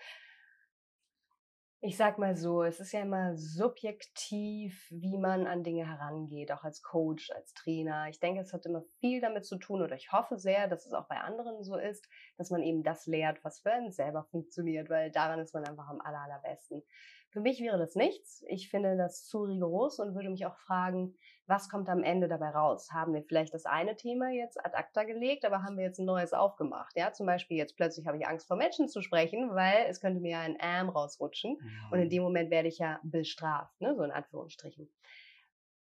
Ich 1.83 1.97
sag 1.97 2.19
mal 2.19 2.37
so, 2.37 2.62
es 2.62 2.79
ist 2.79 2.93
ja 2.93 3.01
immer 3.01 3.38
subjektiv, 3.38 4.87
wie 4.90 5.16
man 5.16 5.47
an 5.47 5.64
Dinge 5.64 5.88
herangeht, 5.88 6.53
auch 6.53 6.62
als 6.62 6.83
Coach, 6.83 7.31
als 7.31 7.55
Trainer. 7.55 8.07
Ich 8.11 8.21
denke, 8.21 8.43
es 8.43 8.53
hat 8.53 8.66
immer 8.66 8.83
viel 8.99 9.23
damit 9.23 9.47
zu 9.47 9.57
tun, 9.57 9.81
oder 9.81 9.97
ich 9.97 10.12
hoffe 10.12 10.37
sehr, 10.37 10.69
dass 10.69 10.85
es 10.85 10.93
auch 10.93 11.09
bei 11.09 11.16
anderen 11.16 11.64
so 11.64 11.77
ist, 11.77 12.07
dass 12.37 12.51
man 12.51 12.62
eben 12.62 12.83
das 12.83 13.07
lehrt, 13.07 13.43
was 13.45 13.61
für 13.61 13.73
einen 13.73 13.93
selber 13.93 14.25
funktioniert, 14.25 14.90
weil 14.90 15.11
daran 15.11 15.40
ist 15.40 15.55
man 15.55 15.64
einfach 15.64 15.88
am 15.88 16.03
aller, 16.03 16.21
allerbesten. 16.21 16.83
Für 17.31 17.40
mich 17.40 17.61
wäre 17.61 17.79
das 17.79 17.95
nichts. 17.95 18.45
Ich 18.49 18.71
finde 18.71 18.97
das 18.97 19.27
zu 19.27 19.45
rigoros 19.45 20.01
und 20.01 20.16
würde 20.16 20.31
mich 20.31 20.47
auch 20.47 20.57
fragen, 20.57 21.14
was 21.47 21.69
kommt 21.69 21.88
am 21.88 22.03
Ende 22.03 22.27
dabei 22.27 22.51
raus? 22.51 22.90
Haben 22.93 23.14
wir 23.14 23.23
vielleicht 23.23 23.55
das 23.55 23.66
eine 23.66 23.97
Thema 23.97 24.31
jetzt 24.31 24.59
ad 24.64 24.77
acta 24.77 25.05
gelegt, 25.05 25.45
aber 25.45 25.62
haben 25.62 25.77
wir 25.77 25.85
jetzt 25.85 26.01
ein 26.01 26.07
neues 26.07 26.33
aufgemacht? 26.33 26.97
Ja, 26.97 27.12
zum 27.12 27.27
Beispiel 27.27 27.57
jetzt 27.57 27.77
plötzlich 27.77 28.07
habe 28.07 28.19
ich 28.19 28.27
Angst 28.27 28.49
vor 28.49 28.57
Menschen 28.57 28.88
zu 28.88 29.01
sprechen, 29.01 29.51
weil 29.55 29.87
es 29.88 30.01
könnte 30.01 30.21
mir 30.21 30.33
ja 30.33 30.40
ein 30.40 30.61
Arm 30.61 30.88
rausrutschen 30.88 31.57
mhm. 31.61 31.93
und 31.93 32.01
in 32.01 32.11
dem 32.11 32.23
Moment 32.23 32.51
werde 32.51 32.69
ich 32.69 32.79
ja 32.79 32.99
bestraft, 33.05 33.81
ne? 33.81 33.95
so 33.95 34.03
in 34.03 34.11
Anführungsstrichen. 34.11 34.88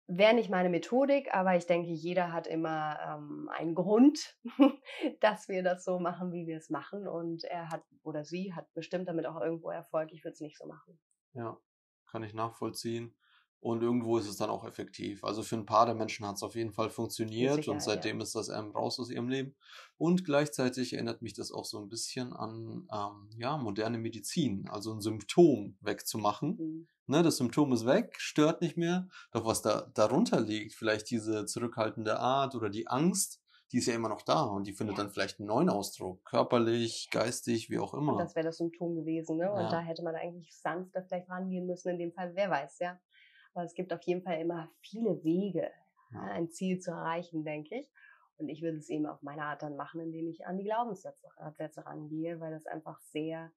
Wäre 0.06 0.34
nicht 0.34 0.48
meine 0.48 0.70
Methodik, 0.70 1.34
aber 1.34 1.54
ich 1.56 1.66
denke, 1.66 1.90
jeder 1.90 2.32
hat 2.32 2.46
immer 2.46 2.98
ähm, 3.06 3.50
einen 3.52 3.74
Grund, 3.74 4.38
dass 5.20 5.48
wir 5.48 5.62
das 5.62 5.84
so 5.84 5.98
machen, 5.98 6.32
wie 6.32 6.46
wir 6.46 6.56
es 6.56 6.70
machen. 6.70 7.06
Und 7.06 7.44
er 7.44 7.68
hat 7.68 7.82
oder 8.02 8.24
sie 8.24 8.54
hat 8.54 8.72
bestimmt 8.72 9.06
damit 9.06 9.26
auch 9.26 9.38
irgendwo 9.38 9.68
Erfolg. 9.68 10.10
Ich 10.12 10.24
würde 10.24 10.32
es 10.32 10.40
nicht 10.40 10.56
so 10.56 10.66
machen. 10.66 10.98
Ja, 11.34 11.58
kann 12.06 12.22
ich 12.22 12.34
nachvollziehen. 12.34 13.14
Und 13.60 13.82
irgendwo 13.82 14.18
ist 14.18 14.28
es 14.28 14.36
dann 14.36 14.50
auch 14.50 14.64
effektiv. 14.64 15.24
Also 15.24 15.42
für 15.42 15.56
ein 15.56 15.66
paar 15.66 15.84
der 15.84 15.96
Menschen 15.96 16.24
hat 16.24 16.36
es 16.36 16.44
auf 16.44 16.54
jeden 16.54 16.72
Fall 16.72 16.90
funktioniert 16.90 17.56
Sicher, 17.56 17.72
und 17.72 17.82
seitdem 17.82 18.18
ja. 18.18 18.22
ist 18.22 18.36
das 18.36 18.48
ähm, 18.50 18.70
raus 18.70 19.00
aus 19.00 19.10
ihrem 19.10 19.28
Leben. 19.28 19.56
Und 19.96 20.24
gleichzeitig 20.24 20.92
erinnert 20.92 21.22
mich 21.22 21.34
das 21.34 21.50
auch 21.50 21.64
so 21.64 21.80
ein 21.80 21.88
bisschen 21.88 22.32
an 22.32 22.86
ähm, 22.92 23.30
ja, 23.36 23.56
moderne 23.56 23.98
Medizin, 23.98 24.68
also 24.68 24.92
ein 24.92 25.00
Symptom 25.00 25.76
wegzumachen. 25.80 26.56
Mhm. 26.56 26.88
Ne, 27.08 27.22
das 27.22 27.38
Symptom 27.38 27.72
ist 27.72 27.84
weg, 27.84 28.14
stört 28.18 28.60
nicht 28.60 28.76
mehr. 28.76 29.08
Doch 29.32 29.44
was 29.44 29.60
da 29.62 29.90
darunter 29.94 30.40
liegt, 30.40 30.74
vielleicht 30.74 31.10
diese 31.10 31.46
zurückhaltende 31.46 32.20
Art 32.20 32.54
oder 32.54 32.70
die 32.70 32.86
Angst, 32.86 33.37
die 33.72 33.78
ist 33.78 33.86
ja 33.86 33.94
immer 33.94 34.08
noch 34.08 34.22
da 34.22 34.44
und 34.44 34.66
die 34.66 34.72
findet 34.72 34.96
ja. 34.96 35.02
dann 35.02 35.12
vielleicht 35.12 35.38
einen 35.38 35.48
neuen 35.48 35.68
Ausdruck, 35.68 36.24
körperlich, 36.24 37.08
geistig, 37.10 37.68
wie 37.70 37.78
auch 37.78 37.94
immer. 37.94 38.12
Und 38.12 38.18
das 38.18 38.34
wäre 38.34 38.46
das 38.46 38.56
Symptom 38.56 38.96
gewesen, 38.96 39.36
ne? 39.36 39.52
Und 39.52 39.62
ja. 39.62 39.70
da 39.70 39.80
hätte 39.80 40.02
man 40.02 40.14
eigentlich 40.14 40.56
sanfter 40.56 41.02
vielleicht 41.02 41.28
rangehen 41.28 41.66
müssen, 41.66 41.90
in 41.90 41.98
dem 41.98 42.12
Fall, 42.12 42.34
wer 42.34 42.50
weiß, 42.50 42.78
ja. 42.78 42.98
Aber 43.54 43.64
es 43.64 43.74
gibt 43.74 43.92
auf 43.92 44.02
jeden 44.02 44.22
Fall 44.22 44.40
immer 44.40 44.70
viele 44.80 45.22
Wege, 45.22 45.70
ja. 46.12 46.20
ein 46.32 46.50
Ziel 46.50 46.78
zu 46.78 46.92
erreichen, 46.92 47.44
denke 47.44 47.76
ich. 47.76 47.90
Und 48.38 48.48
ich 48.48 48.62
würde 48.62 48.78
es 48.78 48.88
eben 48.88 49.06
auf 49.06 49.20
meine 49.22 49.42
Art 49.42 49.62
dann 49.62 49.76
machen, 49.76 50.00
indem 50.00 50.28
ich 50.28 50.46
an 50.46 50.56
die 50.56 50.64
Glaubenssätze 50.64 51.84
rangehe, 51.84 52.38
weil 52.40 52.52
das 52.52 52.66
einfach 52.66 53.00
sehr, 53.00 53.50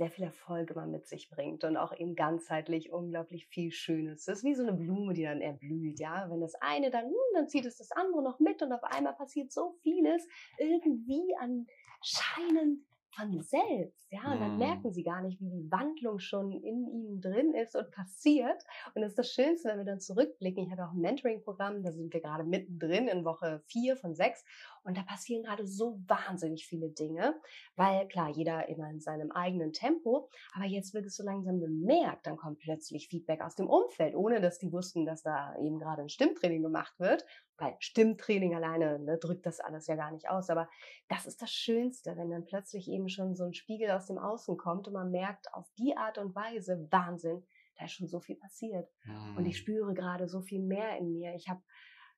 sehr 0.00 0.10
viel 0.10 0.24
Erfolg 0.24 0.70
immer 0.70 0.86
mit 0.86 1.06
sich 1.06 1.28
bringt 1.28 1.62
und 1.62 1.76
auch 1.76 1.92
eben 1.92 2.14
ganzheitlich 2.14 2.90
unglaublich 2.90 3.46
viel 3.48 3.70
Schönes. 3.70 4.24
Das 4.24 4.38
ist 4.38 4.44
wie 4.44 4.54
so 4.54 4.62
eine 4.62 4.72
Blume, 4.72 5.12
die 5.12 5.24
dann 5.24 5.42
erblüht, 5.42 6.00
ja. 6.00 6.26
Wenn 6.30 6.40
das 6.40 6.54
eine 6.54 6.90
dann, 6.90 7.04
hm, 7.04 7.14
dann 7.34 7.48
zieht 7.48 7.66
es 7.66 7.76
das 7.76 7.92
andere 7.92 8.22
noch 8.22 8.40
mit 8.40 8.62
und 8.62 8.72
auf 8.72 8.82
einmal 8.82 9.12
passiert 9.12 9.52
so 9.52 9.74
vieles 9.82 10.26
irgendwie 10.56 11.36
anscheinend 11.38 12.82
von 13.14 13.40
selbst, 13.42 14.10
ja, 14.12 14.32
und 14.32 14.40
dann 14.40 14.52
mhm. 14.52 14.58
merken 14.58 14.92
sie 14.92 15.02
gar 15.02 15.22
nicht, 15.22 15.40
wie 15.40 15.50
die 15.50 15.70
Wandlung 15.70 16.18
schon 16.18 16.52
in 16.52 16.86
ihnen 16.86 17.20
drin 17.20 17.54
ist 17.54 17.76
und 17.76 17.90
passiert. 17.90 18.64
Und 18.94 19.02
das 19.02 19.12
ist 19.12 19.18
das 19.18 19.32
Schönste, 19.32 19.68
wenn 19.68 19.78
wir 19.78 19.84
dann 19.84 20.00
zurückblicken. 20.00 20.64
Ich 20.64 20.72
habe 20.72 20.84
auch 20.84 20.92
ein 20.92 21.00
Mentoring-Programm, 21.00 21.82
da 21.82 21.92
sind 21.92 22.12
wir 22.12 22.20
gerade 22.20 22.44
mittendrin 22.44 23.08
in 23.08 23.24
Woche 23.24 23.62
vier 23.66 23.96
von 23.96 24.14
sechs. 24.14 24.44
Und 24.82 24.96
da 24.96 25.02
passieren 25.02 25.42
gerade 25.42 25.66
so 25.66 26.00
wahnsinnig 26.06 26.66
viele 26.66 26.88
Dinge, 26.88 27.34
weil 27.76 28.08
klar, 28.08 28.30
jeder 28.30 28.68
immer 28.68 28.88
in 28.90 29.00
seinem 29.00 29.30
eigenen 29.30 29.72
Tempo, 29.72 30.28
aber 30.54 30.64
jetzt 30.64 30.94
wird 30.94 31.06
es 31.06 31.16
so 31.16 31.22
langsam 31.22 31.60
bemerkt, 31.60 32.26
dann 32.26 32.36
kommt 32.36 32.60
plötzlich 32.60 33.08
Feedback 33.08 33.42
aus 33.42 33.54
dem 33.54 33.68
Umfeld, 33.68 34.14
ohne 34.14 34.40
dass 34.40 34.58
die 34.58 34.72
wussten, 34.72 35.04
dass 35.04 35.22
da 35.22 35.54
eben 35.58 35.78
gerade 35.78 36.02
ein 36.02 36.08
Stimmtraining 36.08 36.62
gemacht 36.62 36.98
wird. 36.98 37.26
Weil 37.60 37.76
Stimmtraining 37.78 38.54
alleine 38.54 38.98
ne, 38.98 39.18
drückt 39.18 39.44
das 39.46 39.60
alles 39.60 39.86
ja 39.86 39.94
gar 39.94 40.10
nicht 40.10 40.28
aus. 40.28 40.48
Aber 40.50 40.68
das 41.08 41.26
ist 41.26 41.42
das 41.42 41.52
Schönste, 41.52 42.16
wenn 42.16 42.30
dann 42.30 42.46
plötzlich 42.46 42.88
eben 42.88 43.08
schon 43.08 43.36
so 43.36 43.44
ein 43.44 43.54
Spiegel 43.54 43.90
aus 43.90 44.06
dem 44.06 44.18
Außen 44.18 44.56
kommt 44.56 44.88
und 44.88 44.94
man 44.94 45.10
merkt 45.10 45.52
auf 45.52 45.70
die 45.78 45.96
Art 45.96 46.18
und 46.18 46.34
Weise, 46.34 46.88
Wahnsinn, 46.90 47.46
da 47.76 47.84
ist 47.84 47.92
schon 47.92 48.08
so 48.08 48.20
viel 48.20 48.36
passiert. 48.36 48.90
Mhm. 49.04 49.36
Und 49.36 49.46
ich 49.46 49.56
hm. 49.56 49.62
spüre 49.62 49.94
gerade 49.94 50.28
so 50.28 50.40
viel 50.40 50.62
mehr 50.62 50.96
in 50.98 51.12
mir. 51.12 51.34
Ich 51.34 51.48
habe 51.48 51.62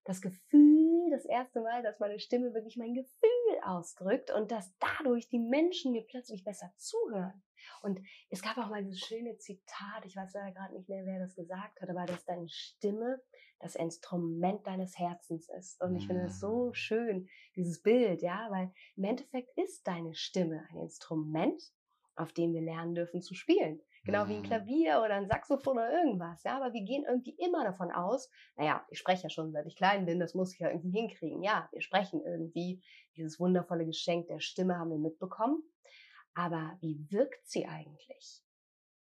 das 0.04 0.20
Gefühl, 0.20 1.10
das 1.10 1.24
erste 1.24 1.60
Mal, 1.60 1.82
dass 1.82 2.00
meine 2.00 2.18
Stimme 2.18 2.54
wirklich 2.54 2.76
mein 2.76 2.94
Gefühl 2.94 3.60
ausdrückt 3.64 4.30
und 4.30 4.50
dass 4.50 4.72
dadurch 4.78 5.28
die 5.28 5.38
Menschen 5.38 5.92
mir 5.92 6.04
plötzlich 6.04 6.44
besser 6.44 6.72
zuhören. 6.76 7.42
Und 7.82 8.00
es 8.30 8.42
gab 8.42 8.58
auch 8.58 8.68
mal 8.68 8.82
dieses 8.82 9.00
schöne 9.00 9.36
Zitat, 9.38 10.04
ich 10.04 10.16
weiß 10.16 10.32
leider 10.34 10.52
gerade 10.52 10.74
nicht 10.74 10.88
mehr, 10.88 11.04
wer 11.04 11.20
das 11.20 11.36
gesagt 11.36 11.80
hat, 11.80 11.88
aber 11.88 12.06
dass 12.06 12.24
deine 12.24 12.48
Stimme 12.48 13.22
das 13.62 13.76
Instrument 13.76 14.66
deines 14.66 14.98
Herzens 14.98 15.48
ist. 15.48 15.80
Und 15.80 15.96
ich 15.96 16.06
finde 16.06 16.24
es 16.24 16.40
so 16.40 16.70
mm. 16.70 16.74
schön, 16.74 17.28
dieses 17.56 17.80
Bild, 17.80 18.20
ja, 18.22 18.48
weil 18.50 18.72
im 18.96 19.04
Endeffekt 19.04 19.56
ist 19.56 19.86
deine 19.86 20.14
Stimme 20.14 20.66
ein 20.70 20.78
Instrument, 20.78 21.62
auf 22.16 22.32
dem 22.32 22.52
wir 22.52 22.60
lernen 22.60 22.94
dürfen 22.94 23.22
zu 23.22 23.34
spielen. 23.34 23.80
Genau 24.04 24.26
wie 24.26 24.34
ein 24.34 24.40
mhm. 24.40 24.46
Klavier 24.46 25.00
oder 25.04 25.14
ein 25.14 25.28
Saxophon 25.28 25.74
oder 25.74 25.92
irgendwas, 25.92 26.42
ja. 26.42 26.56
Aber 26.56 26.72
wir 26.72 26.82
gehen 26.82 27.04
irgendwie 27.08 27.36
immer 27.38 27.62
davon 27.62 27.92
aus, 27.92 28.28
naja, 28.56 28.84
ich 28.90 28.98
spreche 28.98 29.22
ja 29.24 29.30
schon 29.30 29.52
seit 29.52 29.64
ich 29.66 29.76
klein 29.76 30.06
bin, 30.06 30.18
das 30.18 30.34
muss 30.34 30.52
ich 30.52 30.58
ja 30.58 30.70
irgendwie 30.70 30.90
hinkriegen. 30.90 31.42
Ja, 31.42 31.68
wir 31.70 31.80
sprechen 31.80 32.20
irgendwie. 32.24 32.82
Dieses 33.16 33.38
wundervolle 33.38 33.86
Geschenk 33.86 34.26
der 34.26 34.40
Stimme 34.40 34.76
haben 34.76 34.90
wir 34.90 34.98
mitbekommen. 34.98 35.62
Aber 36.34 36.76
wie 36.80 37.06
wirkt 37.10 37.46
sie 37.46 37.66
eigentlich? 37.66 38.42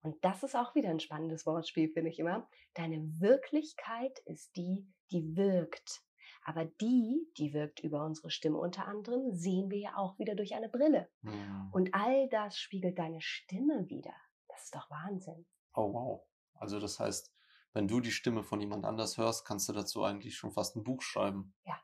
Und 0.08 0.24
das 0.24 0.42
ist 0.42 0.56
auch 0.56 0.74
wieder 0.74 0.90
ein 0.90 1.02
spannendes 1.02 1.46
Wortspiel, 1.46 1.90
finde 1.90 2.10
ich 2.10 2.18
immer. 2.18 2.48
Deine 2.76 3.20
Wirklichkeit 3.20 4.18
ist 4.20 4.56
die, 4.56 4.88
die 5.12 5.36
wirkt. 5.36 6.02
Aber 6.46 6.64
die, 6.64 7.30
die 7.38 7.54
wirkt 7.54 7.82
über 7.82 8.06
unsere 8.06 8.32
Stimme 8.32 8.58
unter 8.58 8.88
anderem, 8.88 9.36
sehen 9.36 9.70
wir 9.70 9.80
ja 9.80 9.98
auch 9.98 10.18
wieder 10.18 10.36
durch 10.36 10.56
eine 10.56 10.70
Brille. 10.70 11.10
Mhm. 11.24 11.72
Und 11.74 11.94
all 11.94 12.30
das 12.30 12.58
spiegelt 12.58 12.98
deine 12.98 13.20
Stimme 13.20 13.90
wieder. 13.90 14.14
Das 14.48 14.64
ist 14.64 14.76
doch 14.76 14.90
Wahnsinn. 14.90 15.46
Oh, 15.74 15.92
wow. 15.92 16.22
Also 16.54 16.80
das 16.80 17.02
heißt, 17.02 17.34
wenn 17.74 17.90
du 17.90 18.00
die 18.00 18.14
Stimme 18.14 18.44
von 18.44 18.62
jemand 18.62 18.86
anders 18.86 19.18
hörst, 19.18 19.44
kannst 19.44 19.68
du 19.68 19.74
dazu 19.74 20.06
eigentlich 20.06 20.38
schon 20.38 20.54
fast 20.54 20.78
ein 20.78 20.86
Buch 20.86 21.02
schreiben. 21.02 21.54
Ja. 21.66 21.78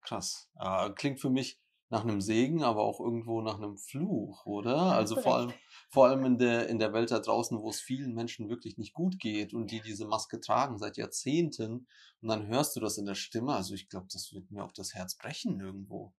Krass. 0.00 0.50
Äh, 0.58 0.90
klingt 0.90 1.20
für 1.20 1.30
mich 1.30 1.62
nach 1.90 2.02
einem 2.02 2.20
Segen, 2.20 2.62
aber 2.62 2.82
auch 2.82 2.98
irgendwo 3.00 3.40
nach 3.40 3.58
einem 3.58 3.76
Fluch, 3.76 4.46
oder? 4.46 4.76
Also 4.76 5.16
vor 5.16 5.36
allem, 5.36 5.52
vor 5.90 6.06
allem 6.06 6.24
in 6.24 6.38
der, 6.38 6.68
in 6.68 6.78
der 6.78 6.92
Welt 6.92 7.10
da 7.10 7.20
draußen, 7.20 7.60
wo 7.60 7.68
es 7.68 7.80
vielen 7.80 8.14
Menschen 8.14 8.48
wirklich 8.48 8.78
nicht 8.78 8.94
gut 8.94 9.18
geht 9.18 9.54
und 9.54 9.70
die 9.70 9.80
diese 9.80 10.06
Maske 10.06 10.40
tragen 10.40 10.78
seit 10.78 10.96
Jahrzehnten 10.96 11.86
und 12.20 12.28
dann 12.28 12.46
hörst 12.46 12.74
du 12.74 12.80
das 12.80 12.98
in 12.98 13.06
der 13.06 13.14
Stimme. 13.14 13.54
Also 13.54 13.74
ich 13.74 13.88
glaube, 13.88 14.06
das 14.12 14.32
wird 14.32 14.50
mir 14.50 14.64
auch 14.64 14.72
das 14.72 14.94
Herz 14.94 15.16
brechen 15.16 15.60
irgendwo. 15.60 16.12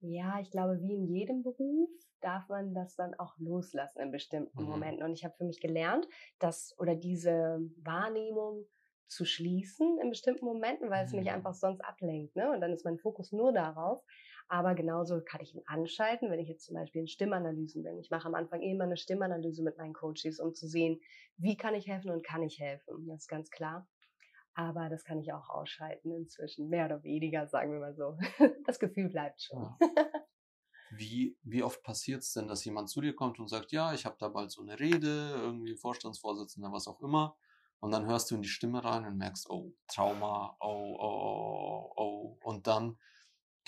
Ja, 0.00 0.38
ich 0.40 0.50
glaube, 0.50 0.78
wie 0.80 0.94
in 0.94 1.06
jedem 1.06 1.42
Beruf 1.42 1.90
darf 2.20 2.48
man 2.48 2.74
das 2.74 2.94
dann 2.94 3.14
auch 3.14 3.36
loslassen 3.38 4.00
in 4.00 4.10
bestimmten 4.10 4.62
mhm. 4.62 4.68
Momenten. 4.68 5.02
Und 5.02 5.12
ich 5.12 5.24
habe 5.24 5.34
für 5.36 5.44
mich 5.44 5.60
gelernt, 5.60 6.06
dass 6.38 6.74
oder 6.78 6.94
diese 6.94 7.60
Wahrnehmung 7.78 8.66
zu 9.08 9.24
schließen 9.24 9.98
in 10.02 10.10
bestimmten 10.10 10.44
Momenten, 10.44 10.90
weil 10.90 11.04
es 11.04 11.12
mich 11.12 11.26
mhm. 11.26 11.34
einfach 11.34 11.54
sonst 11.54 11.80
ablenkt. 11.80 12.36
Ne? 12.36 12.50
Und 12.52 12.60
dann 12.60 12.72
ist 12.72 12.84
mein 12.84 12.98
Fokus 12.98 13.32
nur 13.32 13.52
darauf. 13.52 14.02
Aber 14.48 14.74
genauso 14.74 15.20
kann 15.22 15.42
ich 15.42 15.54
ihn 15.54 15.62
anschalten, 15.66 16.30
wenn 16.30 16.40
ich 16.40 16.48
jetzt 16.48 16.64
zum 16.64 16.74
Beispiel 16.74 17.02
in 17.02 17.08
Stimmanalysen 17.08 17.82
bin. 17.82 17.98
Ich 17.98 18.10
mache 18.10 18.26
am 18.26 18.34
Anfang 18.34 18.62
immer 18.62 18.84
eine 18.84 18.96
Stimmanalyse 18.96 19.62
mit 19.62 19.76
meinen 19.76 19.92
Coaches, 19.92 20.40
um 20.40 20.54
zu 20.54 20.66
sehen, 20.66 21.00
wie 21.36 21.56
kann 21.56 21.74
ich 21.74 21.86
helfen 21.86 22.10
und 22.10 22.24
kann 22.24 22.42
ich 22.42 22.58
helfen. 22.58 23.06
Das 23.06 23.22
ist 23.22 23.28
ganz 23.28 23.50
klar. 23.50 23.86
Aber 24.54 24.88
das 24.88 25.04
kann 25.04 25.20
ich 25.20 25.32
auch 25.32 25.50
ausschalten 25.50 26.10
inzwischen, 26.10 26.68
mehr 26.68 26.86
oder 26.86 27.02
weniger, 27.04 27.46
sagen 27.46 27.72
wir 27.72 27.80
mal 27.80 27.94
so. 27.94 28.18
Das 28.66 28.78
Gefühl 28.78 29.08
bleibt 29.08 29.42
schon. 29.42 29.62
Ja. 29.62 29.78
Wie, 30.90 31.36
wie 31.42 31.62
oft 31.62 31.82
passiert 31.82 32.22
es 32.22 32.32
denn, 32.32 32.48
dass 32.48 32.64
jemand 32.64 32.88
zu 32.88 33.02
dir 33.02 33.14
kommt 33.14 33.38
und 33.38 33.48
sagt, 33.48 33.72
ja, 33.72 33.92
ich 33.92 34.06
habe 34.06 34.16
da 34.18 34.28
bald 34.28 34.50
so 34.50 34.62
eine 34.62 34.80
Rede, 34.80 35.34
irgendwie 35.36 35.76
Vorstandsvorsitzender, 35.76 36.72
was 36.72 36.88
auch 36.88 37.02
immer. 37.02 37.36
Und 37.80 37.90
dann 37.90 38.06
hörst 38.06 38.30
du 38.30 38.36
in 38.36 38.42
die 38.42 38.48
Stimme 38.48 38.82
rein 38.82 39.04
und 39.04 39.18
merkst, 39.18 39.50
oh, 39.50 39.74
Trauma, 39.86 40.56
oh, 40.60 40.96
oh, 40.98 41.92
oh, 41.92 41.92
oh. 41.96 42.38
Und 42.42 42.66
dann, 42.66 42.98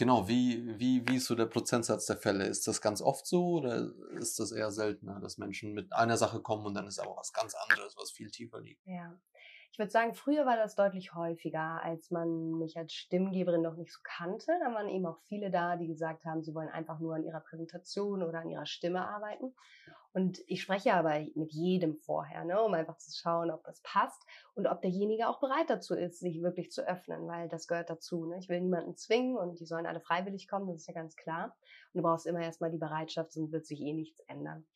genau, 0.00 0.26
wie, 0.26 0.78
wie, 0.78 1.06
wie 1.06 1.16
ist 1.16 1.26
so 1.26 1.34
der 1.34 1.44
Prozentsatz 1.44 2.06
der 2.06 2.16
Fälle? 2.16 2.46
Ist 2.46 2.66
das 2.66 2.80
ganz 2.80 3.02
oft 3.02 3.26
so 3.26 3.58
oder 3.58 3.92
ist 4.18 4.40
das 4.40 4.50
eher 4.50 4.72
seltener, 4.72 5.20
dass 5.20 5.36
Menschen 5.36 5.74
mit 5.74 5.92
einer 5.92 6.16
Sache 6.16 6.40
kommen 6.40 6.64
und 6.64 6.74
dann 6.74 6.86
ist 6.86 6.98
aber 6.98 7.14
was 7.16 7.34
ganz 7.34 7.54
anderes, 7.54 7.96
was 7.98 8.10
viel 8.10 8.30
tiefer 8.30 8.60
liegt? 8.62 8.80
Ja, 8.86 9.14
ich 9.72 9.78
würde 9.78 9.90
sagen, 9.90 10.14
früher 10.14 10.46
war 10.46 10.56
das 10.56 10.74
deutlich 10.74 11.14
häufiger, 11.14 11.82
als 11.82 12.10
man 12.10 12.58
mich 12.58 12.76
als 12.76 12.92
Stimmgeberin 12.92 13.62
noch 13.62 13.76
nicht 13.76 13.92
so 13.92 14.00
kannte. 14.02 14.52
Da 14.60 14.74
waren 14.74 14.88
eben 14.88 15.06
auch 15.06 15.18
viele 15.28 15.50
da, 15.50 15.76
die 15.76 15.86
gesagt 15.86 16.24
haben, 16.24 16.42
sie 16.42 16.54
wollen 16.54 16.68
einfach 16.68 16.98
nur 16.98 17.14
an 17.14 17.24
ihrer 17.24 17.40
Präsentation 17.40 18.22
oder 18.22 18.40
an 18.40 18.50
ihrer 18.50 18.66
Stimme 18.66 19.06
arbeiten. 19.06 19.54
Und 20.12 20.40
ich 20.48 20.62
spreche 20.62 20.92
aber 20.94 21.20
mit 21.36 21.52
jedem 21.52 21.96
vorher, 21.96 22.44
ne, 22.44 22.60
um 22.60 22.74
einfach 22.74 22.96
zu 22.96 23.16
schauen, 23.16 23.52
ob 23.52 23.62
das 23.62 23.80
passt 23.82 24.20
und 24.54 24.66
ob 24.66 24.82
derjenige 24.82 25.28
auch 25.28 25.38
bereit 25.38 25.70
dazu 25.70 25.94
ist, 25.94 26.18
sich 26.18 26.42
wirklich 26.42 26.72
zu 26.72 26.86
öffnen, 26.86 27.28
weil 27.28 27.48
das 27.48 27.68
gehört 27.68 27.90
dazu. 27.90 28.26
Ne? 28.26 28.38
Ich 28.38 28.48
will 28.48 28.60
niemanden 28.60 28.96
zwingen 28.96 29.36
und 29.36 29.60
die 29.60 29.66
sollen 29.66 29.86
alle 29.86 30.00
freiwillig 30.00 30.48
kommen, 30.48 30.66
das 30.66 30.78
ist 30.78 30.88
ja 30.88 30.94
ganz 30.94 31.14
klar. 31.14 31.56
Und 31.92 31.98
du 31.98 32.02
brauchst 32.02 32.26
immer 32.26 32.40
erstmal 32.40 32.72
die 32.72 32.78
Bereitschaft, 32.78 33.32
sonst 33.32 33.52
wird 33.52 33.66
sich 33.66 33.80
eh 33.80 33.92
nichts 33.92 34.20
ändern. 34.26 34.66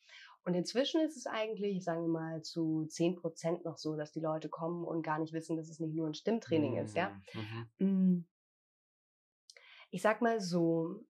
Und 0.45 0.53
inzwischen 0.53 1.01
ist 1.01 1.17
es 1.17 1.25
eigentlich, 1.25 1.83
sagen 1.83 2.03
wir 2.03 2.07
mal, 2.07 2.41
zu 2.41 2.85
zehn 2.85 3.15
Prozent 3.15 3.65
noch 3.65 3.77
so, 3.77 3.95
dass 3.95 4.11
die 4.11 4.19
Leute 4.19 4.47
kommen 4.47 4.85
und 4.85 5.01
gar 5.01 5.19
nicht 5.19 5.33
wissen, 5.33 5.57
dass 5.57 5.69
es 5.69 5.79
nicht 5.79 5.95
nur 5.95 6.07
ein 6.07 6.13
Stimmtraining 6.13 6.73
mhm. 6.73 6.79
ist, 6.79 6.95
ja. 6.95 7.09
Mhm. 7.33 7.67
mhm. 7.79 7.87
Mm. 7.87 8.25
Ich 9.91 10.01
sag 10.01 10.21
mal 10.21 10.41
so, 10.41 11.05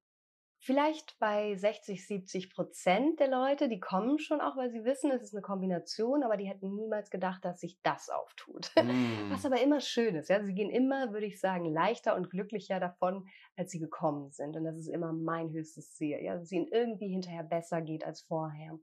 Vielleicht 0.65 1.19
bei 1.19 1.55
60, 1.55 2.07
70 2.07 2.49
Prozent 2.49 3.19
der 3.19 3.27
Leute, 3.27 3.69
die 3.69 3.79
kommen 3.79 4.17
schon 4.17 4.41
auch, 4.41 4.57
weil 4.57 4.71
sie 4.71 4.83
wissen, 4.83 5.11
es 5.11 5.21
ist 5.21 5.35
eine 5.35 5.43
Kombination, 5.43 6.23
aber 6.23 6.37
die 6.37 6.47
hätten 6.47 6.73
niemals 6.73 7.11
gedacht, 7.11 7.45
dass 7.45 7.59
sich 7.59 7.79
das 7.83 8.09
auftut. 8.09 8.71
Mm. 8.75 9.29
Was 9.29 9.45
aber 9.45 9.61
immer 9.61 9.79
schön 9.79 10.15
ist. 10.15 10.27
Ja? 10.27 10.43
Sie 10.43 10.55
gehen 10.55 10.71
immer, 10.71 11.13
würde 11.13 11.27
ich 11.27 11.39
sagen, 11.39 11.71
leichter 11.71 12.15
und 12.15 12.31
glücklicher 12.31 12.79
davon, 12.79 13.27
als 13.55 13.69
sie 13.69 13.77
gekommen 13.79 14.31
sind. 14.31 14.55
Und 14.55 14.63
das 14.63 14.77
ist 14.77 14.87
immer 14.87 15.13
mein 15.13 15.51
höchstes 15.51 15.93
Ziel, 15.93 16.17
ja? 16.19 16.33
dass 16.33 16.45
es 16.45 16.51
ihnen 16.51 16.67
irgendwie 16.71 17.09
hinterher 17.09 17.43
besser 17.43 17.83
geht 17.83 18.03
als 18.03 18.21
vorher. 18.21 18.79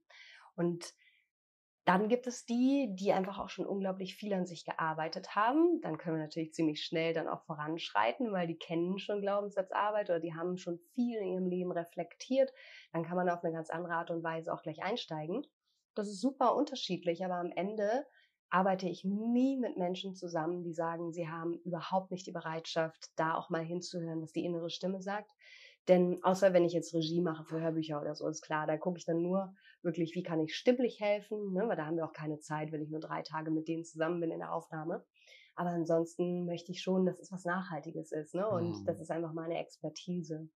Und 0.55 0.95
dann 1.85 2.09
gibt 2.09 2.29
es 2.29 2.47
die, 2.47 2.95
die 2.95 3.13
einfach 3.13 3.41
auch 3.41 3.49
schon 3.49 3.67
unglaublich 3.67 4.15
viel 4.15 4.33
an 4.35 4.47
sich 4.47 4.65
gearbeitet 4.65 5.35
haben. 5.35 5.81
Dann 5.81 5.99
können 5.99 6.17
wir 6.17 6.23
natürlich 6.23 6.55
ziemlich 6.55 6.85
schnell 6.85 7.13
dann 7.13 7.27
auch 7.27 7.43
voranschreiten, 7.43 8.33
weil 8.33 8.47
die 8.47 8.57
kennen 8.57 8.99
schon 8.99 9.21
Glaubenssatzarbeit 9.21 10.09
oder 10.09 10.21
die 10.21 10.35
haben 10.35 10.59
schon 10.59 10.79
viel 10.95 11.19
in 11.19 11.33
ihrem 11.33 11.47
Leben 11.47 11.73
reflektiert. 11.73 12.53
Dann 12.93 13.03
kann 13.03 13.17
man 13.17 13.29
auf 13.29 13.43
eine 13.43 13.53
ganz 13.53 13.71
andere 13.71 13.95
Art 13.95 14.11
und 14.11 14.23
Weise 14.23 14.53
auch 14.53 14.63
gleich 14.63 14.83
einsteigen. 14.83 15.45
Das 15.95 16.07
ist 16.09 16.21
super 16.21 16.55
unterschiedlich, 16.55 17.25
aber 17.25 17.35
am 17.35 17.51
Ende 17.51 18.07
arbeite 18.49 18.89
ich 18.89 19.05
nie 19.05 19.57
mit 19.57 19.77
Menschen 19.77 20.15
zusammen, 20.15 20.63
die 20.63 20.75
sagen, 20.75 21.13
sie 21.13 21.29
haben 21.29 21.59
überhaupt 21.65 22.11
nicht 22.11 22.27
die 22.27 22.33
Bereitschaft, 22.33 23.11
da 23.17 23.35
auch 23.35 23.51
mal 23.51 23.65
hinzuhören, 23.65 24.23
was 24.23 24.33
die 24.33 24.45
innere 24.45 24.71
Stimme 24.71 25.03
sagt. 25.03 25.31
Denn 25.89 26.23
außer 26.23 26.53
wenn 26.53 26.65
ich 26.65 26.73
jetzt 26.73 26.95
Regie 26.95 27.21
mache 27.21 27.45
für 27.45 27.61
Hörbücher 27.61 28.01
oder 28.01 28.15
so, 28.15 28.29
ist 28.29 28.43
klar, 28.43 28.67
da 28.67 28.77
gucke 28.77 28.99
ich 28.99 29.05
dann 29.05 29.21
nur 29.21 29.55
wirklich, 29.83 30.15
wie 30.15 30.23
kann 30.23 30.41
ich 30.41 30.55
stimmlich 30.55 31.01
helfen, 31.01 31.53
ne? 31.53 31.67
weil 31.67 31.77
da 31.77 31.87
haben 31.87 31.97
wir 31.97 32.05
auch 32.05 32.13
keine 32.13 32.39
Zeit, 32.39 32.71
wenn 32.71 32.83
ich 32.83 32.91
nur 32.91 33.01
drei 33.01 33.23
Tage 33.23 33.51
mit 33.51 33.67
denen 33.67 33.85
zusammen 33.85 34.21
bin 34.21 34.31
in 34.31 34.39
der 34.39 34.55
Aufnahme. 34.55 35.05
Aber 35.55 35.71
ansonsten 35.71 36.47
möchte 36.47 36.71
ich 36.73 36.81
schon, 36.81 37.05
dass 37.05 37.19
es 37.19 37.33
was 37.33 37.45
Nachhaltiges 37.45 38.13
ist 38.13 38.35
ne? 38.35 38.49
und 38.49 38.81
mhm. 38.81 38.85
das 38.87 39.01
ist 39.01 39.11
einfach 39.11 39.33
meine 39.33 39.59
Expertise. 39.59 40.49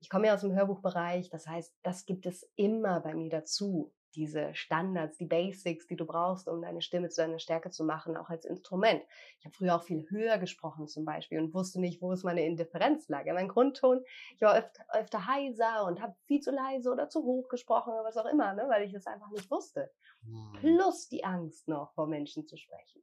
Ich 0.00 0.08
komme 0.08 0.26
ja 0.28 0.34
aus 0.34 0.40
dem 0.40 0.54
Hörbuchbereich, 0.54 1.28
das 1.30 1.46
heißt, 1.46 1.74
das 1.82 2.06
gibt 2.06 2.26
es 2.26 2.50
immer 2.56 3.00
bei 3.00 3.14
mir 3.14 3.30
dazu 3.30 3.92
diese 4.14 4.54
Standards, 4.54 5.18
die 5.18 5.26
Basics, 5.26 5.86
die 5.86 5.96
du 5.96 6.06
brauchst, 6.06 6.48
um 6.48 6.62
deine 6.62 6.82
Stimme 6.82 7.08
zu 7.08 7.22
deiner 7.22 7.38
Stärke 7.38 7.70
zu 7.70 7.84
machen, 7.84 8.16
auch 8.16 8.30
als 8.30 8.44
Instrument. 8.44 9.02
Ich 9.38 9.44
habe 9.44 9.54
früher 9.54 9.76
auch 9.76 9.82
viel 9.82 10.08
höher 10.10 10.38
gesprochen 10.38 10.88
zum 10.88 11.04
Beispiel 11.04 11.38
und 11.38 11.52
wusste 11.54 11.80
nicht, 11.80 12.00
wo 12.00 12.12
ist 12.12 12.24
meine 12.24 12.44
Indifferenzlage. 12.44 13.32
Mein 13.34 13.48
Grundton, 13.48 14.02
ich 14.34 14.42
war 14.42 14.56
öfter, 14.56 14.84
öfter 14.92 15.26
heiser 15.26 15.84
und 15.86 16.00
habe 16.00 16.14
viel 16.26 16.40
zu 16.40 16.50
leise 16.50 16.90
oder 16.90 17.08
zu 17.08 17.22
hoch 17.22 17.48
gesprochen 17.48 17.92
oder 17.92 18.04
was 18.04 18.16
auch 18.16 18.26
immer, 18.26 18.54
ne, 18.54 18.66
weil 18.68 18.84
ich 18.84 18.92
das 18.92 19.06
einfach 19.06 19.30
nicht 19.30 19.50
wusste. 19.50 19.90
Hm. 20.24 20.52
Plus 20.60 21.08
die 21.08 21.24
Angst 21.24 21.68
noch, 21.68 21.92
vor 21.94 22.06
Menschen 22.06 22.46
zu 22.46 22.56
sprechen. 22.56 23.02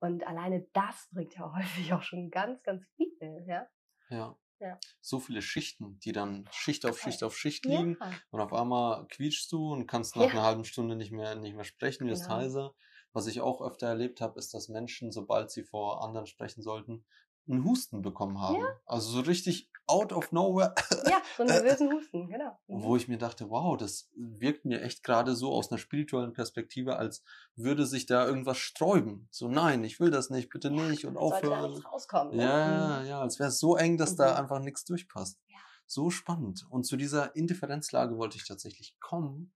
Und 0.00 0.26
alleine 0.26 0.66
das 0.72 1.08
bringt 1.12 1.34
ja 1.34 1.52
häufig 1.56 1.92
auch 1.92 2.02
schon 2.02 2.30
ganz, 2.30 2.62
ganz 2.62 2.84
viel, 2.96 3.44
ja. 3.46 3.66
Ja. 4.10 4.36
Ja. 4.60 4.78
So 5.00 5.20
viele 5.20 5.42
Schichten, 5.42 5.98
die 6.00 6.12
dann 6.12 6.48
Schicht 6.52 6.86
auf 6.86 6.98
Schicht 7.00 7.22
auf 7.22 7.36
Schicht 7.36 7.64
liegen. 7.64 7.96
Ja. 8.00 8.12
Und 8.30 8.40
auf 8.40 8.52
einmal 8.52 9.06
quietschst 9.08 9.50
du 9.52 9.72
und 9.72 9.86
kannst 9.86 10.16
nach 10.16 10.26
ja. 10.26 10.30
einer 10.30 10.42
halben 10.42 10.64
Stunde 10.64 10.96
nicht 10.96 11.12
mehr, 11.12 11.34
nicht 11.34 11.54
mehr 11.54 11.64
sprechen, 11.64 12.08
wirst 12.08 12.24
genau. 12.24 12.36
heiser. 12.36 12.74
Was 13.12 13.26
ich 13.26 13.40
auch 13.40 13.60
öfter 13.60 13.86
erlebt 13.86 14.20
habe, 14.20 14.38
ist, 14.38 14.54
dass 14.54 14.68
Menschen, 14.68 15.12
sobald 15.12 15.50
sie 15.50 15.62
vor 15.62 16.02
anderen 16.02 16.26
sprechen 16.26 16.62
sollten, 16.62 17.04
einen 17.48 17.64
Husten 17.64 18.02
bekommen 18.02 18.40
haben. 18.40 18.64
Also 18.86 19.10
so 19.10 19.20
richtig 19.20 19.70
out 19.86 20.12
of 20.12 20.32
nowhere. 20.32 20.74
Ja, 21.06 21.20
so 21.36 21.42
einen 21.42 21.52
nervösen 21.52 21.92
Husten, 21.92 22.28
genau. 22.28 22.58
Mhm. 22.66 22.82
Wo 22.82 22.96
ich 22.96 23.08
mir 23.08 23.18
dachte, 23.18 23.50
wow, 23.50 23.76
das 23.76 24.10
wirkt 24.16 24.64
mir 24.64 24.82
echt 24.82 25.02
gerade 25.02 25.34
so 25.34 25.52
aus 25.52 25.70
einer 25.70 25.78
spirituellen 25.78 26.32
Perspektive, 26.32 26.96
als 26.96 27.22
würde 27.56 27.86
sich 27.86 28.06
da 28.06 28.26
irgendwas 28.26 28.58
sträuben. 28.58 29.28
So, 29.30 29.48
nein, 29.48 29.84
ich 29.84 30.00
will 30.00 30.10
das 30.10 30.30
nicht, 30.30 30.48
bitte 30.48 30.70
nicht 30.70 31.04
und 31.04 31.16
aufhören. 31.16 31.62
Sollte 31.62 31.82
da 31.82 31.88
rauskommen. 31.88 32.36
Ne? 32.36 32.42
Ja, 32.42 33.00
mhm. 33.00 33.06
ja, 33.06 33.20
als 33.20 33.38
wäre 33.38 33.50
es 33.50 33.58
so 33.58 33.76
eng, 33.76 33.98
dass 33.98 34.12
mhm. 34.12 34.16
da 34.16 34.36
einfach 34.36 34.60
nichts 34.60 34.84
durchpasst. 34.84 35.38
Ja. 35.48 35.58
So 35.86 36.10
spannend. 36.10 36.66
Und 36.70 36.84
zu 36.84 36.96
dieser 36.96 37.36
Indifferenzlage 37.36 38.16
wollte 38.16 38.36
ich 38.36 38.46
tatsächlich 38.46 38.96
kommen. 39.00 39.52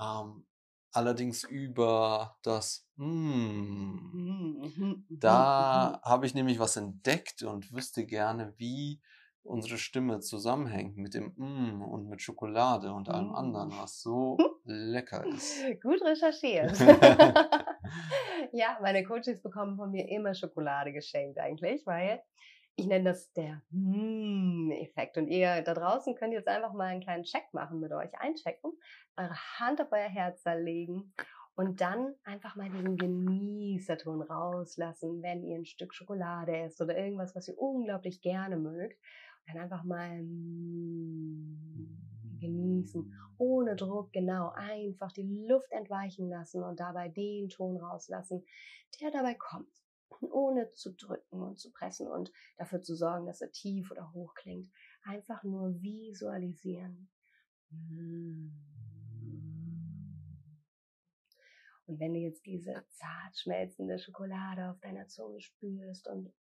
Ähm, 0.00 0.46
allerdings 0.92 1.44
über 1.44 2.36
das 2.42 2.88
mm, 2.96 5.04
da 5.10 6.00
habe 6.02 6.26
ich 6.26 6.34
nämlich 6.34 6.58
was 6.58 6.76
entdeckt 6.76 7.42
und 7.42 7.72
wüsste 7.72 8.06
gerne, 8.06 8.54
wie 8.56 9.00
unsere 9.48 9.78
Stimme 9.78 10.20
zusammenhängt 10.20 10.96
mit 10.96 11.14
dem 11.14 11.32
mm 11.36 11.82
und 11.82 12.08
mit 12.08 12.22
Schokolade 12.22 12.92
und 12.92 13.08
allem 13.08 13.34
anderen, 13.34 13.68
mm. 13.68 13.78
was 13.80 14.00
so 14.00 14.36
lecker 14.64 15.24
ist. 15.26 15.62
Gut 15.82 16.02
recherchiert. 16.02 16.78
ja, 18.52 18.78
meine 18.82 19.04
Coaches 19.04 19.42
bekommen 19.42 19.76
von 19.76 19.90
mir 19.90 20.08
immer 20.08 20.34
Schokolade 20.34 20.92
geschenkt 20.92 21.38
eigentlich, 21.38 21.86
weil 21.86 22.22
ich 22.76 22.86
nenne 22.86 23.10
das 23.10 23.32
der 23.32 23.62
Mm-Effekt. 23.70 25.16
Und 25.18 25.26
ihr 25.26 25.62
da 25.62 25.74
draußen 25.74 26.14
könnt 26.14 26.32
jetzt 26.32 26.48
einfach 26.48 26.72
mal 26.72 26.84
einen 26.84 27.00
kleinen 27.00 27.24
Check 27.24 27.52
machen 27.52 27.80
mit 27.80 27.92
euch, 27.92 28.10
einchecken, 28.20 28.72
eure 29.16 29.36
Hand 29.58 29.80
auf 29.80 29.88
euer 29.90 30.08
Herz 30.08 30.44
legen 30.44 31.12
und 31.58 31.80
dann 31.80 32.14
einfach 32.22 32.54
mal 32.54 32.70
diesen 32.70 32.96
Genießerton 32.96 34.22
rauslassen, 34.22 35.22
wenn 35.22 35.42
ihr 35.42 35.56
ein 35.56 35.66
Stück 35.66 35.92
Schokolade 35.92 36.56
esst 36.56 36.80
oder 36.80 36.96
irgendwas, 36.96 37.34
was 37.34 37.48
ihr 37.48 37.58
unglaublich 37.58 38.20
gerne 38.22 38.56
mögt. 38.56 38.96
Dann 39.48 39.62
einfach 39.62 39.82
mal 39.84 40.22
mm, 40.22 41.88
genießen, 42.38 43.12
ohne 43.38 43.74
Druck, 43.76 44.12
genau, 44.12 44.50
einfach 44.50 45.10
die 45.12 45.46
Luft 45.48 45.72
entweichen 45.72 46.28
lassen 46.28 46.62
und 46.62 46.78
dabei 46.80 47.08
den 47.08 47.48
Ton 47.48 47.76
rauslassen, 47.78 48.44
der 49.00 49.10
dabei 49.10 49.34
kommt 49.34 49.68
ohne 50.20 50.72
zu 50.72 50.94
drücken 50.94 51.42
und 51.42 51.58
zu 51.58 51.70
pressen 51.70 52.08
und 52.08 52.32
dafür 52.56 52.80
zu 52.80 52.94
sorgen, 52.94 53.26
dass 53.26 53.40
er 53.40 53.52
tief 53.52 53.90
oder 53.90 54.12
hoch 54.12 54.34
klingt. 54.34 54.70
Einfach 55.04 55.42
nur 55.44 55.80
visualisieren. 55.80 57.08
Und 61.86 62.00
wenn 62.00 62.12
du 62.14 62.20
jetzt 62.20 62.44
diese 62.44 62.84
zart 62.90 63.36
schmelzende 63.36 63.98
Schokolade 63.98 64.70
auf 64.70 64.80
deiner 64.80 65.08
Zunge 65.08 65.40
spürst 65.40 66.08
und 66.08 66.32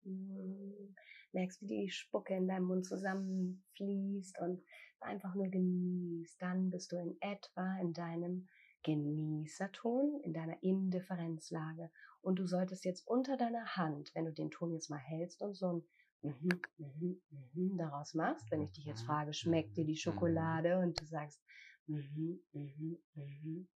merkst, 1.33 1.61
wie 1.61 1.67
die 1.67 1.89
Spucke 1.89 2.35
in 2.35 2.47
deinem 2.47 2.65
Mund 2.65 2.85
zusammenfließt 2.85 4.39
und 4.39 4.63
einfach 4.99 5.35
nur 5.35 5.47
genießt, 5.47 6.41
dann 6.41 6.69
bist 6.69 6.91
du 6.91 6.97
in 6.97 7.17
etwa 7.21 7.77
in 7.79 7.93
deinem 7.93 8.47
Genießerton, 8.83 10.21
in 10.23 10.33
deiner 10.33 10.61
Indifferenzlage. 10.63 11.91
Und 12.21 12.39
du 12.39 12.47
solltest 12.47 12.85
jetzt 12.85 13.05
unter 13.07 13.37
deiner 13.37 13.75
Hand, 13.75 14.11
wenn 14.15 14.25
du 14.25 14.33
den 14.33 14.51
Ton 14.51 14.71
jetzt 14.71 14.89
mal 14.89 14.97
hältst 14.97 15.41
und 15.41 15.55
so 15.55 15.73
ein 15.73 15.83
mhm, 16.21 16.61
mhm, 16.77 17.21
mhm 17.29 17.77
daraus 17.77 18.13
machst, 18.13 18.49
wenn 18.51 18.61
ich 18.61 18.71
dich 18.71 18.85
jetzt 18.85 19.03
frage, 19.03 19.33
schmeckt 19.33 19.77
dir 19.77 19.85
die 19.85 19.97
Schokolade? 19.97 20.79
Und 20.79 20.99
du 20.99 21.05
sagst, 21.05 21.43
mhm, 21.87 22.39
mhm, 22.53 22.97
mhm, 23.13 23.67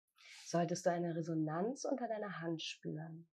solltest 0.44 0.86
du 0.86 0.90
eine 0.90 1.14
Resonanz 1.14 1.84
unter 1.84 2.08
deiner 2.08 2.40
Hand 2.40 2.62
spüren. 2.62 3.28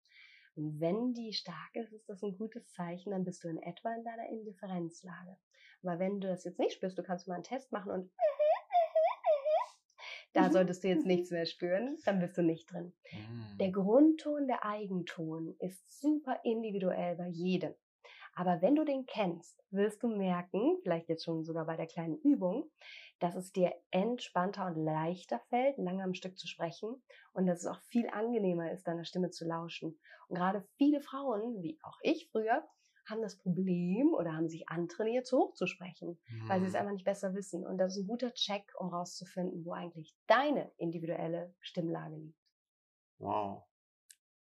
Und 0.56 0.80
wenn 0.80 1.14
die 1.14 1.32
stark 1.32 1.74
ist, 1.74 1.92
ist 1.92 2.08
das 2.08 2.22
ein 2.22 2.36
gutes 2.36 2.68
Zeichen, 2.68 3.10
dann 3.10 3.24
bist 3.24 3.42
du 3.42 3.48
in 3.48 3.58
etwa 3.58 3.94
in 3.94 4.04
deiner 4.04 4.28
Indifferenzlage. 4.28 5.36
Aber 5.82 5.98
wenn 5.98 6.20
du 6.20 6.28
das 6.28 6.44
jetzt 6.44 6.58
nicht 6.58 6.74
spürst, 6.74 6.96
du 6.96 7.02
kannst 7.02 7.28
mal 7.28 7.34
einen 7.34 7.44
Test 7.44 7.72
machen 7.72 7.90
und 7.92 8.10
da 10.32 10.48
mhm. 10.48 10.52
solltest 10.52 10.84
du 10.84 10.88
jetzt 10.88 11.06
nichts 11.06 11.30
mhm. 11.30 11.36
mehr 11.36 11.46
spüren, 11.46 11.98
dann 12.04 12.18
bist 12.18 12.36
du 12.36 12.42
nicht 12.42 12.70
drin. 12.70 12.92
Der 13.60 13.68
mhm. 13.68 13.72
Grundton, 13.72 14.46
der 14.46 14.64
Eigenton 14.64 15.56
ist 15.60 16.00
super 16.00 16.40
individuell 16.42 17.16
bei 17.16 17.28
jedem. 17.28 17.74
Aber 18.34 18.60
wenn 18.62 18.74
du 18.74 18.84
den 18.84 19.06
kennst, 19.06 19.62
wirst 19.70 20.02
du 20.02 20.08
merken, 20.08 20.78
vielleicht 20.82 21.08
jetzt 21.08 21.24
schon 21.24 21.44
sogar 21.44 21.66
bei 21.66 21.76
der 21.76 21.86
kleinen 21.86 22.18
Übung, 22.18 22.70
dass 23.20 23.36
es 23.36 23.52
dir 23.52 23.72
entspannter 23.90 24.66
und 24.66 24.76
leichter 24.76 25.40
fällt, 25.48 25.78
lange 25.78 26.02
am 26.02 26.14
Stück 26.14 26.38
zu 26.38 26.46
sprechen 26.46 27.02
und 27.32 27.46
dass 27.46 27.60
es 27.60 27.66
auch 27.66 27.80
viel 27.88 28.08
angenehmer 28.10 28.72
ist, 28.72 28.86
deiner 28.86 29.04
Stimme 29.04 29.30
zu 29.30 29.46
lauschen. 29.46 29.98
Und 30.28 30.36
gerade 30.36 30.66
viele 30.76 31.00
Frauen, 31.00 31.62
wie 31.62 31.78
auch 31.82 31.98
ich 32.02 32.28
früher, 32.30 32.66
haben 33.06 33.22
das 33.22 33.38
Problem 33.38 34.14
oder 34.14 34.34
haben 34.34 34.48
sich 34.48 34.68
antrainiert, 34.68 35.26
zu 35.26 35.38
hoch 35.38 35.54
zu 35.54 35.66
sprechen, 35.66 36.18
mhm. 36.28 36.48
weil 36.48 36.60
sie 36.60 36.66
es 36.66 36.72
mhm. 36.72 36.78
einfach 36.78 36.92
nicht 36.92 37.04
besser 37.04 37.34
wissen. 37.34 37.66
Und 37.66 37.78
das 37.78 37.96
ist 37.96 38.04
ein 38.04 38.08
guter 38.08 38.32
Check, 38.32 38.72
um 38.78 38.88
rauszufinden, 38.88 39.64
wo 39.64 39.72
eigentlich 39.72 40.16
deine 40.26 40.72
individuelle 40.78 41.54
Stimmlage 41.60 42.16
liegt. 42.16 42.38
Wow. 43.18 43.64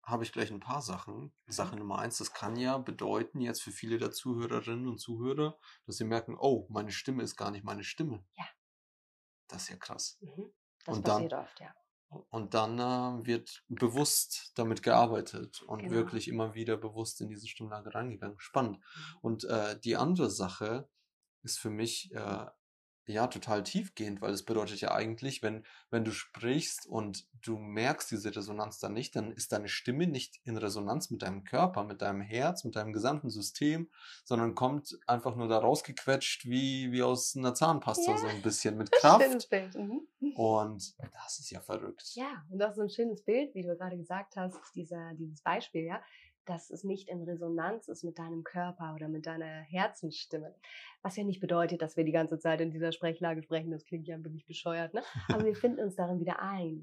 Habe 0.02 0.24
ich 0.24 0.32
gleich 0.32 0.50
ein 0.50 0.60
paar 0.60 0.82
Sachen. 0.82 1.32
Sache 1.46 1.76
Nummer 1.76 1.98
eins, 1.98 2.18
das 2.18 2.32
kann 2.32 2.56
ja 2.56 2.78
bedeuten, 2.78 3.40
jetzt 3.40 3.62
für 3.62 3.70
viele 3.70 3.98
der 3.98 4.10
Zuhörerinnen 4.10 4.88
und 4.88 4.98
Zuhörer, 4.98 5.58
dass 5.86 5.96
sie 5.96 6.04
merken, 6.04 6.36
oh, 6.38 6.66
meine 6.70 6.90
Stimme 6.90 7.22
ist 7.22 7.36
gar 7.36 7.50
nicht 7.50 7.64
meine 7.64 7.84
Stimme. 7.84 8.24
Ja. 8.36 8.44
Das 9.48 9.62
ist 9.62 9.68
ja 9.68 9.76
krass. 9.76 10.18
Mhm. 10.20 10.52
Das 10.84 10.96
und 10.96 11.04
passiert 11.04 11.32
dann, 11.32 11.40
oft, 11.40 11.60
ja. 11.60 11.74
Und 12.30 12.54
dann 12.54 12.78
äh, 12.78 13.26
wird 13.26 13.64
bewusst 13.68 14.52
damit 14.56 14.82
gearbeitet 14.82 15.62
und 15.62 15.80
genau. 15.80 15.92
wirklich 15.92 16.28
immer 16.28 16.54
wieder 16.54 16.76
bewusst 16.76 17.20
in 17.20 17.28
diese 17.28 17.48
Stimmlage 17.48 17.94
reingegangen. 17.94 18.38
Spannend. 18.38 18.78
Mhm. 18.78 19.18
Und 19.22 19.44
äh, 19.44 19.78
die 19.80 19.96
andere 19.96 20.30
Sache 20.30 20.88
ist 21.42 21.58
für 21.58 21.70
mich 21.70 22.12
äh, 22.12 22.46
ja 23.06 23.26
total 23.26 23.62
tiefgehend, 23.64 24.20
weil 24.20 24.32
es 24.32 24.44
bedeutet 24.44 24.80
ja 24.80 24.92
eigentlich, 24.94 25.42
wenn, 25.42 25.64
wenn 25.90 26.04
du 26.04 26.12
sprichst 26.12 26.86
und 26.86 27.26
du 27.42 27.58
merkst 27.58 28.10
diese 28.10 28.34
Resonanz 28.34 28.78
dann 28.78 28.92
nicht, 28.92 29.16
dann 29.16 29.32
ist 29.32 29.52
deine 29.52 29.68
Stimme 29.68 30.06
nicht 30.06 30.40
in 30.44 30.56
Resonanz 30.56 31.10
mit 31.10 31.22
deinem 31.22 31.44
Körper, 31.44 31.84
mit 31.84 32.00
deinem 32.00 32.20
Herz, 32.20 32.64
mit 32.64 32.76
deinem 32.76 32.92
gesamten 32.92 33.28
System, 33.30 33.90
sondern 34.24 34.54
kommt 34.54 34.98
einfach 35.06 35.34
nur 35.34 35.48
da 35.48 35.58
rausgequetscht 35.58 36.46
wie, 36.46 36.92
wie 36.92 37.02
aus 37.02 37.36
einer 37.36 37.54
Zahnpasta, 37.54 38.12
Ja. 38.12 38.18
so 38.18 38.26
ein 38.28 38.42
bisschen 38.42 38.76
mit 38.76 38.88
Schönes 38.94 39.00
Kraft. 39.00 39.50
Bild. 39.50 39.74
Mhm. 39.74 40.06
Und 40.36 40.94
das 41.12 41.40
ist 41.40 41.50
ja 41.50 41.60
verrückt. 41.60 42.12
Ja, 42.14 42.44
und 42.50 42.58
das 42.58 42.76
ist 42.76 42.82
ein 42.82 42.90
schönes 42.90 43.22
Bild, 43.22 43.54
wie 43.54 43.62
du 43.62 43.76
gerade 43.76 43.96
gesagt 43.96 44.36
hast, 44.36 44.56
dieser, 44.74 45.12
dieses 45.14 45.42
Beispiel, 45.42 45.82
ja, 45.84 46.00
dass 46.44 46.70
es 46.70 46.84
nicht 46.84 47.08
in 47.08 47.22
Resonanz 47.22 47.88
ist 47.88 48.04
mit 48.04 48.18
deinem 48.18 48.44
Körper 48.44 48.94
oder 48.94 49.08
mit 49.08 49.26
deiner 49.26 49.62
Herzensstimme. 49.62 50.54
Was 51.02 51.16
ja 51.16 51.24
nicht 51.24 51.40
bedeutet, 51.40 51.82
dass 51.82 51.96
wir 51.96 52.04
die 52.04 52.12
ganze 52.12 52.38
Zeit 52.38 52.60
in 52.60 52.70
dieser 52.70 52.92
Sprechlage 52.92 53.42
sprechen, 53.42 53.70
das 53.70 53.84
klingt 53.84 54.08
ja 54.08 54.22
wirklich 54.22 54.46
bescheuert, 54.46 54.94
ne? 54.94 55.02
Aber 55.28 55.44
wir 55.44 55.54
finden 55.56 55.80
uns 55.80 55.96
darin 55.96 56.20
wieder 56.20 56.40
ein. 56.40 56.82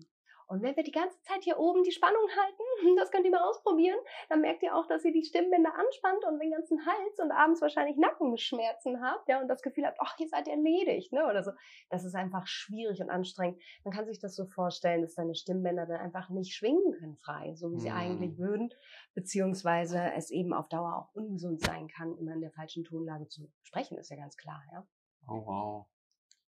Und 0.49 0.63
wenn 0.63 0.75
wir 0.75 0.83
die 0.83 0.91
ganze 0.91 1.21
Zeit 1.21 1.43
hier 1.43 1.59
oben 1.59 1.83
die 1.83 1.91
Spannung 1.91 2.23
halten, 2.27 2.63
das 2.97 3.11
könnt 3.11 3.25
ihr 3.25 3.31
mal 3.31 3.47
ausprobieren, 3.47 3.99
dann 4.29 4.41
merkt 4.41 4.63
ihr 4.63 4.75
auch, 4.75 4.87
dass 4.87 5.05
ihr 5.05 5.11
die 5.13 5.23
Stimmbänder 5.23 5.73
anspannt 5.75 6.25
und 6.25 6.39
den 6.39 6.49
ganzen 6.51 6.83
Hals 6.87 7.19
und 7.19 7.31
abends 7.31 7.61
wahrscheinlich 7.61 7.97
Nackenschmerzen 7.97 8.99
habt, 9.01 9.29
ja, 9.29 9.39
und 9.41 9.47
das 9.47 9.61
Gefühl 9.61 9.85
habt, 9.85 9.97
ach, 10.01 10.17
ihr 10.19 10.27
seid 10.27 10.47
erledigt, 10.47 11.13
ne, 11.13 11.23
oder 11.25 11.43
so. 11.43 11.51
Das 11.89 12.03
ist 12.03 12.15
einfach 12.15 12.47
schwierig 12.47 12.99
und 12.99 13.11
anstrengend. 13.11 13.61
Man 13.83 13.93
kann 13.93 14.07
sich 14.07 14.19
das 14.19 14.35
so 14.35 14.45
vorstellen, 14.47 15.03
dass 15.03 15.13
deine 15.13 15.35
Stimmbänder 15.35 15.85
dann 15.85 16.01
einfach 16.01 16.29
nicht 16.29 16.53
schwingen 16.55 16.93
können 16.99 17.15
frei, 17.17 17.53
so 17.55 17.71
wie 17.71 17.79
sie 17.79 17.89
Mhm. 17.91 17.95
eigentlich 17.95 18.37
würden, 18.39 18.73
beziehungsweise 19.13 20.01
es 20.15 20.31
eben 20.31 20.53
auf 20.53 20.67
Dauer 20.69 20.95
auch 20.95 21.13
ungesund 21.15 21.61
sein 21.61 21.87
kann, 21.87 22.17
immer 22.17 22.33
in 22.33 22.41
der 22.41 22.51
falschen 22.51 22.83
Tonlage 22.83 23.27
zu 23.27 23.47
sprechen, 23.61 23.97
ist 23.99 24.09
ja 24.09 24.17
ganz 24.17 24.35
klar, 24.35 24.63
ja. 24.71 24.83
Oh 25.27 25.45
wow. 25.45 25.85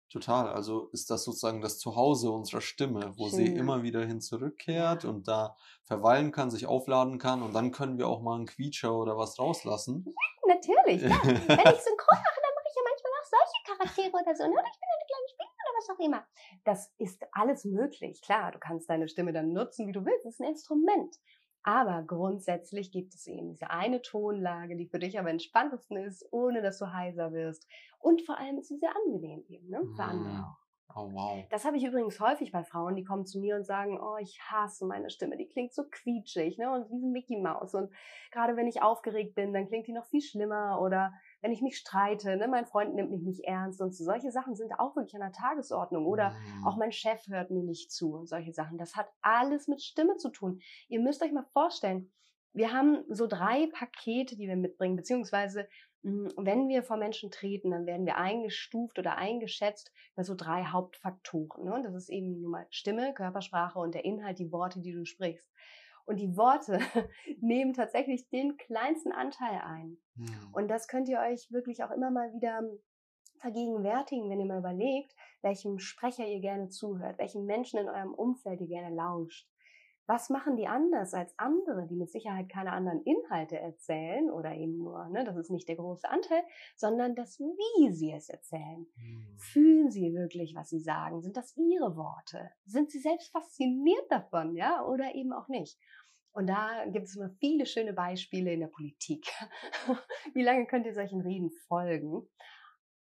Total. 0.08 0.48
Also 0.48 0.88
ist 0.92 1.10
das 1.10 1.24
sozusagen 1.24 1.60
das 1.60 1.78
Zuhause 1.78 2.30
unserer 2.30 2.60
Stimme, 2.60 3.12
wo 3.16 3.28
sie 3.28 3.46
Schön. 3.46 3.56
immer 3.56 3.82
wieder 3.82 4.04
hin 4.04 4.20
zurückkehrt 4.20 5.02
Ja. 5.04 5.10
und 5.10 5.26
da 5.26 5.56
verweilen 5.82 6.30
kann, 6.32 6.50
sich 6.50 6.66
aufladen 6.66 7.18
kann 7.18 7.42
und 7.42 7.52
dann 7.54 7.72
können 7.72 7.98
wir 7.98 8.06
auch 8.08 8.22
mal 8.22 8.36
einen 8.36 8.46
Quietscher 8.46 8.94
oder 8.94 9.16
was 9.18 9.38
rauslassen. 9.38 10.14
Natürlich, 10.46 11.02
ja. 11.02 11.08
Wenn 11.24 11.32
ich 11.34 11.80
synchron 11.82 12.18
mache, 12.18 12.40
dann 12.40 12.54
mache 12.54 12.68
ich 12.68 12.76
ja 12.76 12.82
manchmal 12.84 13.12
auch 13.12 13.28
solche 13.30 13.64
Charaktere 13.66 14.12
oder 14.12 14.36
so. 14.36 14.44
Ne? 14.44 14.50
Oder 14.52 14.64
ich 14.70 14.78
bin 14.80 14.88
eine 14.92 15.06
kleine 15.06 15.28
Spinne 15.28 15.50
oder 15.60 15.78
was 15.78 15.90
auch 15.90 16.04
immer. 16.04 16.26
Das 16.64 16.92
ist 16.98 17.22
alles 17.32 17.64
möglich. 17.64 18.22
Klar, 18.22 18.52
du 18.52 18.58
kannst 18.60 18.88
deine 18.88 19.08
Stimme 19.08 19.32
dann 19.32 19.52
nutzen, 19.52 19.88
wie 19.88 19.92
du 19.92 20.04
willst. 20.04 20.24
Das 20.24 20.34
ist 20.34 20.40
ein 20.40 20.50
Instrument. 20.50 21.16
Aber 21.66 22.05
grundsätzlich 22.05 22.92
gibt 22.92 23.12
es 23.16 23.26
eben 23.26 23.50
diese 23.50 23.70
eine 23.70 24.00
Tonlage, 24.00 24.76
die 24.76 24.87
für 24.87 25.00
dich 25.00 25.18
am 25.18 25.26
entspanntesten 25.26 25.96
ist, 25.96 26.24
ohne 26.31 26.62
dass 26.62 26.79
du 26.79 26.92
heiser 26.92 27.33
wirst. 27.33 27.66
Und 27.98 28.22
vor 28.22 28.38
allem 28.38 28.59
ist 28.59 28.68
sie 28.68 28.79
sehr 28.79 28.94
angenehm 28.94 29.44
eben, 29.48 29.68
ne? 29.68 29.83
Für 29.96 30.05
andere 30.05 30.44
auch. 30.44 30.66
Oh 30.94 31.12
wow. 31.12 31.44
Das 31.50 31.64
habe 31.64 31.76
ich 31.76 31.85
übrigens 31.85 32.20
häufig 32.20 32.52
bei 32.52 32.62
Frauen, 32.62 32.94
die 32.94 33.02
kommen 33.02 33.26
zu 33.26 33.40
mir 33.40 33.57
und 33.57 33.66
sagen, 33.66 34.00
oh, 34.00 34.16
ich 34.18 34.40
hasse 34.48 34.87
meine 34.87 35.11
Stimme, 35.11 35.37
die 35.37 35.48
klingt 35.48 35.74
so 35.74 35.83
quietschig, 35.90 36.57
ne, 36.57 36.72
und 36.72 36.88
wie 36.88 37.05
ein 37.05 37.11
Mickey 37.11 37.37
Maus. 37.37 37.74
Und 37.74 37.92
gerade 38.31 38.57
wenn 38.57 38.68
ich 38.68 38.81
aufgeregt 38.81 39.35
bin, 39.35 39.52
dann 39.52 39.66
klingt 39.66 39.88
die 39.88 39.92
noch 39.92 40.07
viel 40.07 40.22
schlimmer. 40.22 40.81
Oder 40.81 41.12
wenn 41.46 41.52
ich 41.52 41.62
mich 41.62 41.76
streite, 41.78 42.37
ne, 42.37 42.48
mein 42.48 42.66
Freund 42.66 42.96
nimmt 42.96 43.12
mich 43.12 43.22
nicht 43.22 43.44
ernst. 43.44 43.80
Und 43.80 43.94
so 43.94 44.02
solche 44.02 44.32
Sachen 44.32 44.56
sind 44.56 44.72
auch 44.80 44.96
wirklich 44.96 45.14
an 45.14 45.20
der 45.20 45.30
Tagesordnung. 45.30 46.04
Oder 46.04 46.30
Mm. 46.30 46.66
auch 46.66 46.76
mein 46.76 46.90
Chef 46.90 47.24
hört 47.28 47.52
mir 47.52 47.62
nicht 47.62 47.92
zu 47.92 48.14
und 48.14 48.26
solche 48.28 48.52
Sachen. 48.52 48.78
Das 48.78 48.96
hat 48.96 49.06
alles 49.22 49.68
mit 49.68 49.80
Stimme 49.80 50.16
zu 50.16 50.30
tun. 50.30 50.59
Ihr 50.88 50.98
müsst 50.98 51.22
euch 51.22 51.30
mal 51.30 51.46
vorstellen, 51.52 52.11
wir 52.52 52.72
haben 52.72 53.04
so 53.11 53.28
drei 53.28 53.68
Pakete, 53.72 54.35
die 54.37 54.48
wir 54.48 54.56
mitbringen, 54.56 54.96
beziehungsweise 54.96 55.68
mh, 56.02 56.30
wenn 56.37 56.66
wir 56.66 56.82
vor 56.82 56.96
Menschen 56.96 57.30
treten, 57.30 57.70
dann 57.70 57.87
werden 57.87 58.06
wir 58.06 58.16
eingestuft 58.16 58.98
oder 58.98 59.16
eingeschätzt 59.16 59.92
über 60.14 60.24
so 60.24 60.35
drei 60.35 60.64
Hauptfaktoren. 60.64 61.64
Ne? 61.64 61.74
Und 61.74 61.85
das 61.85 61.94
ist 61.94 62.09
eben 62.09 62.40
nun 62.40 62.50
mal 62.50 62.66
Stimme, 62.70 63.14
Körpersprache 63.14 63.78
und 63.78 63.94
der 63.94 64.04
Inhalt, 64.04 64.40
die 64.40 64.50
Worte, 64.50 64.80
die 64.80 64.90
du 64.92 65.04
sprichst. 65.04 65.48
Und 66.06 66.16
die 66.16 66.36
Worte 66.36 66.78
nehmen 67.40 67.74
tatsächlich 67.74 68.28
den 68.30 68.56
kleinsten 68.56 69.12
Anteil 69.12 69.60
ein. 69.60 69.98
Mm. 70.14 70.54
Und 70.54 70.68
das 70.68 70.88
könnt 70.88 71.08
ihr 71.08 71.18
euch 71.18 71.50
wirklich 71.50 71.82
auch 71.84 71.90
immer 71.90 72.10
mal 72.10 72.32
wieder 72.32 72.62
vergegenwärtigen, 73.38 74.30
wenn 74.30 74.40
ihr 74.40 74.46
mal 74.46 74.60
überlegt, 74.60 75.14
welchem 75.42 75.78
Sprecher 75.78 76.26
ihr 76.26 76.40
gerne 76.40 76.68
zuhört, 76.68 77.18
welchen 77.18 77.44
Menschen 77.44 77.78
in 77.78 77.88
eurem 77.88 78.14
Umfeld 78.14 78.60
ihr 78.60 78.68
gerne 78.68 78.94
lauscht. 78.94 79.48
Was 80.06 80.30
machen 80.30 80.56
die 80.56 80.68
anders 80.68 81.14
als 81.14 81.34
andere, 81.36 81.86
die 81.86 81.96
mit 81.96 82.10
Sicherheit 82.10 82.48
keine 82.48 82.72
anderen 82.72 83.02
Inhalte 83.02 83.58
erzählen 83.58 84.30
oder 84.30 84.54
eben 84.54 84.78
nur, 84.78 85.08
ne, 85.08 85.24
das 85.24 85.36
ist 85.36 85.50
nicht 85.50 85.68
der 85.68 85.76
große 85.76 86.08
Anteil, 86.08 86.42
sondern 86.76 87.14
das, 87.14 87.40
wie 87.40 87.92
sie 87.92 88.12
es 88.12 88.28
erzählen. 88.28 88.86
Mm. 88.96 89.36
Fühlen 89.38 89.90
sie 89.90 90.14
wirklich, 90.14 90.54
was 90.54 90.68
sie 90.68 90.80
sagen? 90.80 91.22
Sind 91.22 91.36
das 91.36 91.56
ihre 91.56 91.96
Worte? 91.96 92.50
Sind 92.64 92.90
sie 92.90 93.00
selbst 93.00 93.32
fasziniert 93.32 94.06
davon, 94.10 94.54
ja, 94.54 94.84
oder 94.84 95.14
eben 95.14 95.32
auch 95.32 95.48
nicht? 95.48 95.78
Und 96.32 96.48
da 96.48 96.84
gibt 96.86 97.06
es 97.06 97.16
immer 97.16 97.30
viele 97.40 97.64
schöne 97.64 97.94
Beispiele 97.94 98.52
in 98.52 98.60
der 98.60 98.66
Politik. 98.68 99.26
Wie 100.34 100.42
lange 100.42 100.66
könnt 100.66 100.84
ihr 100.84 100.92
solchen 100.92 101.22
Reden 101.22 101.50
folgen? 101.66 102.28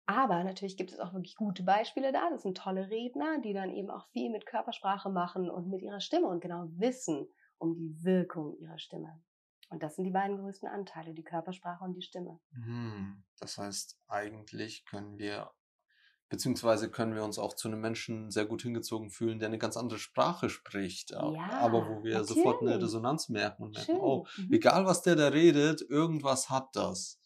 Aber 0.07 0.45
natürlich 0.45 0.77
gibt 0.77 0.93
es 0.93 1.01
auch 1.01 1.13
wirklich 1.15 1.35
gute 1.37 1.63
Beispiele 1.65 2.13
da. 2.13 2.31
Das 2.31 2.43
sind 2.43 2.57
tolle 2.57 2.89
Redner, 2.91 3.41
die 3.41 3.53
dann 3.53 3.71
eben 3.71 3.91
auch 3.91 4.07
viel 4.13 4.31
mit 4.31 4.47
Körpersprache 4.47 5.11
machen 5.11 5.51
und 5.51 5.69
mit 5.69 5.83
ihrer 5.83 6.01
Stimme 6.01 6.29
und 6.29 6.41
genau 6.41 6.67
wissen 6.71 7.29
um 7.59 7.75
die 7.77 8.05
Wirkung 8.05 8.57
ihrer 8.59 8.79
Stimme. 8.79 9.21
Und 9.69 9.83
das 9.83 9.97
sind 9.97 10.05
die 10.05 10.13
beiden 10.13 10.39
größten 10.39 10.69
Anteile, 10.69 11.13
die 11.13 11.25
Körpersprache 11.25 11.83
und 11.83 11.95
die 11.95 12.03
Stimme. 12.03 12.39
Hm, 12.53 13.25
Das 13.41 13.59
heißt, 13.59 13.99
eigentlich 14.07 14.85
können 14.85 15.19
wir, 15.19 15.51
beziehungsweise 16.29 16.89
können 16.89 17.15
wir 17.17 17.25
uns 17.25 17.39
auch 17.41 17.55
zu 17.55 17.67
einem 17.67 17.81
Menschen 17.81 18.31
sehr 18.31 18.47
gut 18.47 18.63
hingezogen 18.63 19.11
fühlen, 19.11 19.41
der 19.41 19.49
eine 19.49 19.59
ganz 19.59 19.77
andere 19.77 19.99
Sprache 19.99 20.51
spricht, 20.51 21.11
Ja, 21.11 21.49
aber 21.51 21.89
wo 21.89 22.05
wir 22.05 22.23
sofort 22.25 22.61
eine 22.61 22.71
natürlich. 22.71 22.85
Resonanz 22.85 23.29
merken 23.29 23.65
und 23.65 23.75
merken, 23.75 23.93
Schön. 23.93 24.01
oh, 24.01 24.27
Mhm. 24.37 24.53
egal 24.53 24.87
was 24.87 25.03
der 25.03 25.17
da 25.17 25.29
redet, 25.29 25.83
irgendwas 25.83 26.49
hat 26.49 26.69
das. 26.77 27.21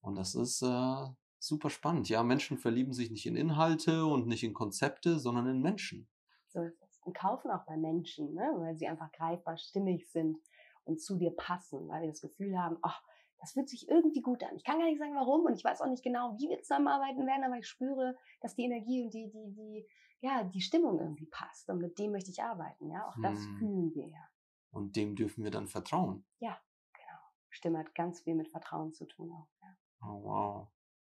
Und 0.00 0.16
das 0.16 0.34
ist 0.34 0.62
äh, 0.62 1.06
super 1.48 1.70
spannend. 1.70 2.08
Ja, 2.08 2.22
Menschen 2.22 2.58
verlieben 2.58 2.92
sich 2.92 3.10
nicht 3.10 3.26
in 3.26 3.36
Inhalte 3.36 4.04
und 4.06 4.26
nicht 4.26 4.44
in 4.44 4.54
Konzepte, 4.54 5.18
sondern 5.18 5.46
in 5.48 5.60
Menschen. 5.60 6.08
So 6.48 6.62
ist 6.62 6.80
es. 6.82 7.00
Und 7.04 7.16
kaufen 7.16 7.50
auch 7.50 7.64
bei 7.66 7.76
Menschen, 7.76 8.34
ne? 8.34 8.52
weil 8.58 8.76
sie 8.76 8.86
einfach 8.86 9.10
greifbar 9.12 9.56
stimmig 9.56 10.10
sind 10.10 10.38
und 10.84 11.00
zu 11.00 11.16
dir 11.16 11.30
passen, 11.30 11.88
weil 11.88 12.02
wir 12.02 12.08
das 12.08 12.20
Gefühl 12.20 12.58
haben, 12.58 12.78
ach, 12.82 13.02
das 13.40 13.52
fühlt 13.52 13.68
sich 13.68 13.88
irgendwie 13.88 14.20
gut 14.20 14.42
an. 14.42 14.56
Ich 14.56 14.64
kann 14.64 14.78
gar 14.78 14.86
nicht 14.86 14.98
sagen, 14.98 15.14
warum 15.14 15.44
und 15.46 15.54
ich 15.54 15.64
weiß 15.64 15.80
auch 15.80 15.88
nicht 15.88 16.02
genau, 16.02 16.36
wie 16.38 16.48
wir 16.48 16.60
zusammenarbeiten 16.60 17.26
werden, 17.26 17.44
aber 17.44 17.56
ich 17.58 17.66
spüre, 17.66 18.16
dass 18.40 18.54
die 18.54 18.64
Energie 18.64 19.02
und 19.02 19.14
die, 19.14 19.30
die, 19.30 19.54
die, 19.54 19.86
ja, 20.20 20.44
die 20.44 20.60
Stimmung 20.60 20.98
irgendwie 20.98 21.26
passt 21.26 21.68
und 21.70 21.78
mit 21.78 21.98
dem 21.98 22.12
möchte 22.12 22.30
ich 22.30 22.42
arbeiten. 22.42 22.90
Ja, 22.90 23.06
auch 23.08 23.16
das 23.22 23.38
Hm. 23.38 23.56
fühlen 23.58 23.94
wir 23.94 24.08
ja. 24.08 24.28
Und 24.70 24.96
dem 24.96 25.16
dürfen 25.16 25.44
wir 25.44 25.50
dann 25.50 25.68
vertrauen. 25.68 26.24
Stimme 27.58 27.78
hat 27.78 27.94
ganz 27.94 28.20
viel 28.20 28.34
mit 28.34 28.48
Vertrauen 28.48 28.92
zu 28.92 29.04
tun 29.04 29.32
auch. 29.32 29.48
Ja. 29.60 29.76
Oh, 30.02 30.22
wow. 30.22 30.68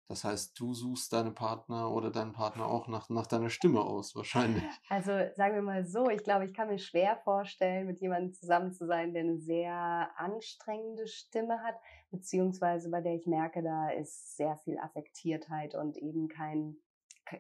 Das 0.07 0.23
heißt, 0.23 0.59
du 0.59 0.73
suchst 0.75 1.11
deine 1.13 1.31
Partner 1.31 1.91
oder 1.91 2.11
deinen 2.11 2.31
Partner 2.31 2.67
auch 2.67 2.87
nach, 2.87 3.09
nach 3.09 3.25
deiner 3.25 3.49
Stimme 3.49 3.81
aus, 3.81 4.15
wahrscheinlich. 4.15 4.63
Also 4.89 5.11
sagen 5.35 5.55
wir 5.55 5.61
mal 5.63 5.85
so, 5.85 6.09
ich 6.09 6.23
glaube, 6.23 6.45
ich 6.45 6.53
kann 6.53 6.67
mir 6.67 6.77
schwer 6.77 7.17
vorstellen, 7.23 7.87
mit 7.87 7.99
jemandem 8.01 8.33
zusammen 8.33 8.71
zu 8.71 8.85
sein, 8.85 9.13
der 9.13 9.23
eine 9.23 9.39
sehr 9.39 10.09
anstrengende 10.17 11.07
Stimme 11.07 11.61
hat, 11.63 11.75
beziehungsweise 12.11 12.89
bei 12.89 13.01
der 13.01 13.15
ich 13.15 13.25
merke, 13.25 13.63
da 13.63 13.89
ist 13.89 14.37
sehr 14.37 14.57
viel 14.57 14.77
Affektiertheit 14.77 15.73
und 15.73 15.97
eben 15.97 16.27
kein, 16.27 16.77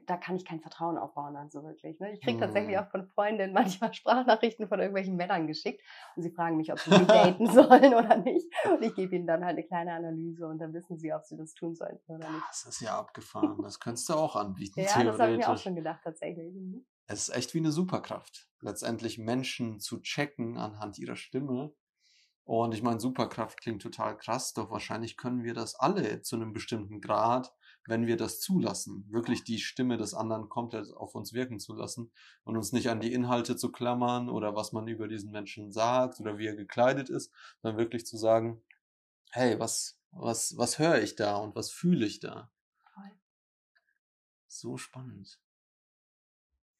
da 0.07 0.17
kann 0.17 0.35
ich 0.35 0.45
kein 0.45 0.61
Vertrauen 0.61 0.97
aufbauen 0.97 1.33
dann 1.35 1.49
so 1.51 1.63
wirklich. 1.63 1.99
Ne? 1.99 2.13
Ich 2.13 2.21
kriege 2.23 2.37
tatsächlich 2.37 2.77
Hm. 2.77 2.79
auch 2.79 2.89
von 2.89 3.07
Freundinnen 3.07 3.53
manchmal 3.53 3.93
Sprachnachrichten 3.95 4.67
von 4.67 4.79
irgendwelchen 4.79 5.15
Männern 5.15 5.47
geschickt 5.47 5.81
und 6.15 6.23
sie 6.23 6.31
fragen 6.31 6.57
mich, 6.57 6.73
ob 6.73 6.81
sie 6.81 6.91
mich 6.91 7.11
daten 7.11 7.47
sollen 7.47 7.93
oder 7.93 8.17
nicht. 8.17 8.47
Und 8.63 8.83
ich 8.83 8.95
gebe 8.95 9.15
ihnen 9.15 9.27
dann 9.27 9.45
halt 9.45 9.57
eine 9.57 9.65
kleine 9.67 9.93
Analyse 9.93 10.47
und 10.47 10.59
dann 10.59 10.73
wissen 10.73 10.97
sie, 10.97 11.13
ob 11.13 11.23
sie 11.25 11.37
das 11.37 11.53
tun 11.53 11.75
sollten 11.75 12.11
oder 12.15 12.29
nicht. 12.29 12.49
Das 12.49 12.63
ist 12.65 12.79
ja 12.81 12.97
abgefahren. 12.97 13.61
Das 13.61 13.79
könntest 13.79 14.09
du 14.09 14.13
auch 14.15 14.35
anbieten, 14.35 14.85
Ja, 14.85 15.03
das 15.03 15.19
habe 15.19 15.31
ich 15.31 15.37
mir 15.37 15.49
auch 15.51 15.57
theoretisch. 15.57 15.61
schon 15.61 15.75
gedacht 15.75 16.01
tatsächlich. 16.03 16.53
Mhm. 16.53 16.85
Es 17.07 17.27
ist 17.27 17.35
echt 17.35 17.53
wie 17.55 17.59
eine 17.59 17.71
Superkraft, 17.71 18.47
letztendlich 18.61 19.17
Menschen 19.17 19.79
zu 19.79 19.99
checken 20.01 20.57
anhand 20.57 20.97
ihrer 20.99 21.15
Stimme. 21.15 21.73
Und 22.45 22.73
ich 22.73 22.83
meine, 22.83 22.99
Superkraft 22.99 23.59
klingt 23.61 23.81
total 23.81 24.17
krass, 24.17 24.53
doch 24.53 24.71
wahrscheinlich 24.71 25.17
können 25.17 25.43
wir 25.43 25.53
das 25.55 25.75
alle 25.75 26.21
zu 26.23 26.35
einem 26.37 26.53
bestimmten 26.53 27.01
Grad, 27.01 27.53
wenn 27.87 28.07
wir 28.07 28.17
das 28.17 28.39
zulassen, 28.39 29.05
wirklich 29.09 29.43
die 29.43 29.59
Stimme 29.59 29.97
des 29.97 30.13
anderen 30.13 30.49
komplett 30.49 30.91
auf 30.93 31.15
uns 31.15 31.33
wirken 31.33 31.59
zu 31.59 31.73
lassen 31.73 32.11
und 32.43 32.57
uns 32.57 32.71
nicht 32.71 32.89
an 32.89 32.99
die 32.99 33.13
Inhalte 33.13 33.55
zu 33.55 33.71
klammern 33.71 34.29
oder 34.29 34.55
was 34.55 34.71
man 34.71 34.87
über 34.87 35.07
diesen 35.07 35.31
Menschen 35.31 35.71
sagt 35.71 36.19
oder 36.19 36.37
wie 36.37 36.47
er 36.47 36.55
gekleidet 36.55 37.09
ist, 37.09 37.31
sondern 37.61 37.79
wirklich 37.79 38.05
zu 38.05 38.17
sagen, 38.17 38.61
hey, 39.31 39.59
was, 39.59 39.99
was, 40.11 40.57
was 40.57 40.79
höre 40.79 41.01
ich 41.01 41.15
da 41.15 41.37
und 41.37 41.55
was 41.55 41.71
fühle 41.71 42.05
ich 42.05 42.19
da? 42.19 42.51
Voll. 42.93 43.11
So 44.47 44.77
spannend. 44.77 45.39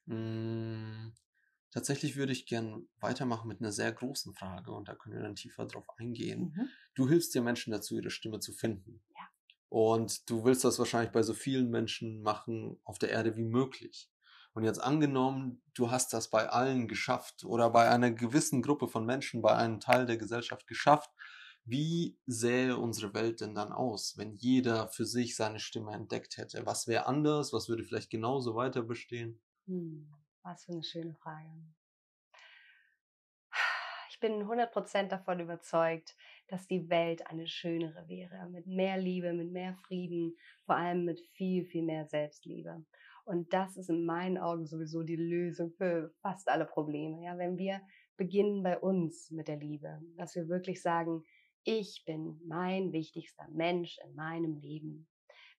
Mm, 0.05 1.11
Tatsächlich 1.75 2.15
würde 2.15 2.31
ich 2.31 2.45
gern 2.45 2.87
weitermachen 3.01 3.49
mit 3.49 3.59
einer 3.59 3.73
sehr 3.73 3.91
großen 3.91 4.33
Frage 4.33 4.71
und 4.71 4.87
da 4.87 4.95
können 4.95 5.15
wir 5.15 5.21
dann 5.21 5.35
tiefer 5.35 5.65
drauf 5.65 5.85
eingehen. 5.97 6.53
Mhm. 6.55 6.69
Du 6.93 7.09
hilfst 7.09 7.35
dir 7.35 7.41
Menschen 7.41 7.71
dazu, 7.71 7.97
ihre 7.97 8.11
Stimme 8.11 8.39
zu 8.39 8.53
finden. 8.53 9.03
Und 9.69 10.29
du 10.29 10.45
willst 10.45 10.63
das 10.63 10.79
wahrscheinlich 10.79 11.11
bei 11.11 11.23
so 11.23 11.33
vielen 11.33 11.69
Menschen 11.69 12.21
machen 12.21 12.79
auf 12.83 12.99
der 12.99 13.09
Erde 13.09 13.35
wie 13.35 13.43
möglich. 13.43 14.09
Und 14.53 14.63
jetzt 14.63 14.79
angenommen, 14.79 15.61
du 15.73 15.91
hast 15.91 16.13
das 16.13 16.29
bei 16.29 16.47
allen 16.47 16.87
geschafft 16.87 17.43
oder 17.43 17.69
bei 17.69 17.89
einer 17.89 18.11
gewissen 18.11 18.61
Gruppe 18.61 18.87
von 18.87 19.05
Menschen, 19.05 19.41
bei 19.41 19.53
einem 19.53 19.81
Teil 19.81 20.05
der 20.05 20.17
Gesellschaft 20.17 20.65
geschafft, 20.67 21.11
wie 21.65 22.17
sähe 22.27 22.77
unsere 22.77 23.13
Welt 23.13 23.41
denn 23.41 23.55
dann 23.55 23.73
aus, 23.73 24.17
wenn 24.17 24.33
jeder 24.33 24.87
für 24.87 25.05
sich 25.05 25.35
seine 25.35 25.59
Stimme 25.59 25.93
entdeckt 25.93 26.37
hätte? 26.37 26.65
Was 26.65 26.87
wäre 26.87 27.07
anders? 27.07 27.53
Was 27.53 27.67
würde 27.67 27.83
vielleicht 27.83 28.11
genauso 28.11 28.55
weiter 28.55 28.83
bestehen? 28.83 29.41
Hm, 29.65 30.07
was 30.43 30.63
für 30.63 30.73
eine 30.73 30.83
schöne 30.83 31.15
Frage. 31.15 31.49
Ich 34.11 34.21
bin 34.21 34.43
100% 34.43 35.09
davon 35.09 35.41
überzeugt, 35.41 36.15
dass 36.47 36.67
die 36.67 36.89
Welt 36.89 37.25
eine 37.27 37.47
schönere 37.47 38.07
wäre, 38.07 38.49
mit 38.49 38.67
mehr 38.67 38.97
Liebe, 38.97 39.33
mit 39.33 39.51
mehr 39.51 39.75
Frieden, 39.87 40.35
vor 40.65 40.75
allem 40.75 41.05
mit 41.05 41.19
viel, 41.19 41.65
viel 41.65 41.83
mehr 41.83 42.05
Selbstliebe. 42.05 42.85
Und 43.25 43.53
das 43.53 43.75
ist 43.75 43.89
in 43.89 44.05
meinen 44.05 44.37
Augen 44.37 44.67
sowieso 44.67 45.01
die 45.01 45.15
Lösung 45.15 45.71
für 45.71 46.13
fast 46.21 46.47
alle 46.47 46.65
Probleme. 46.65 47.23
Ja, 47.23 47.37
wenn 47.37 47.57
wir 47.57 47.81
beginnen 48.17 48.61
bei 48.61 48.77
uns 48.77 49.31
mit 49.31 49.47
der 49.47 49.57
Liebe, 49.57 50.01
dass 50.17 50.35
wir 50.35 50.47
wirklich 50.47 50.81
sagen, 50.81 51.23
ich 51.63 52.03
bin 52.05 52.39
mein 52.45 52.93
wichtigster 52.93 53.47
Mensch 53.49 53.97
in 54.05 54.13
meinem 54.13 54.57
Leben. 54.57 55.07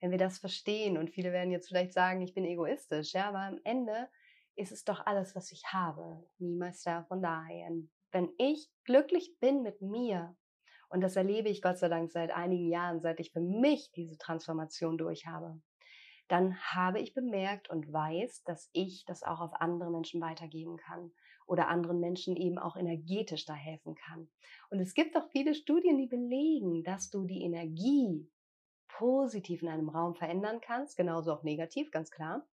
Wenn 0.01 0.13
wir 0.13 0.19
das 0.19 0.39
verstehen 0.39 0.97
und 0.97 1.11
viele 1.11 1.33
werden 1.33 1.51
jetzt 1.51 1.69
vielleicht 1.69 1.93
sagen, 1.93 2.23
ich 2.23 2.35
bin 2.35 2.45
egoistisch, 2.45 3.13
ja, 3.15 3.29
aber 3.29 3.41
am 3.41 3.59
Ende 3.65 4.09
ist 4.55 4.71
es 4.71 4.85
doch 4.85 5.05
alles, 5.05 5.35
was 5.35 5.51
ich 5.51 5.65
habe. 5.67 6.25
Niemals 6.39 6.83
davon 6.83 7.23
daher. 7.23 7.71
Wenn 8.13 8.31
ich 8.39 8.71
glücklich 8.85 9.39
bin 9.41 9.63
mit 9.63 9.83
mir, 9.83 10.37
und 10.89 11.01
das 11.01 11.17
erlebe 11.17 11.49
ich 11.49 11.63
Gott 11.63 11.79
sei 11.79 11.89
Dank 11.89 12.11
seit 12.11 12.31
einigen 12.31 12.69
Jahren, 12.69 13.01
seit 13.01 13.21
ich 13.21 13.33
für 13.33 13.41
mich 13.41 13.91
diese 13.95 14.17
Transformation 14.19 14.99
durch 14.99 15.27
habe, 15.27 15.61
dann 16.29 16.57
habe 16.61 17.01
ich 17.01 17.15
bemerkt 17.15 17.71
und 17.71 17.93
weiß, 17.93 18.43
dass 18.45 18.69
ich 18.73 19.05
das 19.05 19.23
auch 19.23 19.41
auf 19.41 19.53
andere 19.61 19.91
Menschen 19.91 20.21
weitergeben 20.21 20.77
kann 20.77 21.13
oder 21.47 21.69
anderen 21.69 22.01
Menschen 22.01 22.37
eben 22.37 22.59
auch 22.59 22.77
energetisch 22.77 23.45
da 23.45 23.55
helfen 23.55 23.95
kann. 23.95 24.29
Und 24.71 24.81
es 24.81 24.95
gibt 24.95 25.17
auch 25.17 25.29
viele 25.31 25.55
Studien, 25.55 25.99
die 25.99 26.09
belegen, 26.09 26.83
dass 26.83 27.11
du 27.11 27.25
die 27.25 27.43
Energie 27.43 28.29
positiv 28.89 29.63
in 29.63 29.69
einem 29.69 29.89
Raum 29.89 30.15
verändern 30.15 30.61
kannst, 30.61 30.97
genauso 30.97 31.33
auch 31.33 31.43
negativ, 31.43 31.91
ganz 31.91 32.11
klar. 32.11 32.47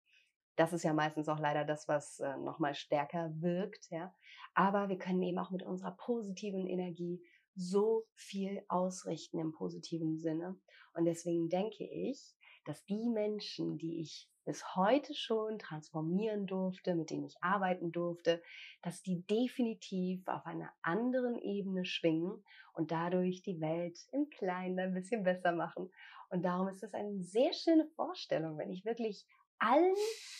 Das 0.57 0.72
ist 0.72 0.83
ja 0.83 0.93
meistens 0.93 1.28
auch 1.28 1.39
leider 1.39 1.64
das, 1.64 1.87
was 1.87 2.18
äh, 2.18 2.37
nochmal 2.39 2.74
stärker 2.74 3.31
wirkt, 3.41 3.89
ja. 3.91 4.12
Aber 4.55 4.89
wir 4.89 4.99
können 4.99 5.22
eben 5.22 5.39
auch 5.39 5.51
mit 5.51 5.62
unserer 5.62 5.93
positiven 5.93 6.66
Energie 6.66 7.22
so 7.61 8.06
viel 8.14 8.64
ausrichten 8.68 9.38
im 9.38 9.52
positiven 9.52 10.18
Sinne. 10.18 10.58
Und 10.94 11.04
deswegen 11.04 11.48
denke 11.48 11.84
ich, 11.84 12.34
dass 12.64 12.84
die 12.86 13.08
Menschen, 13.08 13.78
die 13.78 14.00
ich 14.00 14.28
bis 14.44 14.74
heute 14.74 15.14
schon 15.14 15.58
transformieren 15.58 16.46
durfte, 16.46 16.94
mit 16.94 17.11
denen 17.11 17.26
ich 17.26 17.36
arbeiten 17.42 17.92
durfte, 17.92 18.42
dass 18.82 19.02
die 19.02 19.24
definitiv 19.26 20.26
auf 20.26 20.44
einer 20.46 20.72
anderen 20.82 21.38
Ebene 21.38 21.84
schwingen 21.84 22.42
und 22.72 22.90
dadurch 22.90 23.42
die 23.42 23.61
Welt 23.61 23.98
im 24.12 24.28
Kleinen 24.30 24.78
ein 24.78 24.94
bisschen 24.94 25.22
besser 25.22 25.52
machen. 25.52 25.90
Und 26.30 26.42
darum 26.42 26.68
ist 26.68 26.82
es 26.82 26.94
eine 26.94 27.22
sehr 27.22 27.52
schöne 27.52 27.86
Vorstellung, 27.94 28.56
wenn 28.56 28.70
ich 28.70 28.84
wirklich 28.84 29.26
allen 29.58 29.94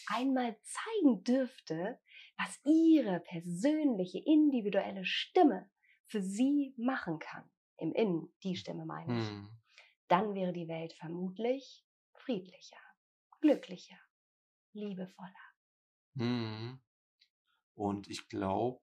einmal 0.06 0.56
zeigen 0.62 1.22
dürfte, 1.22 1.98
was 2.38 2.58
ihre 2.64 3.20
persönliche, 3.20 4.18
individuelle 4.24 5.04
Stimme 5.04 5.68
für 6.11 6.20
sie 6.20 6.74
machen 6.76 7.18
kann. 7.18 7.48
Im 7.76 7.92
Innen, 7.92 8.32
die 8.42 8.56
Stimme 8.56 8.84
meine 8.84 9.18
ich. 9.18 9.28
Hm. 9.28 9.48
Dann 10.08 10.34
wäre 10.34 10.52
die 10.52 10.68
Welt 10.68 10.92
vermutlich 10.92 11.86
friedlicher, 12.14 12.80
glücklicher, 13.40 13.98
liebevoller. 14.72 15.32
Mhm. 16.14 16.80
Und 17.74 18.08
ich 18.08 18.28
glaube, 18.28 18.80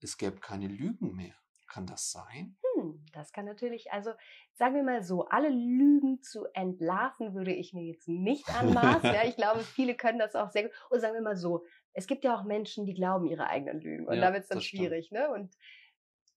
es 0.00 0.16
gäbe 0.16 0.40
keine 0.40 0.66
Lügen 0.66 1.14
mehr. 1.14 1.34
Kann 1.68 1.86
das 1.86 2.10
sein? 2.10 2.56
Hm, 2.74 3.04
das 3.12 3.32
kann 3.32 3.44
natürlich, 3.44 3.92
also 3.92 4.10
sagen 4.54 4.74
wir 4.74 4.82
mal 4.82 5.04
so, 5.04 5.26
alle 5.26 5.50
Lügen 5.50 6.20
zu 6.20 6.46
entlarven 6.52 7.34
würde 7.34 7.52
ich 7.52 7.72
mir 7.72 7.84
jetzt 7.84 8.08
nicht 8.08 8.48
anmaßen. 8.48 9.14
ja, 9.14 9.24
ich 9.24 9.36
glaube, 9.36 9.60
viele 9.74 9.94
können 9.94 10.18
das 10.18 10.34
auch 10.34 10.50
sehr 10.50 10.64
gut. 10.64 10.72
Und 10.88 11.00
sagen 11.00 11.14
wir 11.14 11.22
mal 11.22 11.36
so, 11.36 11.64
es 11.92 12.06
gibt 12.08 12.24
ja 12.24 12.34
auch 12.34 12.42
Menschen, 12.42 12.86
die 12.86 12.94
glauben 12.94 13.26
ihre 13.26 13.46
eigenen 13.46 13.80
Lügen. 13.80 14.08
Und 14.08 14.16
ja, 14.16 14.22
da 14.22 14.32
wird 14.32 14.42
es 14.42 14.48
dann 14.48 14.60
schwierig. 14.60 15.06
Stimmt. 15.06 15.20
Ne? 15.20 15.30
Und 15.30 15.56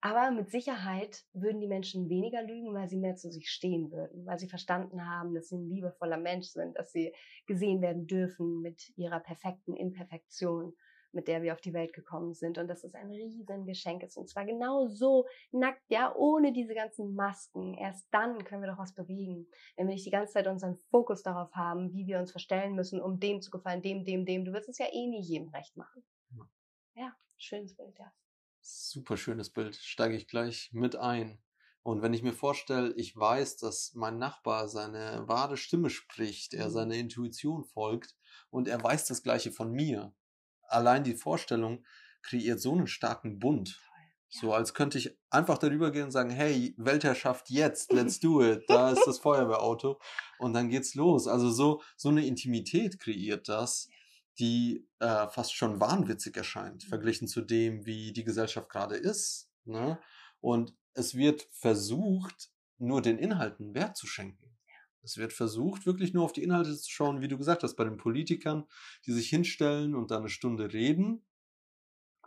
aber 0.05 0.31
mit 0.31 0.51
Sicherheit 0.51 1.23
würden 1.31 1.61
die 1.61 1.67
Menschen 1.67 2.09
weniger 2.09 2.43
lügen, 2.43 2.73
weil 2.73 2.89
sie 2.89 2.97
mehr 2.97 3.15
zu 3.15 3.31
sich 3.31 3.49
stehen 3.49 3.89
würden, 3.89 4.25
weil 4.25 4.37
sie 4.37 4.49
verstanden 4.49 5.07
haben, 5.07 5.33
dass 5.33 5.47
sie 5.47 5.55
ein 5.55 5.69
liebevoller 5.69 6.17
Mensch 6.17 6.47
sind, 6.47 6.77
dass 6.77 6.91
sie 6.91 7.15
gesehen 7.45 7.81
werden 7.81 8.05
dürfen 8.05 8.61
mit 8.61 8.91
ihrer 8.97 9.21
perfekten 9.21 9.77
Imperfektion, 9.77 10.75
mit 11.13 11.29
der 11.29 11.41
wir 11.41 11.53
auf 11.53 11.61
die 11.61 11.71
Welt 11.71 11.93
gekommen 11.93 12.33
sind 12.33 12.57
und 12.57 12.67
dass 12.67 12.83
es 12.83 12.93
ein 12.95 13.11
Riesengeschenk 13.11 14.03
ist 14.03 14.17
und 14.17 14.27
zwar 14.27 14.43
genau 14.43 14.87
so 14.87 15.25
nackt, 15.53 15.83
ja, 15.87 16.13
ohne 16.13 16.51
diese 16.51 16.73
ganzen 16.73 17.15
Masken. 17.15 17.73
Erst 17.73 18.05
dann 18.11 18.43
können 18.43 18.61
wir 18.61 18.71
doch 18.71 18.79
was 18.79 18.93
bewegen, 18.93 19.47
wenn 19.77 19.87
wir 19.87 19.93
nicht 19.93 20.05
die 20.05 20.11
ganze 20.11 20.33
Zeit 20.33 20.47
unseren 20.47 20.75
Fokus 20.91 21.23
darauf 21.23 21.55
haben, 21.55 21.93
wie 21.93 22.07
wir 22.07 22.19
uns 22.19 22.31
verstellen 22.31 22.75
müssen, 22.75 23.01
um 23.01 23.21
dem 23.21 23.39
zu 23.39 23.51
gefallen, 23.51 23.81
dem, 23.81 24.03
dem, 24.03 24.25
dem. 24.25 24.43
Du 24.43 24.51
wirst 24.51 24.67
es 24.67 24.79
ja 24.79 24.87
eh 24.91 25.07
nie 25.07 25.21
jedem 25.21 25.47
recht 25.47 25.77
machen. 25.77 26.03
Ja, 26.93 27.15
schönes 27.37 27.73
Bild, 27.73 27.97
ja. 27.97 28.11
Super 28.65 29.17
schönes 29.17 29.49
Bild. 29.49 29.75
Steige 29.75 30.15
ich 30.15 30.25
gleich 30.25 30.69
mit 30.71 30.95
ein. 30.95 31.37
Und 31.81 32.01
wenn 32.01 32.13
ich 32.13 32.23
mir 32.23 32.31
vorstelle, 32.31 32.93
ich 32.95 33.13
weiß, 33.13 33.57
dass 33.57 33.91
mein 33.93 34.17
Nachbar 34.17 34.69
seine 34.69 35.27
wahre 35.27 35.57
Stimme 35.57 35.89
spricht, 35.89 36.53
er 36.53 36.69
mhm. 36.69 36.71
seiner 36.71 36.95
Intuition 36.95 37.65
folgt 37.65 38.15
und 38.51 38.69
er 38.69 38.81
weiß 38.81 39.05
das 39.07 39.21
Gleiche 39.21 39.51
von 39.51 39.73
mir. 39.73 40.13
Allein 40.69 41.03
die 41.03 41.15
Vorstellung 41.15 41.83
kreiert 42.21 42.61
so 42.61 42.71
einen 42.71 42.87
starken 42.87 43.37
Bund. 43.37 43.81
So 44.29 44.53
als 44.53 44.73
könnte 44.73 44.97
ich 44.97 45.17
einfach 45.29 45.57
darüber 45.57 45.91
gehen 45.91 46.05
und 46.05 46.11
sagen, 46.11 46.29
hey, 46.29 46.73
Weltherrschaft 46.77 47.49
jetzt, 47.49 47.91
let's 47.91 48.21
do 48.21 48.41
it. 48.41 48.63
Da 48.69 48.91
ist 48.93 49.05
das 49.05 49.19
Feuerwehrauto 49.19 49.99
und 50.39 50.53
dann 50.53 50.69
geht's 50.69 50.95
los. 50.95 51.27
Also 51.27 51.51
so, 51.51 51.81
so 51.97 52.07
eine 52.07 52.25
Intimität 52.25 52.97
kreiert 52.97 53.49
das 53.49 53.89
die 54.39 54.87
äh, 54.99 55.27
fast 55.27 55.53
schon 55.55 55.79
wahnwitzig 55.79 56.35
erscheint, 56.35 56.83
mhm. 56.85 56.89
verglichen 56.89 57.27
zu 57.27 57.41
dem, 57.41 57.85
wie 57.85 58.13
die 58.13 58.23
Gesellschaft 58.23 58.69
gerade 58.69 58.95
ist. 58.95 59.49
Ne? 59.65 59.99
Und 60.41 60.75
es 60.93 61.15
wird 61.15 61.47
versucht, 61.51 62.51
nur 62.77 63.01
den 63.01 63.17
Inhalten 63.17 63.73
Wert 63.73 63.95
zu 63.95 64.07
schenken. 64.07 64.43
Es 65.03 65.17
wird 65.17 65.33
versucht, 65.33 65.85
wirklich 65.85 66.13
nur 66.13 66.23
auf 66.23 66.33
die 66.33 66.43
Inhalte 66.43 66.77
zu 66.77 66.89
schauen, 66.89 67.21
wie 67.21 67.27
du 67.27 67.37
gesagt 67.37 67.63
hast, 67.63 67.75
bei 67.75 67.83
den 67.83 67.97
Politikern, 67.97 68.65
die 69.05 69.11
sich 69.11 69.29
hinstellen 69.29 69.95
und 69.95 70.11
dann 70.11 70.19
eine 70.19 70.29
Stunde 70.29 70.71
reden. 70.71 71.25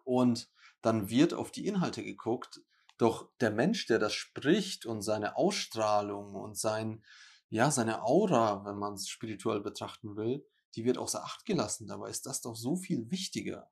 Und 0.04 0.50
dann 0.82 1.08
wird 1.08 1.32
auf 1.32 1.50
die 1.50 1.66
Inhalte 1.66 2.04
geguckt. 2.04 2.60
Doch 2.98 3.30
der 3.40 3.50
Mensch, 3.50 3.86
der 3.86 3.98
das 3.98 4.12
spricht 4.12 4.86
und 4.86 5.02
seine 5.02 5.36
Ausstrahlung 5.36 6.34
und 6.34 6.56
sein, 6.56 7.02
ja, 7.48 7.70
seine 7.70 8.02
Aura, 8.02 8.64
wenn 8.64 8.76
man 8.76 8.94
es 8.94 9.08
spirituell 9.08 9.60
betrachten 9.60 10.16
will, 10.16 10.46
die 10.76 10.84
wird 10.84 10.98
außer 10.98 11.24
Acht 11.24 11.44
gelassen. 11.46 11.86
Dabei 11.86 12.10
ist 12.10 12.26
das 12.26 12.42
doch 12.42 12.54
so 12.54 12.76
viel 12.76 13.10
wichtiger. 13.10 13.70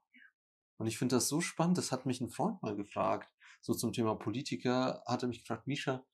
Und 0.79 0.87
ich 0.87 0.99
finde 0.99 1.17
das 1.17 1.29
so 1.29 1.41
spannend. 1.41 1.79
Das 1.79 1.93
hat 1.93 2.07
mich 2.07 2.21
ein 2.21 2.31
Freund 2.31 2.63
mal 2.63 2.75
gefragt. 2.75 3.31
So 3.61 3.75
zum 3.75 3.93
Thema 3.93 4.15
Politiker 4.15 5.03
hat 5.07 5.23
er 5.23 5.29
mich 5.29 5.41
gefragt, 5.41 5.67
Misha, 5.67 6.05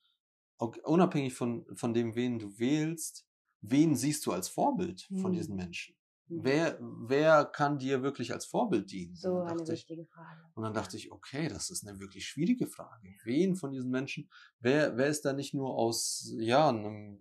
unabhängig 0.59 1.35
von, 1.35 1.65
von 1.75 1.95
dem, 1.95 2.15
wen 2.15 2.39
du 2.39 2.59
wählst, 2.59 3.27
wen 3.61 3.97
siehst 3.97 4.27
du 4.27 4.33
als 4.33 4.49
Vorbild 4.49 5.09
von 5.21 5.33
hm. 5.33 5.33
diesen 5.33 5.57
Menschen? 5.57 5.97
Mhm. 6.31 6.45
Wer, 6.45 6.79
wer 6.81 7.45
kann 7.45 7.79
dir 7.79 8.03
wirklich 8.03 8.33
als 8.33 8.47
Vorbild 8.47 8.91
dienen? 8.91 9.17
So 9.17 9.41
eine 9.41 9.67
wichtige 9.67 10.07
Frage. 10.07 10.41
Und 10.55 10.63
dann 10.63 10.75
dachte 10.75 10.97
ich, 10.97 11.11
okay, 11.11 11.49
das 11.49 11.71
ist 11.71 11.87
eine 11.87 11.99
wirklich 11.99 12.27
schwierige 12.27 12.67
Frage. 12.67 13.09
Wen 13.25 13.57
von 13.57 13.73
diesen 13.73 13.91
Menschen, 13.91 14.31
wer, 14.61 14.97
wer 14.97 15.09
ist 15.09 15.25
da 15.25 15.33
nicht 15.33 15.55
nur 15.55 15.75
aus, 15.75 16.33
ja, 16.39 16.69
einem, 16.69 17.21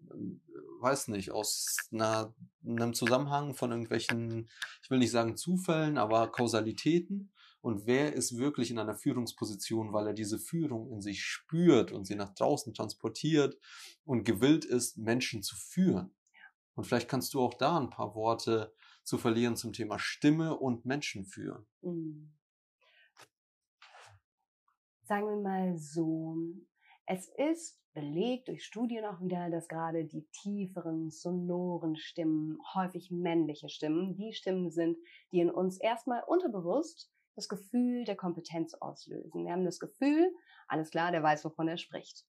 weiß 0.79 1.07
nicht, 1.09 1.31
aus 1.31 1.75
einer, 1.91 2.33
einem 2.65 2.93
Zusammenhang 2.93 3.55
von 3.55 3.71
irgendwelchen, 3.71 4.49
ich 4.83 4.89
will 4.89 4.99
nicht 4.99 5.11
sagen 5.11 5.35
Zufällen, 5.37 5.97
aber 5.97 6.31
Kausalitäten? 6.31 7.31
Und 7.61 7.85
wer 7.85 8.13
ist 8.13 8.37
wirklich 8.37 8.71
in 8.71 8.79
einer 8.79 8.95
Führungsposition, 8.95 9.91
weil 9.91 10.07
er 10.07 10.13
diese 10.13 10.39
Führung 10.39 10.89
in 10.91 11.01
sich 11.01 11.23
spürt 11.23 11.91
und 11.91 12.05
sie 12.05 12.15
nach 12.15 12.33
draußen 12.33 12.73
transportiert 12.73 13.57
und 14.05 14.23
gewillt 14.23 14.63
ist, 14.63 14.97
Menschen 14.97 15.43
zu 15.43 15.57
führen? 15.57 16.13
Und 16.75 16.85
vielleicht 16.85 17.09
kannst 17.09 17.33
du 17.33 17.41
auch 17.41 17.55
da 17.55 17.77
ein 17.77 17.89
paar 17.89 18.15
Worte 18.15 18.73
zu 19.09 19.17
verlieren 19.17 19.55
zum 19.55 19.73
Thema 19.73 19.97
Stimme 19.99 20.57
und 20.57 20.85
Menschen 20.85 21.25
führen? 21.25 21.65
Mhm. 21.81 22.31
Sagen 25.03 25.25
wir 25.25 25.41
mal 25.41 25.75
so, 25.77 26.37
es 27.07 27.27
ist 27.35 27.81
belegt 27.93 28.47
durch 28.47 28.63
Studien 28.63 29.03
auch 29.05 29.19
wieder, 29.19 29.49
dass 29.49 29.67
gerade 29.67 30.05
die 30.05 30.27
tieferen, 30.43 31.09
sonoren 31.09 31.95
Stimmen, 31.95 32.59
häufig 32.75 33.09
männliche 33.09 33.67
Stimmen, 33.67 34.15
die 34.15 34.33
Stimmen 34.33 34.69
sind, 34.69 34.95
die 35.31 35.39
in 35.39 35.49
uns 35.49 35.79
erstmal 35.79 36.23
unterbewusst 36.27 37.11
das 37.35 37.49
Gefühl 37.49 38.03
der 38.05 38.15
Kompetenz 38.15 38.75
auslösen. 38.75 39.43
Wir 39.43 39.53
haben 39.53 39.65
das 39.65 39.79
Gefühl, 39.79 40.31
alles 40.67 40.91
klar, 40.91 41.11
der 41.11 41.23
weiß, 41.23 41.43
wovon 41.45 41.67
er 41.67 41.77
spricht. 41.77 42.27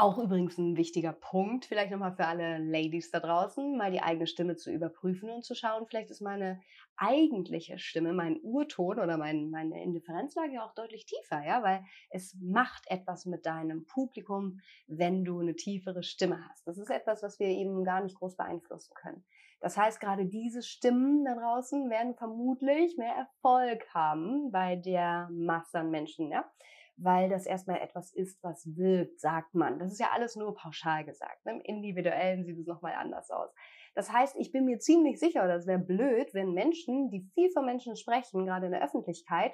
Auch 0.00 0.16
übrigens 0.16 0.56
ein 0.56 0.78
wichtiger 0.78 1.12
Punkt, 1.12 1.66
vielleicht 1.66 1.90
nochmal 1.90 2.14
für 2.16 2.24
alle 2.24 2.56
Ladies 2.56 3.10
da 3.10 3.20
draußen, 3.20 3.76
mal 3.76 3.90
die 3.90 4.00
eigene 4.00 4.26
Stimme 4.26 4.56
zu 4.56 4.72
überprüfen 4.72 5.28
und 5.28 5.44
zu 5.44 5.54
schauen, 5.54 5.84
vielleicht 5.86 6.10
ist 6.10 6.22
meine 6.22 6.62
eigentliche 6.96 7.78
Stimme, 7.78 8.14
mein 8.14 8.40
Urton 8.42 8.98
oder 8.98 9.18
mein, 9.18 9.50
meine 9.50 9.82
Indifferenzlage 9.82 10.54
ja 10.54 10.64
auch 10.64 10.72
deutlich 10.72 11.04
tiefer, 11.04 11.44
ja, 11.44 11.62
weil 11.62 11.84
es 12.08 12.34
macht 12.40 12.84
etwas 12.86 13.26
mit 13.26 13.44
deinem 13.44 13.84
Publikum, 13.84 14.60
wenn 14.86 15.22
du 15.22 15.40
eine 15.40 15.54
tiefere 15.54 16.02
Stimme 16.02 16.48
hast. 16.48 16.66
Das 16.66 16.78
ist 16.78 16.88
etwas, 16.88 17.22
was 17.22 17.38
wir 17.38 17.48
eben 17.48 17.84
gar 17.84 18.02
nicht 18.02 18.16
groß 18.16 18.38
beeinflussen 18.38 18.94
können. 18.94 19.22
Das 19.60 19.76
heißt, 19.76 20.00
gerade 20.00 20.24
diese 20.24 20.62
Stimmen 20.62 21.26
da 21.26 21.34
draußen 21.34 21.90
werden 21.90 22.14
vermutlich 22.14 22.96
mehr 22.96 23.16
Erfolg 23.16 23.86
haben 23.92 24.50
bei 24.50 24.76
der 24.76 25.28
Masse 25.30 25.80
an 25.80 25.90
Menschen, 25.90 26.30
ja 26.30 26.50
weil 27.02 27.28
das 27.30 27.46
erstmal 27.46 27.80
etwas 27.80 28.12
ist, 28.12 28.42
was 28.42 28.76
wirkt, 28.76 29.20
sagt 29.20 29.54
man. 29.54 29.78
Das 29.78 29.92
ist 29.92 30.00
ja 30.00 30.10
alles 30.12 30.36
nur 30.36 30.54
pauschal 30.54 31.04
gesagt. 31.04 31.44
Ne? 31.46 31.52
Im 31.52 31.60
Individuellen 31.60 32.44
sieht 32.44 32.58
es 32.58 32.66
nochmal 32.66 32.94
anders 32.94 33.30
aus. 33.30 33.50
Das 33.94 34.12
heißt, 34.12 34.36
ich 34.38 34.52
bin 34.52 34.66
mir 34.66 34.78
ziemlich 34.78 35.18
sicher, 35.18 35.48
es 35.54 35.66
wäre 35.66 35.78
blöd, 35.78 36.32
wenn 36.34 36.52
Menschen, 36.52 37.10
die 37.10 37.28
viel 37.34 37.50
von 37.50 37.64
Menschen 37.64 37.96
sprechen, 37.96 38.44
gerade 38.44 38.66
in 38.66 38.72
der 38.72 38.84
Öffentlichkeit, 38.84 39.52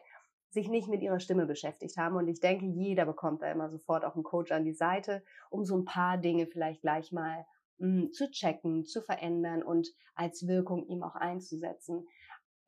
sich 0.51 0.69
nicht 0.69 0.89
mit 0.89 1.03
ihrer 1.03 1.21
Stimme 1.21 1.47
beschäftigt 1.47 1.97
haben. 1.97 2.17
Und 2.17 2.29
ich 2.29 2.41
denke, 2.41 2.67
jeder 2.67 3.07
bekommt 3.07 3.43
da 3.43 3.51
immer 3.51 3.71
sofort 3.71 4.05
auch 4.05 4.15
einen 4.15 4.25
Coach 4.25 4.53
an 4.53 4.65
die 4.65 4.75
Seite, 4.75 5.23
um 5.51 5.65
so 5.65 5.77
ein 5.77 5.85
paar 5.85 6.19
Dinge 6.19 6.47
vielleicht 6.47 6.83
gleich 6.83 7.13
mal 7.13 7.47
mh, 7.79 8.03
hm, 8.03 8.13
zu 8.13 8.31
checken, 8.31 8.85
zu 8.85 9.03
verändern 9.03 9.63
und 9.63 9.89
als 10.15 10.47
Wirkung 10.47 10.87
ihm 10.87 11.03
auch 11.03 11.15
einzusetzen 11.15 12.07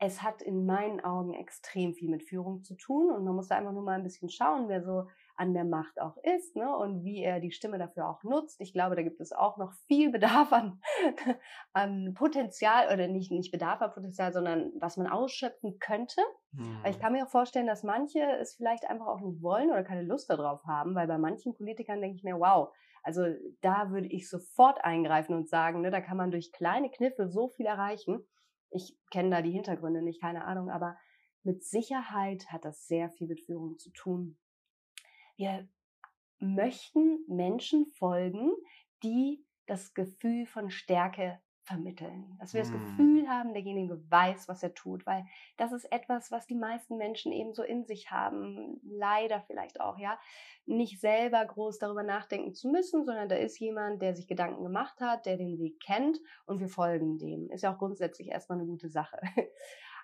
es 0.01 0.23
hat 0.23 0.43
in 0.43 0.65
meinen 0.65 1.01
Augen 1.01 1.35
extrem 1.35 1.93
viel 1.93 2.09
mit 2.09 2.23
Führung 2.23 2.63
zu 2.63 2.77
tun 2.77 3.11
und 3.11 3.25
man 3.25 3.35
muss 3.35 3.49
da 3.49 3.57
einfach 3.57 3.73
nur 3.73 3.83
mal 3.83 3.97
ein 3.97 4.05
bisschen 4.05 4.31
schauen, 4.31 4.69
wer 4.69 4.83
so 4.83 5.07
an 5.39 5.55
der 5.55 5.65
Macht 5.65 6.01
auch 6.01 6.17
ist 6.19 6.57
ne, 6.57 6.77
und 6.77 7.05
wie 7.05 7.23
er 7.23 7.41
die 7.41 7.53
Stimme 7.53 7.79
dafür 7.79 8.09
auch 8.09 8.23
nutzt. 8.25 8.61
Ich 8.61 8.73
glaube, 8.73 8.97
da 8.97 9.03
gibt 9.03 9.21
es 9.21 9.33
auch 9.33 9.57
noch 9.57 9.73
viel 9.87 10.11
Bedarf 10.11 10.53
an, 10.53 10.81
an 11.73 12.15
Potenzial 12.15 12.93
oder 12.93 13.07
nicht, 13.07 13.31
nicht 13.31 13.53
Bedarf 13.53 13.81
an 13.81 13.93
Potenzial, 13.93 14.33
sondern 14.33 14.73
was 14.79 14.97
man 14.97 15.07
ausschöpfen 15.07 15.79
könnte. 15.79 16.21
Mhm. 16.53 16.81
Ich 16.89 16.99
kann 16.99 17.13
mir 17.13 17.25
auch 17.25 17.31
vorstellen, 17.31 17.67
dass 17.67 17.85
manche 17.85 18.21
es 18.41 18.55
vielleicht 18.55 18.89
einfach 18.89 19.07
auch 19.07 19.21
nicht 19.21 19.43
wollen 19.43 19.71
oder 19.71 19.85
keine 19.85 20.03
Lust 20.03 20.29
darauf 20.29 20.65
haben, 20.65 20.95
weil 20.95 21.07
bei 21.07 21.19
manchen 21.19 21.55
Politikern 21.55 22.01
denke 22.01 22.17
ich 22.17 22.25
mir, 22.25 22.39
wow, 22.39 22.73
also 23.03 23.25
da 23.61 23.91
würde 23.91 24.09
ich 24.09 24.29
sofort 24.29 24.85
eingreifen 24.85 25.35
und 25.37 25.49
sagen, 25.49 25.81
ne, 25.81 25.91
da 25.91 26.01
kann 26.01 26.17
man 26.17 26.31
durch 26.31 26.53
kleine 26.53 26.91
Kniffe 26.91 27.29
so 27.29 27.49
viel 27.49 27.67
erreichen. 27.67 28.27
Ich 28.71 28.97
kenne 29.11 29.31
da 29.31 29.43
die 29.43 29.51
Hintergründe 29.51 30.03
nicht, 30.03 30.21
keine 30.21 30.45
Ahnung, 30.45 30.71
aber 30.71 30.97
mit 31.43 31.65
Sicherheit 31.65 32.51
hat 32.51 32.65
das 32.65 32.87
sehr 32.87 33.11
viel 33.11 33.29
mit 33.29 33.41
Führung 33.41 33.79
zu 33.79 33.91
tun. 33.91 34.39
Wir 35.37 35.69
möchten 36.39 37.25
Menschen 37.29 37.87
folgen, 37.87 38.53
die 39.03 39.45
das 39.67 39.95
Gefühl 39.95 40.47
von 40.47 40.71
Stärke 40.71 41.41
vermitteln. 41.69 42.37
Dass 42.41 42.55
wir 42.55 42.63
das 42.63 42.73
hm. 42.73 42.81
Gefühl 42.81 43.29
haben, 43.29 43.53
derjenige 43.53 44.03
weiß, 44.11 44.49
was 44.49 44.63
er 44.63 44.75
tut, 44.75 45.07
weil 45.07 45.27
das 45.59 45.73
ist 45.73 45.85
etwas, 45.93 46.33
was 46.33 46.47
die 46.47 46.55
meisten 46.55 46.97
Menschen 46.97 47.31
eben 47.31 47.53
so 47.53 47.63
in 47.63 47.85
sich 47.85 48.11
haben. 48.11 48.81
Leider 48.83 49.43
vielleicht 49.43 49.81
auch, 49.81 49.99
ja. 49.99 50.19
Nicht 50.67 51.01
selber 51.01 51.45
groß 51.45 51.79
darüber 51.79 52.03
nachdenken 52.03 52.55
zu 52.55 52.69
müssen, 52.69 53.05
sondern 53.05 53.29
da 53.29 53.37
ist 53.37 53.59
jemand, 53.59 54.03
der 54.03 54.15
sich 54.15 54.27
Gedanken 54.27 54.65
gemacht 54.65 55.01
hat, 55.01 55.27
der 55.27 55.37
den 55.37 55.59
Weg 55.59 55.81
kennt 55.81 56.19
und 56.47 56.61
wir 56.61 56.69
folgen 56.69 57.19
dem. 57.19 57.51
Ist 57.51 57.63
ja 57.63 57.75
auch 57.75 57.79
grundsätzlich 57.79 58.29
erstmal 58.29 58.59
eine 58.59 58.67
gute 58.67 58.89
Sache. 58.89 59.19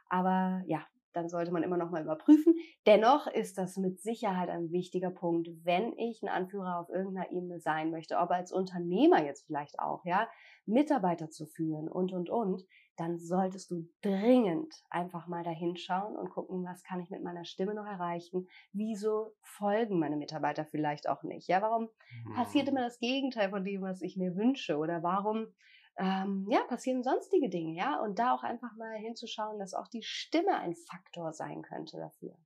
Aber 0.09 0.63
ja, 0.67 0.87
dann 1.15 1.29
sollte 1.29 1.53
man 1.53 1.63
immer 1.63 1.77
noch 1.77 1.91
mal 1.91 2.03
überprüfen. 2.03 2.55
Dennoch 2.87 3.27
ist 3.27 3.57
das 3.59 3.77
mit 3.77 4.01
Sicherheit 4.01 4.49
ein 4.51 4.71
wichtiger 4.71 5.11
Punkt, 5.11 5.49
wenn 5.63 5.97
ich 5.97 6.23
ein 6.23 6.29
Anführer 6.29 6.81
auf 6.81 6.89
irgendeiner 6.91 7.31
Ebene 7.31 7.61
sein 7.61 7.91
möchte, 7.91 8.19
ob 8.19 8.31
als 8.31 8.53
Unternehmer 8.53 9.25
jetzt 9.25 9.47
vielleicht 9.47 9.79
auch, 9.79 10.05
ja, 10.05 10.29
Mitarbeiter 10.67 11.31
zu 11.31 11.47
führen 11.47 11.89
und, 11.89 12.13
und, 12.13 12.31
und, 12.31 12.65
dann 12.97 13.19
solltest 13.19 13.71
du 13.71 13.89
dringend 14.03 14.73
einfach 14.89 15.27
mal 15.27 15.43
dahin 15.43 15.77
schauen 15.77 16.17
und 16.17 16.31
gucken, 16.31 16.65
was 16.65 16.85
kann 16.85 17.01
ich 17.01 17.11
mit 17.11 17.23
meiner 17.23 17.45
Stimme 17.45 17.75
noch 17.75 17.87
erreichen? 17.87 18.49
Wieso 18.73 19.35
folgen 19.43 19.99
meine 19.99 20.17
Mitarbeiter 20.17 20.65
vielleicht 20.65 21.09
auch 21.09 21.23
nicht? 21.23 21.49
Ja, 21.49 21.61
warum 21.61 21.89
passiert 22.35 22.69
immer 22.69 22.81
hm. 22.81 22.87
das 22.87 23.01
Gegenteil 23.01 23.51
von 23.51 23.65
dem, 23.65 23.83
was 23.83 24.01
ich 24.01 24.17
mir 24.17 24.37
wünsche? 24.37 24.77
Oder 24.79 25.03
warum 25.03 25.49
ähm, 25.97 26.47
ja, 26.51 26.63
passieren 26.65 27.03
sonstige 27.03 27.49
Dinge, 27.49 27.77
ja, 27.77 28.01
und 28.01 28.19
da 28.19 28.35
auch 28.35 28.43
einfach 28.43 28.75
mal 28.77 28.97
hinzuschauen, 28.97 29.59
dass 29.59 29.75
auch 29.75 29.89
die 29.89 30.03
Stimme 30.03 30.57
ein 30.57 30.75
Faktor 30.75 31.33
sein 31.33 31.63
könnte 31.63 31.99
dafür. 31.99 32.37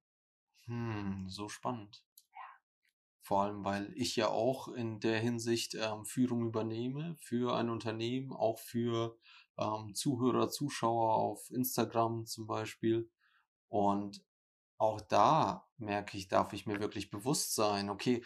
Hm, 0.66 1.26
so 1.28 1.48
spannend. 1.48 2.04
Ja. 2.32 2.38
Vor 3.22 3.42
allem, 3.42 3.64
weil 3.64 3.92
ich 3.94 4.16
ja 4.16 4.28
auch 4.28 4.68
in 4.68 5.00
der 5.00 5.18
Hinsicht 5.18 5.74
ähm, 5.74 6.04
Führung 6.04 6.46
übernehme 6.46 7.16
für 7.20 7.56
ein 7.56 7.70
Unternehmen, 7.70 8.32
auch 8.32 8.58
für 8.58 9.16
ähm, 9.58 9.94
Zuhörer, 9.94 10.50
Zuschauer 10.50 11.14
auf 11.14 11.50
Instagram 11.50 12.26
zum 12.26 12.46
Beispiel. 12.46 13.10
Und 13.68 14.22
auch 14.76 15.00
da 15.00 15.66
merke 15.78 16.18
ich, 16.18 16.28
darf 16.28 16.52
ich 16.52 16.66
mir 16.66 16.80
wirklich 16.80 17.10
bewusst 17.10 17.54
sein, 17.54 17.88
okay, 17.88 18.22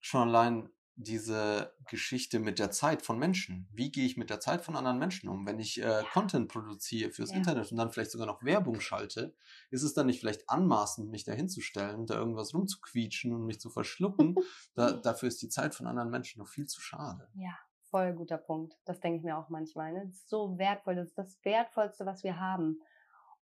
schon 0.00 0.28
allein 0.28 0.70
diese 0.96 1.74
Geschichte 1.88 2.38
mit 2.38 2.58
der 2.58 2.70
Zeit 2.70 3.02
von 3.02 3.18
Menschen. 3.18 3.68
Wie 3.72 3.90
gehe 3.90 4.06
ich 4.06 4.16
mit 4.16 4.30
der 4.30 4.40
Zeit 4.40 4.64
von 4.64 4.76
anderen 4.76 4.98
Menschen 4.98 5.28
um? 5.28 5.46
Wenn 5.46 5.58
ich 5.58 5.82
äh, 5.82 6.04
Content 6.12 6.48
produziere 6.48 7.10
fürs 7.10 7.30
ja. 7.30 7.36
Internet 7.36 7.72
und 7.72 7.78
dann 7.78 7.90
vielleicht 7.90 8.12
sogar 8.12 8.26
noch 8.26 8.44
Werbung 8.44 8.80
schalte, 8.80 9.34
ist 9.70 9.82
es 9.82 9.94
dann 9.94 10.06
nicht 10.06 10.20
vielleicht 10.20 10.48
anmaßend, 10.48 11.10
mich 11.10 11.24
da 11.24 11.32
hinzustellen, 11.32 12.06
da 12.06 12.14
irgendwas 12.14 12.54
rumzuquietschen 12.54 13.32
und 13.32 13.44
mich 13.44 13.60
zu 13.60 13.70
verschlucken? 13.70 14.36
da, 14.74 14.92
dafür 14.92 15.28
ist 15.28 15.42
die 15.42 15.48
Zeit 15.48 15.74
von 15.74 15.86
anderen 15.86 16.10
Menschen 16.10 16.38
noch 16.38 16.48
viel 16.48 16.66
zu 16.66 16.80
schade. 16.80 17.28
Ja, 17.34 17.58
voll 17.90 18.12
guter 18.14 18.38
Punkt. 18.38 18.76
Das 18.84 19.00
denke 19.00 19.18
ich 19.18 19.24
mir 19.24 19.36
auch 19.36 19.48
manchmal. 19.48 19.92
Ne? 19.92 20.06
Das 20.06 20.14
ist 20.14 20.28
so 20.28 20.58
wertvoll. 20.58 20.94
Das 20.94 21.08
ist 21.08 21.18
das 21.18 21.38
Wertvollste, 21.44 22.06
was 22.06 22.22
wir 22.22 22.38
haben. 22.38 22.80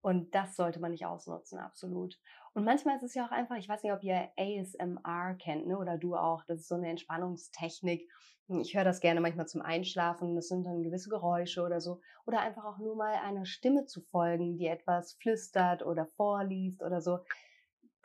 Und 0.01 0.35
das 0.35 0.55
sollte 0.57 0.79
man 0.79 0.93
nicht 0.93 1.07
ausnutzen, 1.07 1.59
absolut. 1.59 2.17
Und 2.57 2.65
manchmal 2.65 2.97
ist 2.97 3.03
es 3.03 3.15
ja 3.15 3.27
auch 3.27 3.33
einfach, 3.33 3.57
ich 3.57 3.69
weiß 3.69 3.83
nicht, 3.83 3.93
ob 3.93 4.03
ihr 4.03 4.31
ASMR 4.39 5.35
kennt, 5.35 5.67
ne? 5.67 5.77
oder 5.77 5.99
du 5.99 6.17
auch, 6.17 6.43
das 6.47 6.61
ist 6.61 6.69
so 6.69 6.77
eine 6.77 6.89
Entspannungstechnik. 6.89 8.11
Ich 8.49 8.75
höre 8.75 8.83
das 8.83 9.01
gerne 9.01 9.21
manchmal 9.21 9.47
zum 9.47 9.61
Einschlafen, 9.61 10.35
das 10.35 10.49
sind 10.49 10.65
dann 10.65 10.83
gewisse 10.83 11.11
Geräusche 11.11 11.61
oder 11.61 11.83
so. 11.83 12.01
Oder 12.25 12.41
einfach 12.41 12.65
auch 12.65 12.79
nur 12.79 12.97
mal 12.97 13.13
einer 13.17 13.45
Stimme 13.45 13.85
zu 13.85 14.01
folgen, 14.01 14.57
die 14.57 14.69
etwas 14.69 15.19
flüstert 15.21 15.85
oder 15.85 16.07
vorliest 16.17 16.83
oder 16.83 17.03
so 17.03 17.19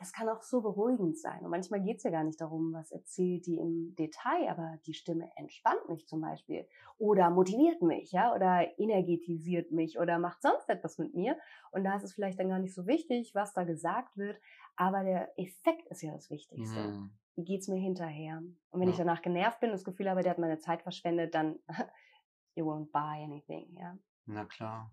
das 0.02 0.14
kann 0.14 0.28
auch 0.30 0.42
so 0.42 0.62
beruhigend 0.62 1.20
sein. 1.20 1.46
Und 1.46 1.52
manchmal 1.52 1.80
geht 1.80 1.98
es 1.98 2.04
ja 2.04 2.10
gar 2.10 2.24
nicht 2.24 2.42
darum, 2.42 2.74
was 2.74 2.92
erzählt 2.92 3.46
die 3.46 3.60
im 3.60 3.96
Detail, 3.96 4.50
aber 4.50 4.80
die 4.88 4.96
Stimme 4.96 5.30
entspannt 5.36 5.88
mich 5.90 6.08
zum 6.08 6.22
Beispiel 6.22 6.68
oder 6.98 7.30
motiviert 7.30 7.84
mich, 7.84 8.12
ja, 8.12 8.34
oder 8.34 8.68
energetisiert 8.80 9.72
mich 9.72 10.00
oder 10.00 10.18
macht 10.18 10.42
sonst 10.42 10.68
etwas 10.70 10.98
mit 10.98 11.14
mir. 11.14 11.38
Und 11.70 11.84
da 11.84 11.96
ist 11.96 12.04
es 12.04 12.14
vielleicht 12.14 12.40
dann 12.40 12.50
gar 12.50 12.58
nicht 12.58 12.74
so 12.74 12.88
wichtig, 12.88 13.36
was 13.36 13.54
da 13.54 13.64
gesagt 13.64 14.18
wird, 14.18 14.42
aber 14.76 15.04
der 15.04 15.38
Effekt 15.40 15.88
ist 15.90 16.02
ja 16.02 16.12
das 16.12 16.32
Wichtigste. 16.32 16.80
Mhm. 16.80 17.12
Wie 17.36 17.44
geht's 17.44 17.68
mir 17.68 17.80
hinterher? 17.80 18.40
Und 18.72 18.80
wenn 18.80 18.88
ja. 18.88 18.94
ich 18.94 18.98
danach 18.98 19.22
genervt 19.22 19.60
bin, 19.60 19.70
das 19.70 19.84
Gefühl 19.84 20.10
habe, 20.10 20.24
der 20.24 20.32
hat 20.32 20.40
meine 20.40 20.58
Zeit 20.58 20.82
verschwendet, 20.82 21.36
dann 21.36 21.60
you 22.56 22.66
won't 22.66 22.92
buy 22.92 23.24
anything, 23.24 23.72
ja. 23.78 23.96
Na 24.26 24.46
klar. 24.46 24.92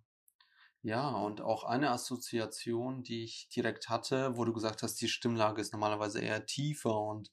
Ja, 0.83 1.11
und 1.11 1.41
auch 1.41 1.65
eine 1.65 1.91
Assoziation, 1.91 3.03
die 3.03 3.25
ich 3.25 3.49
direkt 3.49 3.89
hatte, 3.89 4.37
wo 4.37 4.45
du 4.45 4.53
gesagt 4.53 4.83
hast, 4.83 5.01
die 5.01 5.09
Stimmlage 5.09 5.61
ist 5.61 5.73
normalerweise 5.73 6.21
eher 6.21 6.47
tiefer 6.47 6.99
und 7.01 7.33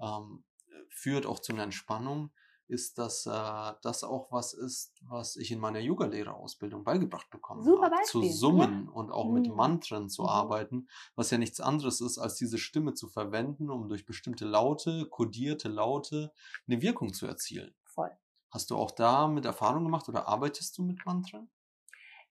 ähm, 0.00 0.44
führt 0.88 1.24
auch 1.24 1.38
zu 1.38 1.52
einer 1.52 1.62
Entspannung, 1.62 2.32
ist, 2.66 2.98
dass 2.98 3.26
äh, 3.26 3.72
das 3.82 4.04
auch 4.04 4.30
was 4.30 4.54
ist, 4.54 4.94
was 5.02 5.36
ich 5.36 5.50
in 5.50 5.58
meiner 5.58 5.80
Yoga-Lehrerausbildung 5.80 6.84
beigebracht 6.84 7.28
bekommen 7.30 7.62
Super 7.62 7.86
habe. 7.86 8.02
Zu 8.04 8.22
summen 8.22 8.86
ja. 8.86 8.92
und 8.92 9.10
auch 9.10 9.26
mhm. 9.26 9.34
mit 9.34 9.54
Mantren 9.54 10.08
zu 10.08 10.22
mhm. 10.22 10.28
arbeiten, 10.28 10.88
was 11.16 11.30
ja 11.30 11.38
nichts 11.38 11.60
anderes 11.60 12.00
ist, 12.00 12.18
als 12.18 12.36
diese 12.36 12.58
Stimme 12.58 12.94
zu 12.94 13.08
verwenden, 13.08 13.70
um 13.70 13.88
durch 13.88 14.04
bestimmte 14.04 14.44
Laute, 14.44 15.06
kodierte 15.10 15.68
Laute, 15.68 16.32
eine 16.66 16.80
Wirkung 16.80 17.12
zu 17.12 17.26
erzielen. 17.26 17.74
Voll. 17.84 18.10
Hast 18.50 18.70
du 18.70 18.76
auch 18.76 18.90
da 18.90 19.28
mit 19.28 19.44
Erfahrung 19.44 19.84
gemacht 19.84 20.08
oder 20.08 20.26
arbeitest 20.26 20.76
du 20.78 20.82
mit 20.82 21.04
Mantren? 21.06 21.50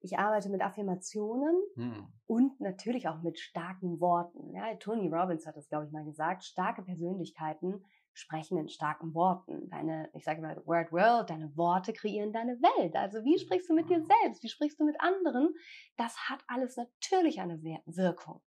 Ich 0.02 0.18
arbeite 0.18 0.50
mit 0.50 0.62
Affirmationen 0.62 1.56
hm. 1.76 2.08
und 2.26 2.60
natürlich 2.62 3.08
auch 3.08 3.22
mit 3.22 3.40
starken 3.40 4.00
Worten. 4.00 4.54
Ja, 4.54 4.74
Tony 4.76 5.10
Robbins 5.10 5.46
hat 5.46 5.58
das, 5.58 5.68
glaube 5.68 5.86
ich, 5.86 5.92
mal 5.92 6.06
gesagt. 6.06 6.46
Starke 6.46 6.84
Persönlichkeiten 6.84 7.84
sprechen 8.20 8.58
in 8.58 8.70
starken 8.70 9.14
Worten. 9.14 9.70
Deine, 9.70 10.10
ich 10.14 10.24
sage 10.24 10.42
mal, 10.42 10.62
Word 10.66 10.92
World, 10.92 11.30
deine 11.30 11.56
Worte 11.56 11.94
kreieren 11.94 12.34
deine 12.34 12.62
Welt. 12.62 12.96
Also 12.96 13.24
wie 13.24 13.40
sprichst 13.40 13.70
du 13.70 13.74
mit 13.74 13.90
dir 13.90 14.04
selbst? 14.04 14.44
Wie 14.44 14.50
sprichst 14.50 14.80
du 14.80 14.86
mit 14.86 15.00
anderen? 15.00 15.54
Das 15.98 16.30
hat 16.30 16.40
alles 16.48 16.78
natürlich 16.78 17.40
eine 17.40 17.62
Wirkung. 17.86 18.42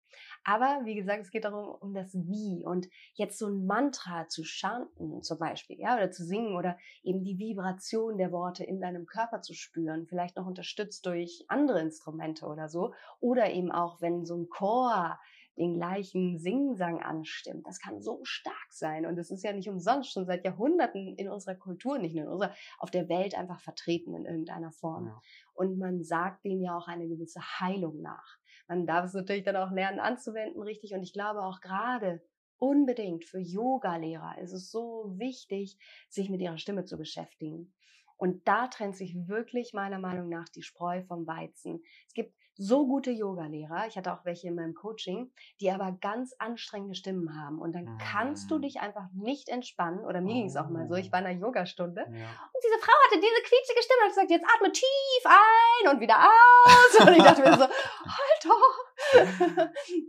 Aber 0.44 0.80
wie 0.84 0.94
gesagt, 0.94 1.22
es 1.22 1.30
geht 1.30 1.44
darum, 1.44 1.76
um 1.80 1.94
das 1.94 2.14
Wie 2.14 2.64
und 2.64 2.88
jetzt 3.14 3.38
so 3.38 3.46
ein 3.46 3.66
Mantra 3.66 4.26
zu 4.28 4.44
chanten 4.44 5.22
zum 5.22 5.38
Beispiel, 5.38 5.78
ja, 5.78 5.96
oder 5.96 6.10
zu 6.10 6.24
singen 6.24 6.56
oder 6.56 6.78
eben 7.02 7.22
die 7.22 7.38
Vibration 7.38 8.18
der 8.18 8.32
Worte 8.32 8.64
in 8.64 8.80
deinem 8.80 9.06
Körper 9.06 9.42
zu 9.42 9.54
spüren, 9.54 10.06
vielleicht 10.06 10.36
noch 10.36 10.46
unterstützt 10.46 11.06
durch 11.06 11.44
andere 11.48 11.80
Instrumente 11.80 12.46
oder 12.46 12.68
so. 12.68 12.94
Oder 13.20 13.50
eben 13.50 13.70
auch, 13.70 14.00
wenn 14.00 14.24
so 14.24 14.36
ein 14.36 14.48
Chor 14.48 15.18
den 15.60 15.74
gleichen 15.74 16.38
Singsang 16.38 17.02
anstimmt. 17.02 17.66
Das 17.66 17.78
kann 17.80 18.00
so 18.00 18.20
stark 18.24 18.72
sein. 18.72 19.04
Und 19.04 19.18
es 19.18 19.30
ist 19.30 19.44
ja 19.44 19.52
nicht 19.52 19.68
umsonst 19.68 20.10
schon 20.10 20.24
seit 20.24 20.44
Jahrhunderten 20.44 21.14
in 21.16 21.28
unserer 21.28 21.54
Kultur, 21.54 21.98
nicht 21.98 22.14
nur 22.14 22.24
in 22.24 22.30
unserer, 22.30 22.54
auf 22.78 22.90
der 22.90 23.10
Welt 23.10 23.36
einfach 23.36 23.60
vertreten 23.60 24.14
in 24.14 24.24
irgendeiner 24.24 24.72
Form. 24.72 25.08
Ja. 25.08 25.20
Und 25.52 25.78
man 25.78 26.02
sagt 26.02 26.46
dem 26.46 26.62
ja 26.62 26.76
auch 26.76 26.88
eine 26.88 27.06
gewisse 27.06 27.40
Heilung 27.60 28.00
nach. 28.00 28.38
Man 28.68 28.86
darf 28.86 29.04
es 29.04 29.12
natürlich 29.12 29.44
dann 29.44 29.56
auch 29.56 29.70
lernen 29.70 30.00
anzuwenden, 30.00 30.62
richtig. 30.62 30.94
Und 30.94 31.02
ich 31.02 31.12
glaube 31.12 31.42
auch 31.42 31.60
gerade 31.60 32.22
unbedingt 32.56 33.26
für 33.26 33.38
Yoga-Lehrer 33.38 34.38
ist 34.38 34.52
es 34.52 34.70
so 34.70 35.12
wichtig, 35.18 35.76
sich 36.08 36.30
mit 36.30 36.40
ihrer 36.40 36.58
Stimme 36.58 36.86
zu 36.86 36.96
beschäftigen. 36.96 37.74
Und 38.16 38.48
da 38.48 38.68
trennt 38.68 38.96
sich 38.96 39.14
wirklich 39.28 39.74
meiner 39.74 39.98
Meinung 39.98 40.28
nach 40.28 40.48
die 40.48 40.62
Spreu 40.62 41.02
vom 41.02 41.26
Weizen. 41.26 41.82
Es 42.06 42.14
gibt 42.14 42.34
so 42.60 42.86
gute 42.86 43.10
Yoga-Lehrer, 43.10 43.86
ich 43.86 43.96
hatte 43.96 44.12
auch 44.12 44.24
welche 44.26 44.48
in 44.48 44.54
meinem 44.54 44.74
Coaching, 44.74 45.32
die 45.60 45.70
aber 45.70 45.96
ganz 46.00 46.34
anstrengende 46.38 46.94
Stimmen 46.94 47.34
haben. 47.34 47.58
Und 47.58 47.74
dann 47.74 47.96
kannst 47.96 48.50
du 48.50 48.56
ah. 48.56 48.58
dich 48.58 48.80
einfach 48.80 49.06
nicht 49.14 49.48
entspannen. 49.48 50.04
Oder 50.04 50.20
mir 50.20 50.32
oh. 50.32 50.34
ging 50.34 50.46
es 50.46 50.56
auch 50.56 50.68
mal 50.68 50.86
so, 50.86 50.94
ich 50.94 51.10
war 51.10 51.20
in 51.20 51.26
einer 51.26 51.40
Yogastunde. 51.40 52.02
Ja. 52.02 52.06
Und 52.06 52.60
diese 52.62 52.78
Frau 52.82 52.92
hatte 53.06 53.18
diese 53.18 53.42
quietschige 53.42 53.82
Stimme 53.82 54.00
und 54.00 54.04
hat 54.04 54.10
gesagt, 54.10 54.30
jetzt 54.30 54.46
atme 54.54 54.72
tief 54.72 55.24
ein 55.24 55.94
und 55.94 56.00
wieder 56.00 56.16
aus. 56.18 57.00
Und 57.06 57.16
ich 57.16 57.22
dachte 57.22 57.40
mir 57.40 57.56
so, 57.56 57.64
halt 57.64 58.44
doch. 58.44 58.78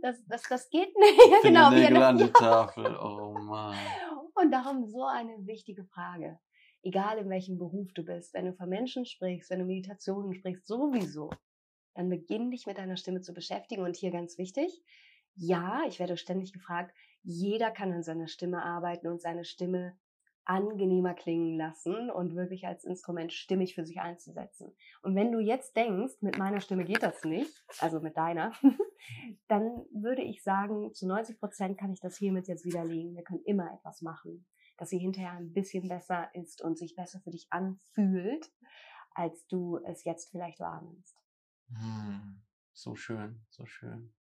Das, 0.02 0.22
das, 0.26 0.42
das 0.42 0.68
geht 0.68 0.94
nicht. 0.96 1.42
genau, 1.42 1.70
wie 1.70 1.86
an 1.86 2.18
der 2.18 2.32
Tafel. 2.32 2.94
Oh 2.96 3.32
Mann. 3.32 3.76
Und 4.34 4.50
darum 4.50 4.84
so 4.84 5.04
eine 5.04 5.46
wichtige 5.46 5.84
Frage 5.84 6.38
egal 6.84 7.18
in 7.18 7.30
welchem 7.30 7.58
Beruf 7.58 7.92
du 7.94 8.04
bist, 8.04 8.34
wenn 8.34 8.46
du 8.46 8.54
von 8.54 8.68
Menschen 8.68 9.06
sprichst, 9.06 9.50
wenn 9.50 9.60
du 9.60 9.64
Meditationen 9.64 10.34
sprichst, 10.34 10.66
sowieso, 10.66 11.30
dann 11.94 12.08
beginn 12.08 12.50
dich 12.50 12.66
mit 12.66 12.78
deiner 12.78 12.96
Stimme 12.96 13.20
zu 13.20 13.32
beschäftigen. 13.32 13.82
Und 13.82 13.96
hier 13.96 14.10
ganz 14.10 14.38
wichtig, 14.38 14.82
ja, 15.34 15.82
ich 15.88 15.98
werde 15.98 16.16
ständig 16.16 16.52
gefragt, 16.52 16.94
jeder 17.22 17.70
kann 17.70 17.92
an 17.92 18.02
seiner 18.02 18.28
Stimme 18.28 18.62
arbeiten 18.62 19.06
und 19.08 19.20
seine 19.20 19.44
Stimme 19.44 19.96
angenehmer 20.44 21.14
klingen 21.14 21.56
lassen 21.56 22.10
und 22.10 22.34
wirklich 22.34 22.66
als 22.66 22.84
Instrument 22.84 23.32
stimmig 23.32 23.74
für 23.74 23.84
sich 23.84 24.00
einzusetzen. 24.00 24.74
Und 25.02 25.14
wenn 25.14 25.30
du 25.30 25.38
jetzt 25.38 25.76
denkst, 25.76 26.14
mit 26.20 26.36
meiner 26.36 26.60
Stimme 26.60 26.84
geht 26.84 27.02
das 27.02 27.24
nicht, 27.24 27.64
also 27.78 28.00
mit 28.00 28.16
deiner, 28.16 28.52
dann 29.48 29.86
würde 29.92 30.22
ich 30.22 30.42
sagen, 30.42 30.92
zu 30.94 31.06
90 31.06 31.38
Prozent 31.38 31.78
kann 31.78 31.92
ich 31.92 32.00
das 32.00 32.16
hiermit 32.16 32.48
jetzt 32.48 32.64
widerlegen. 32.64 33.14
Wir 33.14 33.22
können 33.22 33.44
immer 33.44 33.72
etwas 33.72 34.02
machen, 34.02 34.46
dass 34.78 34.90
sie 34.90 34.98
hinterher 34.98 35.32
ein 35.32 35.52
bisschen 35.52 35.88
besser 35.88 36.28
ist 36.34 36.62
und 36.62 36.76
sich 36.76 36.96
besser 36.96 37.20
für 37.20 37.30
dich 37.30 37.46
anfühlt, 37.50 38.50
als 39.14 39.46
du 39.46 39.78
es 39.84 40.04
jetzt 40.04 40.30
vielleicht 40.30 40.58
wahrnimmst. 40.58 41.21
Hm, 41.78 42.42
so 42.72 42.94
schön, 42.94 43.44
so 43.50 43.66
schön. 43.66 44.12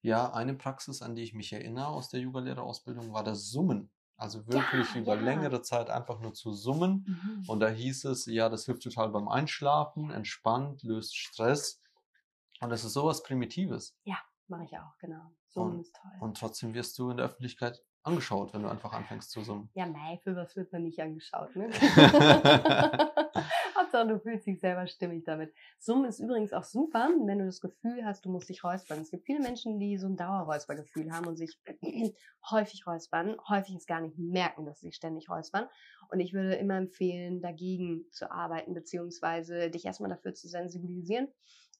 Ja, 0.00 0.32
eine 0.32 0.54
Praxis, 0.54 1.02
an 1.02 1.14
die 1.14 1.22
ich 1.22 1.34
mich 1.34 1.52
erinnere 1.52 1.88
aus 1.88 2.08
der 2.08 2.20
Yogalehrerausbildung, 2.20 3.12
war 3.12 3.24
das 3.24 3.50
Summen. 3.50 3.90
Also 4.16 4.46
wirklich 4.46 4.94
ja, 4.94 5.00
über 5.00 5.16
ja. 5.16 5.20
längere 5.20 5.62
Zeit 5.62 5.90
einfach 5.90 6.20
nur 6.20 6.34
zu 6.34 6.52
summen. 6.52 7.04
Mhm. 7.06 7.44
Und 7.48 7.60
da 7.60 7.68
hieß 7.68 8.04
es, 8.04 8.26
ja, 8.26 8.48
das 8.48 8.66
hilft 8.66 8.82
total 8.82 9.08
beim 9.10 9.28
Einschlafen, 9.28 10.10
entspannt, 10.10 10.82
löst 10.82 11.16
Stress. 11.16 11.80
Und 12.60 12.70
es 12.70 12.84
ist 12.84 12.92
sowas 12.92 13.22
Primitives. 13.22 13.96
Ja, 14.04 14.18
mache 14.46 14.64
ich 14.64 14.78
auch, 14.78 14.96
genau. 14.98 15.32
Summen 15.48 15.74
und, 15.74 15.80
ist 15.80 15.96
toll. 15.96 16.12
Und 16.20 16.36
trotzdem 16.36 16.74
wirst 16.74 16.98
du 16.98 17.10
in 17.10 17.16
der 17.16 17.26
Öffentlichkeit 17.26 17.82
angeschaut, 18.04 18.52
wenn 18.54 18.62
du 18.62 18.68
einfach 18.68 18.92
anfängst 18.92 19.30
zu 19.30 19.42
summen. 19.42 19.70
Ja, 19.74 19.86
mei, 19.86 20.20
für 20.22 20.36
was 20.36 20.54
wird 20.56 20.72
man 20.72 20.84
nicht 20.84 21.00
angeschaut, 21.00 21.54
ne? 21.56 21.70
Hauptsache, 23.92 24.08
du 24.08 24.18
fühlst 24.18 24.46
dich 24.46 24.60
selber 24.60 24.86
stimmig 24.86 25.24
damit. 25.24 25.52
Summen 25.78 26.06
ist 26.06 26.18
übrigens 26.18 26.52
auch 26.52 26.64
super, 26.64 27.10
wenn 27.26 27.38
du 27.38 27.44
das 27.44 27.60
Gefühl 27.60 28.04
hast, 28.04 28.24
du 28.24 28.30
musst 28.30 28.48
dich 28.48 28.64
räuspern. 28.64 29.00
Es 29.00 29.10
gibt 29.10 29.26
viele 29.26 29.40
Menschen, 29.40 29.78
die 29.78 29.98
so 29.98 30.06
ein 30.06 30.16
Dauerräuspergefühl 30.16 31.12
haben 31.12 31.26
und 31.26 31.36
sich 31.36 31.58
häufig 32.50 32.86
räuspern, 32.86 33.36
häufig 33.48 33.76
es 33.76 33.86
gar 33.86 34.00
nicht 34.00 34.18
merken, 34.18 34.64
dass 34.64 34.80
sie 34.80 34.86
sich 34.86 34.96
ständig 34.96 35.28
räuspern. 35.28 35.68
Und 36.10 36.20
ich 36.20 36.32
würde 36.32 36.54
immer 36.54 36.76
empfehlen, 36.76 37.42
dagegen 37.42 38.06
zu 38.10 38.30
arbeiten, 38.30 38.74
beziehungsweise 38.74 39.70
dich 39.70 39.84
erstmal 39.84 40.10
dafür 40.10 40.34
zu 40.34 40.48
sensibilisieren 40.48 41.28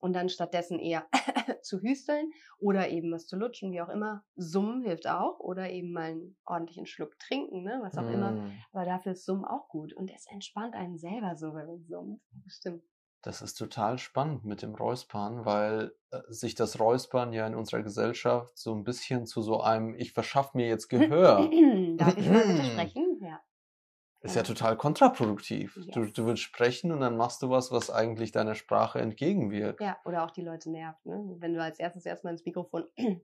und 0.03 0.14
dann 0.14 0.28
stattdessen 0.28 0.80
eher 0.80 1.07
zu 1.62 1.80
hüsteln 1.80 2.32
oder 2.59 2.88
eben 2.90 3.12
was 3.12 3.28
zu 3.28 3.36
lutschen, 3.36 3.70
wie 3.72 3.80
auch 3.80 3.88
immer. 3.88 4.24
Summen 4.34 4.82
hilft 4.82 5.07
auch 5.07 5.38
oder 5.38 5.70
eben 5.70 5.92
mal 5.92 6.11
einen 6.11 6.36
ordentlichen 6.44 6.86
Schluck 6.86 7.18
trinken, 7.20 7.62
ne, 7.62 7.78
was 7.82 7.96
auch 7.96 8.03
mm. 8.03 8.12
immer. 8.12 8.50
Aber 8.72 8.84
dafür 8.84 9.12
ist 9.12 9.24
Summen 9.24 9.44
auch 9.44 9.68
gut 9.68 9.92
und 9.92 10.11
es 10.12 10.26
entspannt 10.26 10.74
einen 10.74 10.98
selber 10.98 11.36
so, 11.36 11.55
wenn 11.55 11.66
man 11.66 11.84
summt. 11.84 12.20
Stimmt. 12.48 12.82
Das 13.22 13.40
ist 13.40 13.55
total 13.55 13.98
spannend 13.98 14.44
mit 14.44 14.62
dem 14.62 14.74
Räuspern, 14.74 15.44
weil 15.44 15.92
äh, 16.11 16.18
sich 16.26 16.57
das 16.57 16.80
Räuspern 16.80 17.32
ja 17.32 17.46
in 17.46 17.55
unserer 17.55 17.82
Gesellschaft 17.82 18.59
so 18.59 18.74
ein 18.74 18.82
bisschen 18.82 19.26
zu 19.26 19.42
so 19.42 19.61
einem 19.61 19.94
Ich 19.94 20.12
verschaffe 20.12 20.57
mir 20.57 20.66
jetzt 20.66 20.88
Gehör. 20.88 21.48
Darf 21.96 22.16
ich 22.18 22.28
mal 22.28 22.42
bitte 22.46 22.64
sprechen? 22.64 23.11
Ist 24.23 24.37
ja 24.37 24.45
total 24.45 24.77
kontraproduktiv. 24.77 25.77
Yes. 25.77 25.87
Du, 25.89 26.05
du 26.05 26.27
willst 26.27 26.43
sprechen 26.43 26.93
und 26.93 27.01
dann 27.01 27.16
machst 27.16 27.43
du 27.43 27.51
was, 27.51 27.73
was 27.73 27.91
eigentlich 27.91 28.31
deiner 28.31 28.55
Sprache 28.55 29.01
entgegenwirkt. 29.01 29.81
Ja, 29.81 29.97
oder 30.05 30.25
auch 30.25 30.31
die 30.31 30.43
Leute 30.43 30.70
nervt. 30.70 31.05
Ne? 31.05 31.35
Wenn 31.39 31.55
du 31.55 31.62
als 31.62 31.81
erstes 31.81 32.07
erstmal 32.07 32.35
ins 32.35 32.45
Mikrofon 32.45 32.85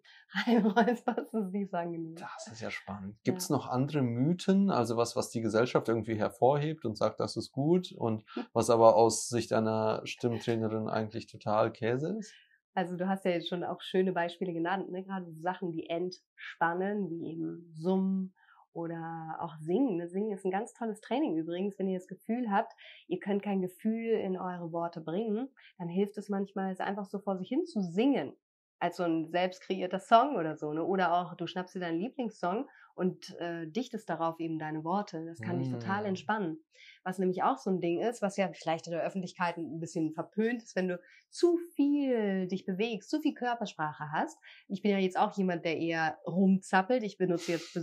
reinräusperst, 0.47 1.19
ist 1.35 1.35
es 1.35 1.53
nicht 1.53 1.73
angenehm. 1.73 2.17
Das 2.17 2.49
ist 2.53 2.61
ja 2.61 2.71
spannend. 2.71 3.17
Gibt 3.23 3.39
es 3.39 3.49
ja. 3.49 3.57
noch 3.57 3.69
andere 3.69 4.03
Mythen, 4.03 4.71
also 4.71 4.97
was, 4.97 5.15
was 5.15 5.31
die 5.31 5.41
Gesellschaft 5.41 5.89
irgendwie 5.89 6.17
hervorhebt 6.17 6.85
und 6.85 6.97
sagt, 6.97 7.21
das 7.21 7.37
ist 7.37 7.53
gut 7.53 7.93
und 7.93 8.25
was 8.53 8.69
aber 8.69 8.97
aus 8.97 9.29
Sicht 9.29 9.53
einer 9.53 10.01
Stimmtrainerin 10.05 10.89
eigentlich 10.89 11.27
total 11.29 11.71
Käse 11.71 12.17
ist? 12.19 12.35
Also 12.75 12.97
du 12.97 13.09
hast 13.09 13.25
ja 13.25 13.33
jetzt 13.33 13.49
schon 13.49 13.63
auch 13.63 13.81
schöne 13.83 14.13
Beispiele 14.13 14.53
genannt, 14.53 14.91
ne? 14.91 15.05
gerade 15.05 15.33
Sachen, 15.41 15.71
die 15.73 15.89
entspannen, 15.89 17.09
wie 17.09 17.31
eben 17.31 17.73
Summen 17.73 18.35
oder 18.79 19.37
auch 19.41 19.57
singen. 19.59 19.97
Ne? 19.97 20.09
Singen 20.09 20.33
ist 20.33 20.45
ein 20.45 20.51
ganz 20.51 20.73
tolles 20.73 21.01
Training 21.01 21.37
übrigens. 21.37 21.79
Wenn 21.79 21.89
ihr 21.89 21.99
das 21.99 22.07
Gefühl 22.07 22.51
habt, 22.51 22.73
ihr 23.09 23.19
könnt 23.19 23.43
kein 23.43 23.61
Gefühl 23.61 24.13
in 24.13 24.39
eure 24.39 24.73
Worte 24.73 25.01
bringen, 25.01 25.49
dann 25.79 25.89
hilft 25.89 26.17
es 26.17 26.29
manchmal, 26.29 26.73
es 26.73 26.81
einfach 26.81 27.07
so 27.07 27.19
vor 27.19 27.37
sich 27.37 27.49
hin 27.49 27.67
zu 27.67 27.81
singen. 27.81 28.35
Als 28.81 28.97
so 28.97 29.03
ein 29.03 29.29
selbst 29.33 29.63
kreierter 29.63 29.99
Song 29.99 30.37
oder 30.37 30.57
so. 30.57 30.73
Ne? 30.73 30.85
Oder 30.85 31.13
auch, 31.13 31.35
du 31.35 31.49
schnappst 31.49 31.75
dir 31.75 31.81
deinen 31.81 31.99
Lieblingssong 31.99 32.69
und 32.99 33.37
äh, 33.39 33.67
dichtest 33.67 34.09
darauf 34.09 34.41
eben 34.41 34.59
deine 34.59 34.83
Worte. 34.83 35.25
Das 35.25 35.41
kann 35.41 35.57
mm. 35.57 35.59
dich 35.61 35.71
total 35.71 36.03
mm. 36.03 36.07
entspannen. 36.07 36.59
Was 37.05 37.19
nämlich 37.19 37.45
auch 37.45 37.57
so 37.57 37.71
ein 37.71 37.81
Ding 37.81 38.01
ist, 38.01 38.23
was 38.23 38.37
ja 38.37 38.51
vielleicht 38.53 38.87
in 38.87 38.93
der 38.93 39.05
Öffentlichkeit 39.05 39.57
ein 39.57 39.79
bisschen 39.79 40.13
verpönt 40.13 40.63
ist, 40.63 40.75
wenn 40.75 40.89
du 40.89 41.01
zu 41.31 41.59
viel 41.75 42.49
dich 42.49 42.65
bewegst, 42.65 43.09
zu 43.09 43.21
viel 43.21 43.35
Körpersprache 43.35 44.11
hast. 44.13 44.39
Ich 44.67 44.83
bin 44.83 44.91
ja 44.91 44.99
jetzt 44.99 45.19
auch 45.19 45.37
jemand, 45.37 45.65
der 45.65 45.79
eher 45.79 46.19
rumzappelt. 46.27 47.05
Ich 47.05 47.19
benutze 47.19 47.53
jetzt 47.53 47.77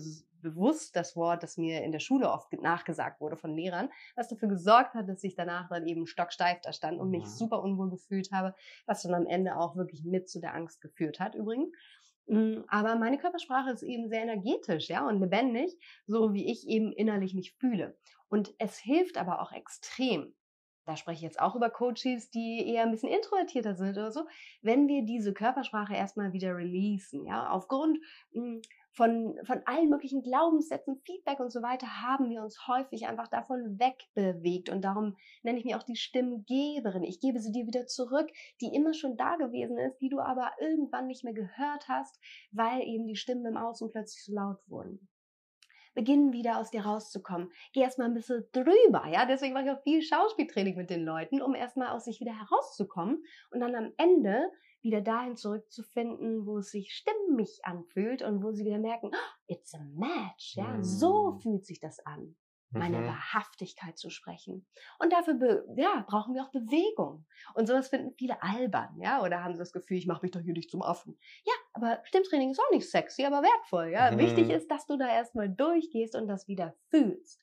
bewusst 0.45 0.95
das 0.95 1.15
Wort, 1.15 1.43
das 1.43 1.57
mir 1.57 1.83
in 1.83 1.91
der 1.91 1.99
Schule 1.99 2.29
oft 2.29 2.53
nachgesagt 2.53 3.19
wurde 3.19 3.35
von 3.35 3.53
Lehrern, 3.53 3.89
was 4.15 4.29
dafür 4.29 4.47
gesorgt 4.47 4.93
hat, 4.93 5.09
dass 5.09 5.23
ich 5.23 5.35
danach 5.35 5.67
dann 5.69 5.87
eben 5.87 6.07
stocksteif 6.07 6.61
da 6.61 6.71
stand 6.71 6.99
und 6.99 7.09
mich 7.09 7.23
mhm. 7.23 7.29
super 7.29 7.61
unwohl 7.61 7.89
gefühlt 7.89 8.31
habe, 8.31 8.55
was 8.85 9.01
dann 9.01 9.13
am 9.13 9.25
Ende 9.25 9.57
auch 9.57 9.75
wirklich 9.75 10.03
mit 10.05 10.29
zu 10.29 10.39
der 10.39 10.53
Angst 10.53 10.81
geführt 10.81 11.19
hat 11.19 11.35
übrigens. 11.35 11.71
Mm, 12.27 12.61
aber 12.67 12.95
meine 12.95 13.17
Körpersprache 13.17 13.71
ist 13.71 13.83
eben 13.83 14.09
sehr 14.09 14.23
energetisch, 14.23 14.89
ja, 14.89 15.07
und 15.07 15.19
lebendig, 15.19 15.77
so 16.07 16.33
wie 16.33 16.51
ich 16.51 16.67
eben 16.67 16.91
innerlich 16.91 17.33
mich 17.33 17.53
fühle. 17.53 17.97
Und 18.29 18.53
es 18.57 18.77
hilft 18.77 19.17
aber 19.17 19.41
auch 19.41 19.51
extrem, 19.51 20.33
da 20.85 20.95
spreche 20.95 21.17
ich 21.17 21.21
jetzt 21.23 21.39
auch 21.39 21.55
über 21.55 21.69
Coaches, 21.69 22.29
die 22.29 22.63
eher 22.67 22.83
ein 22.83 22.91
bisschen 22.91 23.11
introvertierter 23.11 23.75
sind 23.75 23.97
oder 23.97 24.11
so, 24.11 24.27
wenn 24.61 24.87
wir 24.87 25.03
diese 25.03 25.33
Körpersprache 25.33 25.95
erstmal 25.95 26.31
wieder 26.33 26.55
releasen, 26.55 27.25
ja, 27.25 27.49
aufgrund 27.49 27.99
mm, 28.33 28.59
von, 28.95 29.37
von 29.43 29.61
allen 29.65 29.89
möglichen 29.89 30.21
Glaubenssätzen, 30.21 31.01
Feedback 31.05 31.39
und 31.41 31.51
so 31.51 31.61
weiter, 31.61 32.01
haben 32.01 32.29
wir 32.29 32.41
uns 32.41 32.65
häufig 32.67 33.07
einfach 33.07 33.27
davon 33.27 33.77
wegbewegt. 33.77 34.69
Und 34.69 34.81
darum 34.83 35.17
nenne 35.43 35.59
ich 35.59 35.65
mich 35.65 35.75
auch 35.75 35.83
die 35.83 35.97
Stimmgeberin. 35.97 37.03
Ich 37.03 37.19
gebe 37.19 37.39
sie 37.39 37.51
dir 37.51 37.67
wieder 37.67 37.87
zurück, 37.87 38.29
die 38.61 38.73
immer 38.73 38.93
schon 38.93 39.17
da 39.17 39.35
gewesen 39.35 39.77
ist, 39.77 39.97
die 39.99 40.09
du 40.09 40.19
aber 40.19 40.51
irgendwann 40.61 41.07
nicht 41.07 41.25
mehr 41.25 41.33
gehört 41.33 41.89
hast, 41.89 42.17
weil 42.51 42.81
eben 42.81 43.05
die 43.05 43.17
Stimmen 43.17 43.45
im 43.45 43.57
Außen 43.57 43.91
plötzlich 43.91 44.23
so 44.23 44.33
laut 44.33 44.59
wurden. 44.67 45.09
Beginnen 45.93 46.33
wieder 46.33 46.59
aus 46.59 46.71
dir 46.71 46.85
rauszukommen. 46.85 47.51
Geh 47.73 47.81
erstmal 47.81 48.07
ein 48.07 48.13
bisschen 48.13 48.45
drüber, 48.53 49.07
ja. 49.07 49.25
Deswegen 49.25 49.53
mache 49.53 49.65
ich 49.65 49.71
auch 49.71 49.83
viel 49.83 50.01
Schauspieltraining 50.01 50.75
mit 50.75 50.89
den 50.89 51.05
Leuten, 51.05 51.41
um 51.41 51.53
erstmal 51.53 51.89
aus 51.89 52.05
sich 52.05 52.19
wieder 52.21 52.37
herauszukommen 52.37 53.23
und 53.51 53.59
dann 53.59 53.75
am 53.75 53.93
Ende 53.97 54.51
wieder 54.85 55.01
dahin 55.01 55.35
zurückzufinden, 55.35 56.45
wo 56.45 56.59
es 56.59 56.71
sich 56.71 56.93
stimmig 56.93 57.59
anfühlt 57.63 58.21
und 58.21 58.41
wo 58.41 58.51
sie 58.51 58.63
wieder 58.63 58.77
merken, 58.77 59.09
oh, 59.11 59.43
it's 59.47 59.73
a 59.73 59.83
match. 59.95 60.55
Ja, 60.55 60.77
mm. 60.77 60.83
so 60.83 61.33
fühlt 61.41 61.65
sich 61.65 61.79
das 61.79 61.99
an, 62.05 62.37
meine 62.69 62.99
mhm. 62.99 63.07
Wahrhaftigkeit 63.07 63.97
zu 63.97 64.09
sprechen. 64.09 64.65
Und 64.99 65.11
dafür 65.11 65.65
ja, 65.75 66.05
brauchen 66.07 66.35
wir 66.35 66.43
auch 66.43 66.51
Bewegung. 66.51 67.25
Und 67.55 67.67
sowas 67.67 67.89
finden 67.89 68.13
viele 68.17 68.41
albern, 68.43 68.95
ja, 69.01 69.23
oder 69.23 69.43
haben 69.43 69.55
sie 69.55 69.59
das 69.59 69.73
Gefühl, 69.73 69.97
ich 69.97 70.07
mache 70.07 70.21
mich 70.21 70.31
doch 70.31 70.41
hier 70.41 70.53
nicht 70.53 70.69
zum 70.69 70.83
Affen. 70.83 71.17
Ja, 71.43 71.53
aber 71.73 72.01
Stimmtraining 72.03 72.51
ist 72.51 72.59
auch 72.59 72.71
nicht 72.71 72.89
sexy, 72.89 73.25
aber 73.25 73.41
wertvoll. 73.41 73.89
Ja, 73.91 74.11
mhm. 74.11 74.19
wichtig 74.19 74.49
ist, 74.49 74.69
dass 74.69 74.85
du 74.85 74.97
da 74.97 75.07
erstmal 75.07 75.49
durchgehst 75.49 76.15
und 76.15 76.27
das 76.27 76.47
wieder 76.47 76.75
fühlst. 76.89 77.41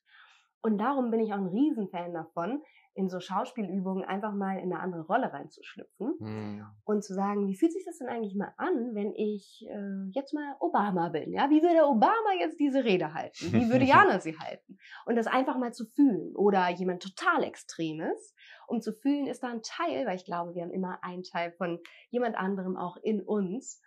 Und 0.62 0.78
darum 0.78 1.11
bin 1.11 1.18
ich 1.18 1.32
auch 1.32 1.38
ein 1.38 1.49
Riesenfan 1.49 2.14
davon, 2.14 2.62
in 2.95 3.09
so 3.09 3.20
Schauspielübungen 3.20 4.05
einfach 4.05 4.32
mal 4.34 4.59
in 4.59 4.72
eine 4.72 4.80
andere 4.80 5.07
Rolle 5.07 5.32
reinzuschlüpfen 5.32 6.14
Hm. 6.18 6.66
und 6.84 7.03
zu 7.03 7.14
sagen, 7.14 7.47
wie 7.49 7.57
fühlt 7.57 7.72
sich 7.72 7.84
das 7.84 7.99
denn 7.99 8.09
eigentlich 8.09 8.34
mal 8.36 8.53
an, 8.57 8.95
wenn 8.95 9.14
ich 9.14 9.64
äh, 9.68 10.11
jetzt 10.11 10.34
mal 10.34 10.57
Obama 10.61 11.09
bin? 11.09 11.32
Ja, 11.32 11.49
wie 11.51 11.62
würde 11.62 11.86
Obama 11.86 12.32
jetzt 12.38 12.59
diese 12.61 12.84
Rede 12.84 13.14
halten? 13.14 13.53
Wie 13.53 13.70
würde 13.70 13.84
Jana 13.86 14.20
sie 14.20 14.38
halten? 14.38 14.78
Und 15.07 15.16
das 15.16 15.26
einfach 15.26 15.57
mal 15.59 15.72
zu 15.72 15.86
fühlen 15.86 16.36
oder 16.36 16.68
jemand 16.70 17.03
total 17.03 17.45
Extremes, 17.45 18.34
um 18.66 18.80
zu 18.80 18.93
fühlen, 18.93 19.26
ist 19.26 19.43
da 19.43 19.49
ein 19.49 19.62
Teil, 19.62 20.07
weil 20.07 20.16
ich 20.16 20.24
glaube, 20.24 20.55
wir 20.55 20.62
haben 20.62 20.70
immer 20.72 20.99
einen 21.03 21.22
Teil 21.22 21.53
von 21.53 21.80
jemand 22.11 22.36
anderem 22.36 22.76
auch 22.76 22.97
in 22.97 23.22
uns. 23.22 23.80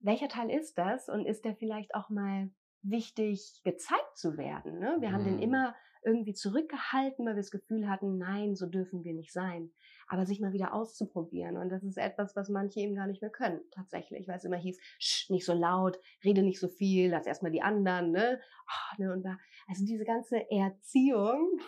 Welcher 0.00 0.28
Teil 0.28 0.50
ist 0.50 0.78
das 0.78 1.08
und 1.08 1.26
ist 1.26 1.44
der 1.44 1.54
vielleicht 1.54 1.94
auch 1.94 2.10
mal 2.10 2.50
wichtig 2.82 3.60
gezeigt 3.64 4.16
zu 4.16 4.36
werden? 4.36 4.78
Ne? 4.78 4.96
Wir 5.00 5.12
haben 5.12 5.24
den 5.24 5.34
Hm. 5.34 5.42
immer 5.42 5.74
irgendwie 6.04 6.34
zurückgehalten, 6.34 7.24
weil 7.24 7.34
wir 7.36 7.42
das 7.42 7.52
Gefühl 7.52 7.88
hatten, 7.88 8.18
nein, 8.18 8.56
so 8.56 8.66
dürfen 8.66 9.04
wir 9.04 9.14
nicht 9.14 9.32
sein. 9.32 9.70
Aber 10.08 10.26
sich 10.26 10.40
mal 10.40 10.52
wieder 10.52 10.74
auszuprobieren. 10.74 11.56
Und 11.56 11.68
das 11.68 11.84
ist 11.84 11.96
etwas, 11.96 12.34
was 12.34 12.48
manche 12.48 12.80
eben 12.80 12.96
gar 12.96 13.06
nicht 13.06 13.22
mehr 13.22 13.30
können, 13.30 13.60
tatsächlich. 13.70 14.26
Weil 14.26 14.36
es 14.36 14.44
immer 14.44 14.56
hieß, 14.56 14.80
Sch, 14.98 15.30
nicht 15.30 15.44
so 15.44 15.52
laut, 15.54 16.00
rede 16.24 16.42
nicht 16.42 16.58
so 16.58 16.66
viel, 16.68 17.10
lass 17.10 17.26
erstmal 17.26 17.52
die 17.52 17.62
anderen, 17.62 18.10
ne? 18.10 18.40
Ah, 18.66 18.96
ne? 18.98 19.12
Und 19.12 19.22
da, 19.22 19.38
also 19.68 19.84
diese 19.86 20.04
ganze 20.04 20.50
Erziehung, 20.50 21.60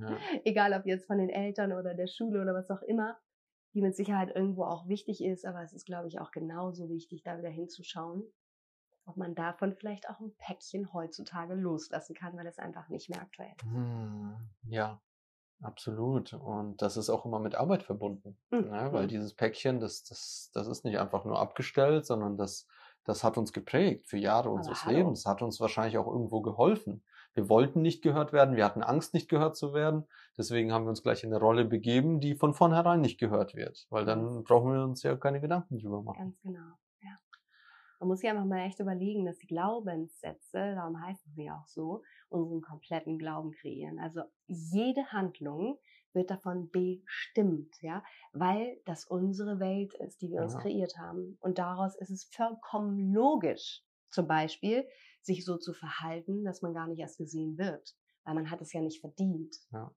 Ja. 0.00 0.16
egal 0.44 0.72
ob 0.72 0.86
jetzt 0.86 1.06
von 1.06 1.18
den 1.18 1.28
Eltern 1.28 1.72
oder 1.72 1.94
der 1.94 2.06
Schule 2.06 2.40
oder 2.42 2.54
was 2.54 2.70
auch 2.70 2.82
immer, 2.82 3.18
die 3.74 3.82
mit 3.82 3.96
Sicherheit 3.96 4.34
irgendwo 4.34 4.64
auch 4.64 4.88
wichtig 4.88 5.22
ist, 5.22 5.44
aber 5.44 5.62
es 5.62 5.72
ist, 5.72 5.84
glaube 5.84 6.06
ich, 6.08 6.20
auch 6.20 6.30
genauso 6.30 6.88
wichtig, 6.88 7.22
da 7.24 7.38
wieder 7.38 7.50
hinzuschauen, 7.50 8.22
ob 9.06 9.16
man 9.16 9.34
davon 9.34 9.74
vielleicht 9.74 10.08
auch 10.08 10.20
ein 10.20 10.34
Päckchen 10.38 10.92
heutzutage 10.92 11.54
loslassen 11.54 12.14
kann, 12.14 12.36
weil 12.36 12.46
es 12.46 12.58
einfach 12.58 12.88
nicht 12.88 13.08
mehr 13.10 13.20
aktuell 13.20 13.52
ist. 13.56 13.62
Hm, 13.64 14.36
Ja, 14.68 15.00
absolut. 15.62 16.32
Und 16.32 16.80
das 16.82 16.96
ist 16.96 17.10
auch 17.10 17.24
immer 17.24 17.38
mit 17.40 17.54
Arbeit 17.54 17.82
verbunden. 17.82 18.38
Mhm. 18.50 18.70
Ne? 18.70 18.88
Weil 18.92 19.06
dieses 19.06 19.34
Päckchen, 19.34 19.80
das, 19.80 20.04
das, 20.04 20.50
das 20.54 20.66
ist 20.68 20.84
nicht 20.84 20.98
einfach 20.98 21.24
nur 21.24 21.38
abgestellt, 21.38 22.06
sondern 22.06 22.36
das, 22.36 22.66
das 23.04 23.24
hat 23.24 23.38
uns 23.38 23.52
geprägt 23.52 24.06
für 24.08 24.18
Jahre 24.18 24.50
unseres 24.50 24.84
hallo. 24.84 24.96
Lebens, 24.96 25.26
hat 25.26 25.42
uns 25.42 25.60
wahrscheinlich 25.60 25.98
auch 25.98 26.06
irgendwo 26.06 26.40
geholfen. 26.42 27.02
Wir 27.32 27.48
wollten 27.48 27.80
nicht 27.80 28.02
gehört 28.02 28.32
werden, 28.32 28.56
wir 28.56 28.64
hatten 28.64 28.82
Angst, 28.82 29.14
nicht 29.14 29.28
gehört 29.28 29.56
zu 29.56 29.72
werden. 29.72 30.08
Deswegen 30.36 30.72
haben 30.72 30.84
wir 30.84 30.90
uns 30.90 31.02
gleich 31.02 31.22
in 31.22 31.32
eine 31.32 31.40
Rolle 31.40 31.64
begeben, 31.64 32.18
die 32.20 32.34
von 32.34 32.54
vornherein 32.54 33.00
nicht 33.00 33.18
gehört 33.18 33.54
wird. 33.54 33.86
Weil 33.90 34.04
dann 34.04 34.42
brauchen 34.42 34.72
wir 34.72 34.82
uns 34.82 35.02
ja 35.04 35.16
keine 35.16 35.40
Gedanken 35.40 35.78
drüber 35.78 36.02
machen. 36.02 36.18
Ganz 36.18 36.40
genau. 36.40 36.72
Man 38.00 38.08
muss 38.08 38.20
sich 38.20 38.30
einfach 38.30 38.46
mal 38.46 38.66
echt 38.66 38.80
überlegen, 38.80 39.26
dass 39.26 39.38
die 39.38 39.46
Glaubenssätze, 39.46 40.74
darum 40.74 41.00
heißen 41.00 41.32
sie 41.34 41.50
auch 41.50 41.66
so, 41.66 42.02
unseren 42.30 42.62
kompletten 42.62 43.18
Glauben 43.18 43.52
kreieren. 43.52 43.98
Also 44.00 44.22
jede 44.46 45.12
Handlung 45.12 45.78
wird 46.14 46.30
davon 46.30 46.70
bestimmt, 46.70 47.76
ja, 47.82 48.02
weil 48.32 48.80
das 48.86 49.04
unsere 49.04 49.60
Welt 49.60 49.94
ist, 49.94 50.22
die 50.22 50.30
wir 50.30 50.40
uns 50.42 50.54
Ja. 50.54 50.60
kreiert 50.62 50.96
haben. 50.98 51.36
Und 51.40 51.58
daraus 51.58 51.94
ist 51.96 52.10
es 52.10 52.24
vollkommen 52.24 53.12
logisch, 53.12 53.84
zum 54.10 54.26
Beispiel, 54.26 54.88
sich 55.22 55.44
so 55.44 55.58
zu 55.58 55.74
verhalten, 55.74 56.44
dass 56.44 56.62
man 56.62 56.74
gar 56.74 56.88
nicht 56.88 57.00
erst 57.00 57.18
gesehen 57.18 57.58
wird, 57.58 57.94
weil 58.24 58.34
man 58.34 58.50
hat 58.50 58.62
es 58.62 58.72
ja 58.72 58.80
nicht 58.80 59.00
verdient. 59.00 59.54
Ja, 59.72 59.94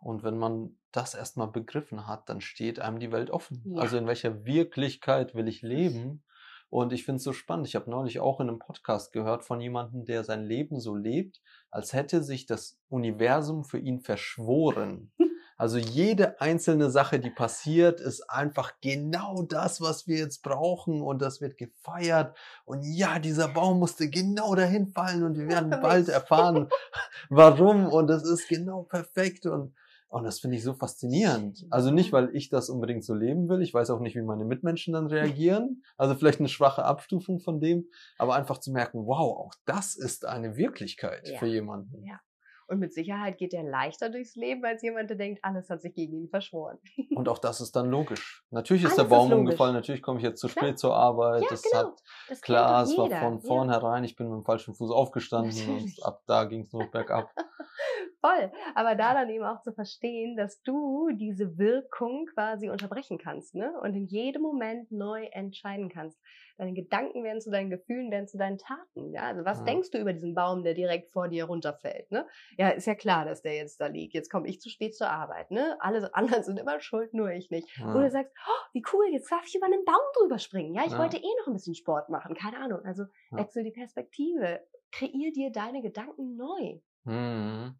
und 0.00 0.22
wenn 0.22 0.38
man 0.38 0.76
das 0.92 1.14
erstmal 1.14 1.48
begriffen 1.48 2.06
hat, 2.06 2.28
dann 2.28 2.40
steht 2.40 2.80
einem 2.80 2.98
die 2.98 3.12
Welt 3.12 3.30
offen. 3.30 3.62
Ja. 3.66 3.82
Also 3.82 3.96
in 3.98 4.06
welcher 4.06 4.44
Wirklichkeit 4.44 5.34
will 5.34 5.48
ich 5.48 5.62
leben? 5.62 6.22
Und 6.70 6.92
ich 6.92 7.04
finde 7.04 7.18
es 7.18 7.24
so 7.24 7.32
spannend. 7.32 7.68
Ich 7.68 7.76
habe 7.76 7.90
neulich 7.90 8.18
auch 8.20 8.40
in 8.40 8.48
einem 8.48 8.58
Podcast 8.58 9.12
gehört 9.12 9.44
von 9.44 9.60
jemandem, 9.60 10.04
der 10.04 10.24
sein 10.24 10.44
Leben 10.44 10.80
so 10.80 10.96
lebt, 10.96 11.40
als 11.70 11.92
hätte 11.92 12.22
sich 12.22 12.46
das 12.46 12.80
Universum 12.88 13.64
für 13.64 13.78
ihn 13.78 14.00
verschworen. 14.00 15.12
Also 15.56 15.78
jede 15.78 16.40
einzelne 16.40 16.90
Sache, 16.90 17.20
die 17.20 17.30
passiert, 17.30 18.00
ist 18.00 18.28
einfach 18.28 18.72
genau 18.80 19.42
das, 19.42 19.80
was 19.80 20.06
wir 20.06 20.18
jetzt 20.18 20.42
brauchen 20.42 21.00
und 21.00 21.22
das 21.22 21.40
wird 21.40 21.56
gefeiert. 21.56 22.36
Und 22.64 22.82
ja, 22.82 23.18
dieser 23.18 23.48
Baum 23.48 23.78
musste 23.78 24.08
genau 24.10 24.54
dahin 24.54 24.88
fallen 24.88 25.22
und 25.22 25.38
wir 25.38 25.48
werden 25.48 25.70
bald 25.70 26.08
erfahren, 26.08 26.68
warum 27.30 27.86
und 27.86 28.08
das 28.08 28.24
ist 28.24 28.48
genau 28.48 28.82
perfekt 28.82 29.46
und 29.46 29.74
und 30.14 30.22
das 30.22 30.38
finde 30.38 30.56
ich 30.56 30.62
so 30.62 30.74
faszinierend. 30.74 31.66
Also 31.70 31.90
nicht, 31.90 32.12
weil 32.12 32.30
ich 32.36 32.48
das 32.48 32.70
unbedingt 32.70 33.04
so 33.04 33.14
leben 33.14 33.48
will. 33.48 33.60
Ich 33.62 33.74
weiß 33.74 33.90
auch 33.90 33.98
nicht, 33.98 34.14
wie 34.14 34.22
meine 34.22 34.44
Mitmenschen 34.44 34.94
dann 34.94 35.08
reagieren. 35.08 35.82
Also 35.96 36.14
vielleicht 36.14 36.38
eine 36.38 36.48
schwache 36.48 36.84
Abstufung 36.84 37.40
von 37.40 37.58
dem, 37.58 37.88
aber 38.16 38.36
einfach 38.36 38.58
zu 38.58 38.70
merken, 38.70 39.06
wow, 39.06 39.36
auch 39.36 39.54
das 39.64 39.96
ist 39.96 40.24
eine 40.24 40.56
Wirklichkeit 40.56 41.28
Ja. 41.28 41.38
für 41.40 41.46
jemanden. 41.46 42.04
Ja. 42.04 42.20
Und 42.68 42.78
mit 42.78 42.92
Sicherheit 42.92 43.38
geht 43.38 43.52
er 43.54 43.62
leichter 43.62 44.10
durchs 44.10 44.34
Leben 44.36 44.64
als 44.64 44.82
jemand, 44.82 45.10
der 45.10 45.16
denkt, 45.16 45.40
alles 45.44 45.68
hat 45.70 45.82
sich 45.82 45.94
gegen 45.94 46.14
ihn 46.14 46.28
verschworen. 46.28 46.78
Und 47.14 47.28
auch 47.28 47.38
das 47.38 47.60
ist 47.60 47.76
dann 47.76 47.90
logisch. 47.90 48.44
Natürlich 48.50 48.84
ist 48.84 48.90
Alles 48.90 48.96
der 48.96 49.04
ist 49.04 49.10
Baum 49.10 49.30
logisch. 49.30 49.40
umgefallen, 49.40 49.74
natürlich 49.74 50.02
komme 50.02 50.18
ich 50.18 50.24
jetzt 50.24 50.40
zu 50.40 50.48
Klar. 50.48 50.64
spät 50.64 50.78
zur 50.78 50.94
Arbeit. 50.94 51.42
Ja, 51.42 51.48
das 51.50 51.62
genau. 51.62 51.76
hat 51.78 52.02
Das 52.28 52.40
klar, 52.40 52.82
es 52.82 52.96
war 52.96 53.10
von 53.10 53.40
vornherein, 53.40 54.04
ich 54.04 54.16
bin 54.16 54.28
mit 54.28 54.38
dem 54.38 54.44
falschen 54.44 54.74
Fuß 54.74 54.90
aufgestanden 54.90 55.56
Natürlich. 55.56 55.98
und 55.98 56.04
ab 56.04 56.22
da 56.26 56.44
ging 56.44 56.60
es 56.62 56.72
nur 56.72 56.84
noch 56.84 56.90
bergab. 56.90 57.30
Voll. 58.20 58.50
Aber 58.74 58.94
da 58.94 59.12
dann 59.12 59.28
eben 59.28 59.44
auch 59.44 59.60
zu 59.60 59.72
verstehen, 59.74 60.34
dass 60.36 60.62
du 60.62 61.10
diese 61.14 61.58
Wirkung 61.58 62.26
quasi 62.32 62.70
unterbrechen 62.70 63.18
kannst, 63.18 63.54
ne? 63.54 63.70
Und 63.82 63.94
in 63.94 64.06
jedem 64.06 64.40
Moment 64.40 64.90
neu 64.90 65.26
entscheiden 65.26 65.90
kannst. 65.90 66.18
Deine 66.56 66.72
Gedanken 66.72 67.24
werden 67.24 67.40
zu 67.40 67.50
deinen 67.50 67.70
Gefühlen, 67.70 68.10
werden 68.10 68.28
zu 68.28 68.38
deinen 68.38 68.58
Taten. 68.58 69.12
Ja, 69.12 69.22
also 69.22 69.44
was 69.44 69.58
Ja. 69.58 69.64
denkst 69.64 69.90
du 69.90 69.98
über 69.98 70.12
diesen 70.12 70.34
Baum, 70.34 70.62
der 70.62 70.74
direkt 70.74 71.10
vor 71.12 71.28
dir 71.28 71.44
runterfällt, 71.46 72.10
ne? 72.12 72.26
Ja, 72.56 72.68
ist 72.70 72.86
ja 72.86 72.94
klar, 72.94 73.24
dass 73.24 73.42
der 73.42 73.54
jetzt 73.56 73.80
da 73.80 73.86
liegt. 73.86 74.14
Jetzt 74.14 74.30
komme 74.30 74.46
ich 74.48 74.60
zu 74.60 74.68
spät 74.70 74.94
zur 74.96 75.08
Arbeit, 75.10 75.50
ne? 75.50 75.76
Alle 75.80 76.14
anderen 76.14 76.44
sind 76.44 76.58
immer 76.58 76.78
schuld, 76.80 77.12
nur 77.12 77.30
ich 77.30 77.50
nicht. 77.50 77.68
Ja. 77.78 77.94
Oder 77.94 78.10
sagst, 78.10 78.32
oh, 78.46 78.66
wie 78.72 78.84
cool, 78.92 79.06
jetzt 79.12 79.30
darf 79.32 79.44
ich 79.46 79.54
über 79.56 79.66
einen 79.66 79.84
Baum 79.84 79.96
drüber 80.18 80.38
springen. 80.38 80.74
Ja, 80.74 80.84
ich 80.86 80.92
Ja. 80.92 80.98
wollte 80.98 81.16
eh 81.16 81.34
noch 81.40 81.48
ein 81.48 81.54
bisschen 81.54 81.74
Sport 81.74 82.08
machen. 82.08 82.34
Keine 82.34 82.58
Ahnung. 82.58 82.80
Also 82.84 83.04
wechsel 83.30 83.64
die 83.64 83.72
Perspektive. 83.72 84.60
Kreier 84.92 85.32
dir 85.34 85.50
deine 85.50 85.82
Gedanken 85.82 86.36
neu. 86.36 86.78
Mhm. 87.04 87.74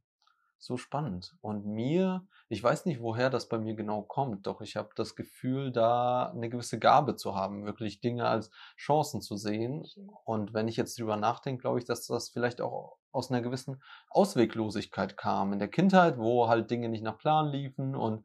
So 0.64 0.78
spannend. 0.78 1.36
Und 1.42 1.66
mir, 1.66 2.26
ich 2.48 2.62
weiß 2.62 2.86
nicht, 2.86 3.02
woher 3.02 3.28
das 3.28 3.50
bei 3.50 3.58
mir 3.58 3.74
genau 3.74 4.00
kommt, 4.00 4.46
doch 4.46 4.62
ich 4.62 4.76
habe 4.76 4.88
das 4.96 5.14
Gefühl, 5.14 5.70
da 5.70 6.30
eine 6.30 6.48
gewisse 6.48 6.78
Gabe 6.78 7.16
zu 7.16 7.34
haben, 7.34 7.66
wirklich 7.66 8.00
Dinge 8.00 8.26
als 8.26 8.50
Chancen 8.78 9.20
zu 9.20 9.36
sehen. 9.36 9.84
Und 10.24 10.54
wenn 10.54 10.66
ich 10.66 10.78
jetzt 10.78 10.98
drüber 10.98 11.18
nachdenke, 11.18 11.60
glaube 11.60 11.80
ich, 11.80 11.84
dass 11.84 12.06
das 12.06 12.30
vielleicht 12.30 12.62
auch 12.62 12.96
aus 13.12 13.30
einer 13.30 13.42
gewissen 13.42 13.82
Ausweglosigkeit 14.08 15.18
kam 15.18 15.52
in 15.52 15.58
der 15.58 15.68
Kindheit, 15.68 16.16
wo 16.16 16.48
halt 16.48 16.70
Dinge 16.70 16.88
nicht 16.88 17.04
nach 17.04 17.18
Plan 17.18 17.50
liefen 17.50 17.94
und 17.94 18.24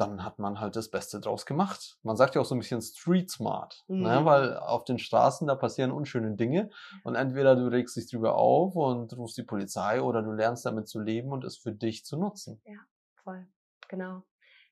dann 0.00 0.24
hat 0.24 0.38
man 0.38 0.60
halt 0.60 0.76
das 0.76 0.90
Beste 0.90 1.20
draus 1.20 1.46
gemacht. 1.46 1.98
Man 2.02 2.16
sagt 2.16 2.34
ja 2.34 2.40
auch 2.40 2.44
so 2.44 2.54
ein 2.54 2.60
bisschen 2.60 2.80
Street 2.80 3.30
Smart, 3.30 3.84
ne? 3.88 4.20
Mhm. 4.20 4.24
weil 4.24 4.56
auf 4.56 4.84
den 4.84 4.98
Straßen, 4.98 5.46
da 5.46 5.54
passieren 5.54 5.92
unschöne 5.92 6.36
Dinge 6.36 6.70
und 7.04 7.14
entweder 7.14 7.56
du 7.56 7.66
regst 7.66 7.96
dich 7.96 8.10
drüber 8.10 8.36
auf 8.36 8.74
und 8.76 9.16
rufst 9.16 9.36
die 9.36 9.42
Polizei 9.42 10.00
oder 10.00 10.22
du 10.22 10.32
lernst 10.32 10.64
damit 10.64 10.88
zu 10.88 11.00
leben 11.00 11.30
und 11.32 11.44
es 11.44 11.58
für 11.58 11.72
dich 11.72 12.04
zu 12.04 12.18
nutzen. 12.18 12.62
Voll, 13.22 13.46
genau. 13.88 14.22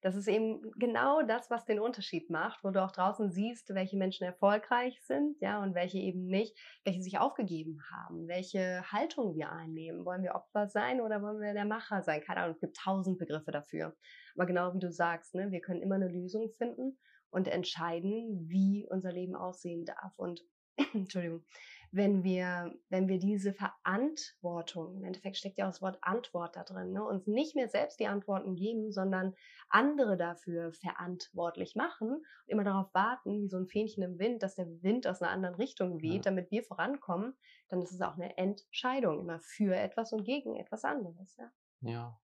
Das 0.01 0.15
ist 0.15 0.29
eben 0.29 0.63
genau 0.79 1.23
das, 1.23 1.51
was 1.51 1.65
den 1.65 1.81
Unterschied 1.81 2.31
macht, 2.31 2.63
wo 2.63 2.71
du 2.71 2.85
auch 2.85 2.93
draußen 2.93 3.33
siehst, 3.33 3.75
welche 3.75 3.97
Menschen 3.97 4.25
erfolgreich 4.25 5.03
sind, 5.03 5.41
ja, 5.41 5.61
und 5.61 5.75
welche 5.75 5.99
eben 5.99 6.27
nicht, 6.27 6.57
welche 6.85 7.03
sich 7.03 7.19
aufgegeben 7.19 7.83
haben, 7.91 8.29
welche 8.29 8.85
Haltung 8.93 9.35
wir 9.35 9.51
einnehmen. 9.51 10.05
Wollen 10.05 10.23
wir 10.23 10.37
Opfer 10.37 10.69
sein 10.69 11.01
oder 11.01 11.21
wollen 11.21 11.41
wir 11.41 11.53
der 11.53 11.65
Macher 11.65 12.03
sein? 12.03 12.21
Keine 12.21 12.43
Ahnung, 12.43 12.55
es 12.55 12.61
gibt 12.61 12.77
tausend 12.77 13.19
Begriffe 13.19 13.51
dafür. 13.51 13.97
Aber 14.39 14.47
genau 14.47 14.73
wie 14.75 14.79
du 14.79 14.91
sagst, 14.91 15.35
ne, 15.35 15.51
wir 15.51 15.61
können 15.61 15.83
immer 15.83 15.97
eine 15.97 16.09
Lösung 16.09 16.49
finden 16.51 16.99
und 17.31 17.49
entscheiden, 17.49 18.49
wie 18.49 18.87
unser 18.89 19.13
Leben 19.13 19.35
aussehen 19.35 19.85
darf. 19.85 20.17
Und 20.17 20.45
Entschuldigung, 20.95 21.45
wenn 21.91 22.23
wir, 22.23 22.75
wenn 22.89 23.09
wir 23.09 23.19
diese 23.19 23.53
Verantwortung, 23.53 24.97
im 24.99 25.05
Endeffekt 25.05 25.37
steckt 25.39 25.59
ja 25.59 25.65
auch 25.65 25.71
das 25.71 25.83
Wort 25.83 25.99
Antwort 26.03 26.55
da 26.57 26.63
drin, 26.65 26.93
ne, 26.93 27.03
uns 27.05 27.27
nicht 27.27 27.57
mehr 27.57 27.69
selbst 27.69 27.99
die 27.99 28.07
Antworten 28.07 28.55
geben, 28.55 28.93
sondern 28.93 29.35
andere 29.69 30.17
dafür 30.17 30.73
verantwortlich 30.73 31.75
machen 31.75 32.11
und 32.13 32.25
immer 32.47 32.65
darauf 32.65 32.93
warten, 32.95 33.43
wie 33.43 33.49
so 33.49 33.57
ein 33.59 33.67
Fähnchen 33.67 34.03
im 34.05 34.19
Wind, 34.19 34.43
dass 34.43 34.55
der 34.55 34.69
Wind 34.83 35.07
aus 35.07 35.23
einer 35.23 35.33
anderen 35.33 35.57
Richtung 35.57 36.03
weht, 36.03 36.27
Ja. 36.27 36.27
damit 36.27 36.51
wir 36.51 36.63
vorankommen, 36.63 37.37
dann 37.69 37.83
ist 37.83 37.93
es 37.93 38.01
auch 38.03 38.15
eine 38.15 38.37
Entscheidung, 38.39 39.21
immer 39.21 39.41
für 39.41 39.75
etwas 39.75 40.13
und 40.13 40.25
gegen 40.25 40.57
etwas 40.57 40.85
anderes. 40.85 41.37
Ja. 41.37 41.51
Ja, 41.81 42.21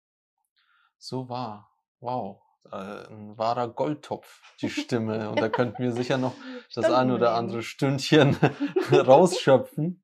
so 0.98 1.28
wahr. 1.28 1.73
Wow. 2.04 2.42
Äh, 2.70 3.06
ein 3.10 3.38
wahrer 3.38 3.66
Goldtopf, 3.66 4.42
die 4.60 4.68
Stimme. 4.68 5.30
Und 5.30 5.40
da 5.40 5.48
könnten 5.48 5.82
wir 5.82 5.90
sicher 5.90 6.18
noch 6.18 6.34
das 6.74 6.90
ein 6.90 7.10
oder 7.10 7.34
andere 7.34 7.62
Stündchen 7.62 8.36
rausschöpfen. 8.92 10.02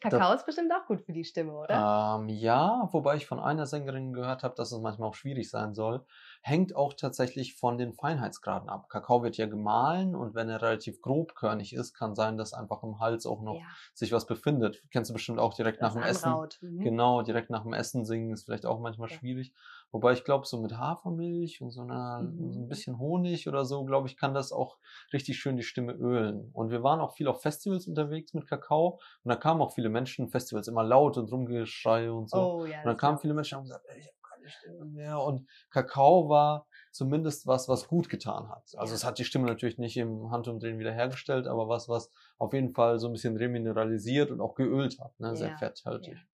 Kakao 0.00 0.32
ist 0.34 0.46
bestimmt 0.46 0.72
auch 0.72 0.86
gut 0.86 1.00
für 1.00 1.12
die 1.12 1.24
Stimme, 1.24 1.52
oder? 1.52 2.18
Ähm, 2.20 2.28
ja, 2.28 2.88
wobei 2.92 3.16
ich 3.16 3.26
von 3.26 3.40
einer 3.40 3.66
Sängerin 3.66 4.12
gehört 4.12 4.42
habe, 4.42 4.54
dass 4.54 4.70
es 4.70 4.80
manchmal 4.80 5.08
auch 5.08 5.14
schwierig 5.14 5.50
sein 5.50 5.74
soll. 5.74 6.04
Hängt 6.42 6.76
auch 6.76 6.94
tatsächlich 6.94 7.54
von 7.54 7.78
den 7.78 7.94
Feinheitsgraden 7.94 8.68
ab. 8.68 8.88
Kakao 8.88 9.22
wird 9.22 9.36
ja 9.36 9.46
gemahlen 9.46 10.14
und 10.14 10.34
wenn 10.34 10.48
er 10.48 10.62
relativ 10.62 11.00
grobkörnig 11.00 11.72
ist, 11.74 11.94
kann 11.94 12.14
sein, 12.14 12.36
dass 12.36 12.52
einfach 12.52 12.82
im 12.82 13.00
Hals 13.00 13.26
auch 13.26 13.40
noch 13.40 13.56
ja, 13.56 13.66
sich 13.94 14.12
was 14.12 14.26
befindet. 14.26 14.82
Kennst 14.90 15.10
du 15.10 15.14
bestimmt 15.14 15.38
auch 15.38 15.54
direkt 15.54 15.80
nach 15.80 15.94
das 15.94 15.94
dem 15.94 16.02
Essen. 16.02 16.36
Mhm. 16.60 16.80
Genau, 16.80 17.22
direkt 17.22 17.50
nach 17.50 17.62
dem 17.62 17.72
Essen 17.72 18.04
singen 18.04 18.32
ist 18.32 18.44
vielleicht 18.44 18.66
auch 18.66 18.80
manchmal 18.80 19.10
Ja. 19.10 19.16
schwierig. 19.16 19.52
Wobei 19.94 20.12
ich 20.12 20.24
glaube, 20.24 20.44
so 20.44 20.60
mit 20.60 20.76
Hafermilch 20.76 21.60
und 21.62 21.70
so, 21.70 21.82
einer, 21.82 22.24
Mhm. 22.24 22.52
so 22.52 22.60
ein 22.60 22.68
bisschen 22.68 22.98
Honig 22.98 23.46
oder 23.48 23.64
so, 23.64 23.84
glaube 23.84 24.08
ich, 24.08 24.16
kann 24.16 24.34
das 24.34 24.50
auch 24.50 24.78
richtig 25.12 25.38
schön 25.38 25.56
die 25.56 25.62
Stimme 25.62 25.92
ölen. 25.92 26.50
Und 26.52 26.70
wir 26.70 26.82
waren 26.82 26.98
auch 27.00 27.14
viel 27.14 27.28
auf 27.28 27.42
Festivals 27.42 27.86
unterwegs 27.86 28.34
mit 28.34 28.48
Kakao 28.48 28.98
und 29.22 29.28
da 29.28 29.36
kamen 29.36 29.60
auch 29.60 29.72
viele 29.72 29.90
Menschen, 29.90 30.28
Festivals 30.28 30.66
immer 30.66 30.82
laut 30.82 31.16
und 31.16 31.30
Rumgeschrei 31.30 32.10
und 32.10 32.28
so. 32.28 32.40
Oh 32.40 32.64
ja. 32.66 32.82
und 32.82 32.90
das 32.92 32.98
kamen 32.98 33.18
viele 33.18 33.34
Menschen 33.34 33.54
und 33.54 33.58
haben 33.60 33.66
gesagt, 33.68 33.86
ich 33.96 34.06
habe 34.08 34.16
keine 34.22 34.48
Stimme 34.48 34.84
mehr. 34.86 35.20
Und 35.20 35.48
Kakao 35.70 36.28
war 36.28 36.66
zumindest 36.90 37.46
was, 37.46 37.68
was 37.68 37.86
gut 37.86 38.08
getan 38.08 38.48
hat. 38.48 38.72
Also 38.76 38.94
es 38.94 39.04
hat 39.04 39.18
die 39.18 39.24
Stimme 39.24 39.46
natürlich 39.46 39.78
nicht 39.78 39.96
im 39.96 40.30
Handumdrehen 40.32 40.78
wiederhergestellt, 40.80 41.46
aber 41.46 41.68
was, 41.68 41.88
was 41.88 42.10
auf 42.38 42.52
jeden 42.52 42.72
Fall 42.74 42.98
so 42.98 43.06
ein 43.08 43.12
bisschen 43.12 43.36
remineralisiert 43.36 44.30
und 44.32 44.40
auch 44.40 44.54
geölt 44.56 44.98
hat, 45.00 45.18
ne? 45.20 45.36
sehr 45.36 45.50
Ja, 45.50 45.56
fetthaltig. 45.56 46.14
Ja. 46.14 46.33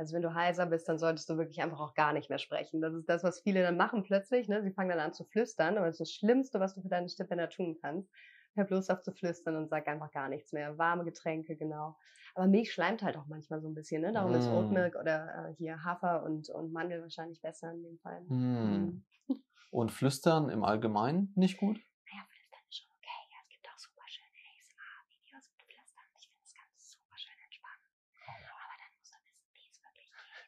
Also 0.00 0.14
wenn 0.14 0.22
du 0.22 0.32
heiser 0.32 0.64
bist, 0.64 0.88
dann 0.88 0.98
solltest 0.98 1.28
du 1.28 1.36
wirklich 1.36 1.60
einfach 1.60 1.78
auch 1.78 1.92
gar 1.92 2.14
nicht 2.14 2.30
mehr 2.30 2.38
sprechen. 2.38 2.80
Das 2.80 2.94
ist 2.94 3.06
das, 3.06 3.22
was 3.22 3.42
viele 3.42 3.60
dann 3.60 3.76
machen 3.76 4.02
plötzlich. 4.02 4.48
Ne? 4.48 4.62
Sie 4.62 4.70
fangen 4.70 4.88
dann 4.88 4.98
an 4.98 5.12
zu 5.12 5.24
flüstern, 5.24 5.76
aber 5.76 5.84
das 5.84 5.96
ist 5.96 6.00
das 6.00 6.12
Schlimmste, 6.12 6.58
was 6.58 6.74
du 6.74 6.80
für 6.80 6.88
deine 6.88 7.10
Stimme 7.10 7.46
tun 7.50 7.76
kannst. 7.82 8.10
Hör 8.54 8.64
bloß 8.64 8.88
auf 8.88 9.02
zu 9.02 9.12
flüstern 9.12 9.56
und 9.56 9.68
sag 9.68 9.86
einfach 9.88 10.10
gar 10.10 10.30
nichts 10.30 10.54
mehr. 10.54 10.78
Warme 10.78 11.04
Getränke, 11.04 11.54
genau. 11.54 11.98
Aber 12.34 12.46
Milch 12.46 12.72
schleimt 12.72 13.02
halt 13.02 13.18
auch 13.18 13.26
manchmal 13.26 13.60
so 13.60 13.68
ein 13.68 13.74
bisschen. 13.74 14.00
Ne? 14.00 14.10
Darum 14.12 14.34
ist 14.34 14.48
Mm. 14.48 14.54
Oat 14.54 14.70
Milk 14.70 14.96
oder 14.96 15.50
äh, 15.50 15.54
hier 15.56 15.84
Hafer 15.84 16.22
und, 16.22 16.48
und 16.48 16.72
Mandel 16.72 17.02
wahrscheinlich 17.02 17.42
besser 17.42 17.70
in 17.70 17.82
dem 17.82 17.98
Fall. 17.98 18.22
Hm. 18.26 19.04
Mhm. 19.28 19.44
Und 19.70 19.92
Flüstern 19.92 20.48
im 20.48 20.64
Allgemeinen 20.64 21.30
nicht 21.36 21.58
gut? 21.58 21.76
Naja, 21.76 22.24
flüstern 22.26 22.60
ist 22.70 22.78
schon 22.78 22.88
okay. 22.96 23.20
Ja, 23.28 23.36
es 23.42 23.48
gibt 23.50 23.68
auch 23.68 23.78
super 23.78 24.02
schöne 24.08 24.38
ASMR-Videos 24.56 25.50
mit 25.52 25.60
Flüstern. 25.68 26.04
Ich 26.18 26.26
finde 26.26 26.40
das 26.42 26.54
Ganze 26.54 26.80
super 26.88 27.18
schön 27.18 27.36
entspannen. 27.44 27.84
Aber 28.26 28.76
dann 28.80 28.92
musst 28.96 29.12
du 29.12 29.18
wissen, 29.28 29.46
wie 29.52 29.68
es 29.68 29.78
wirklich 29.84 30.10
geht. 30.10 30.40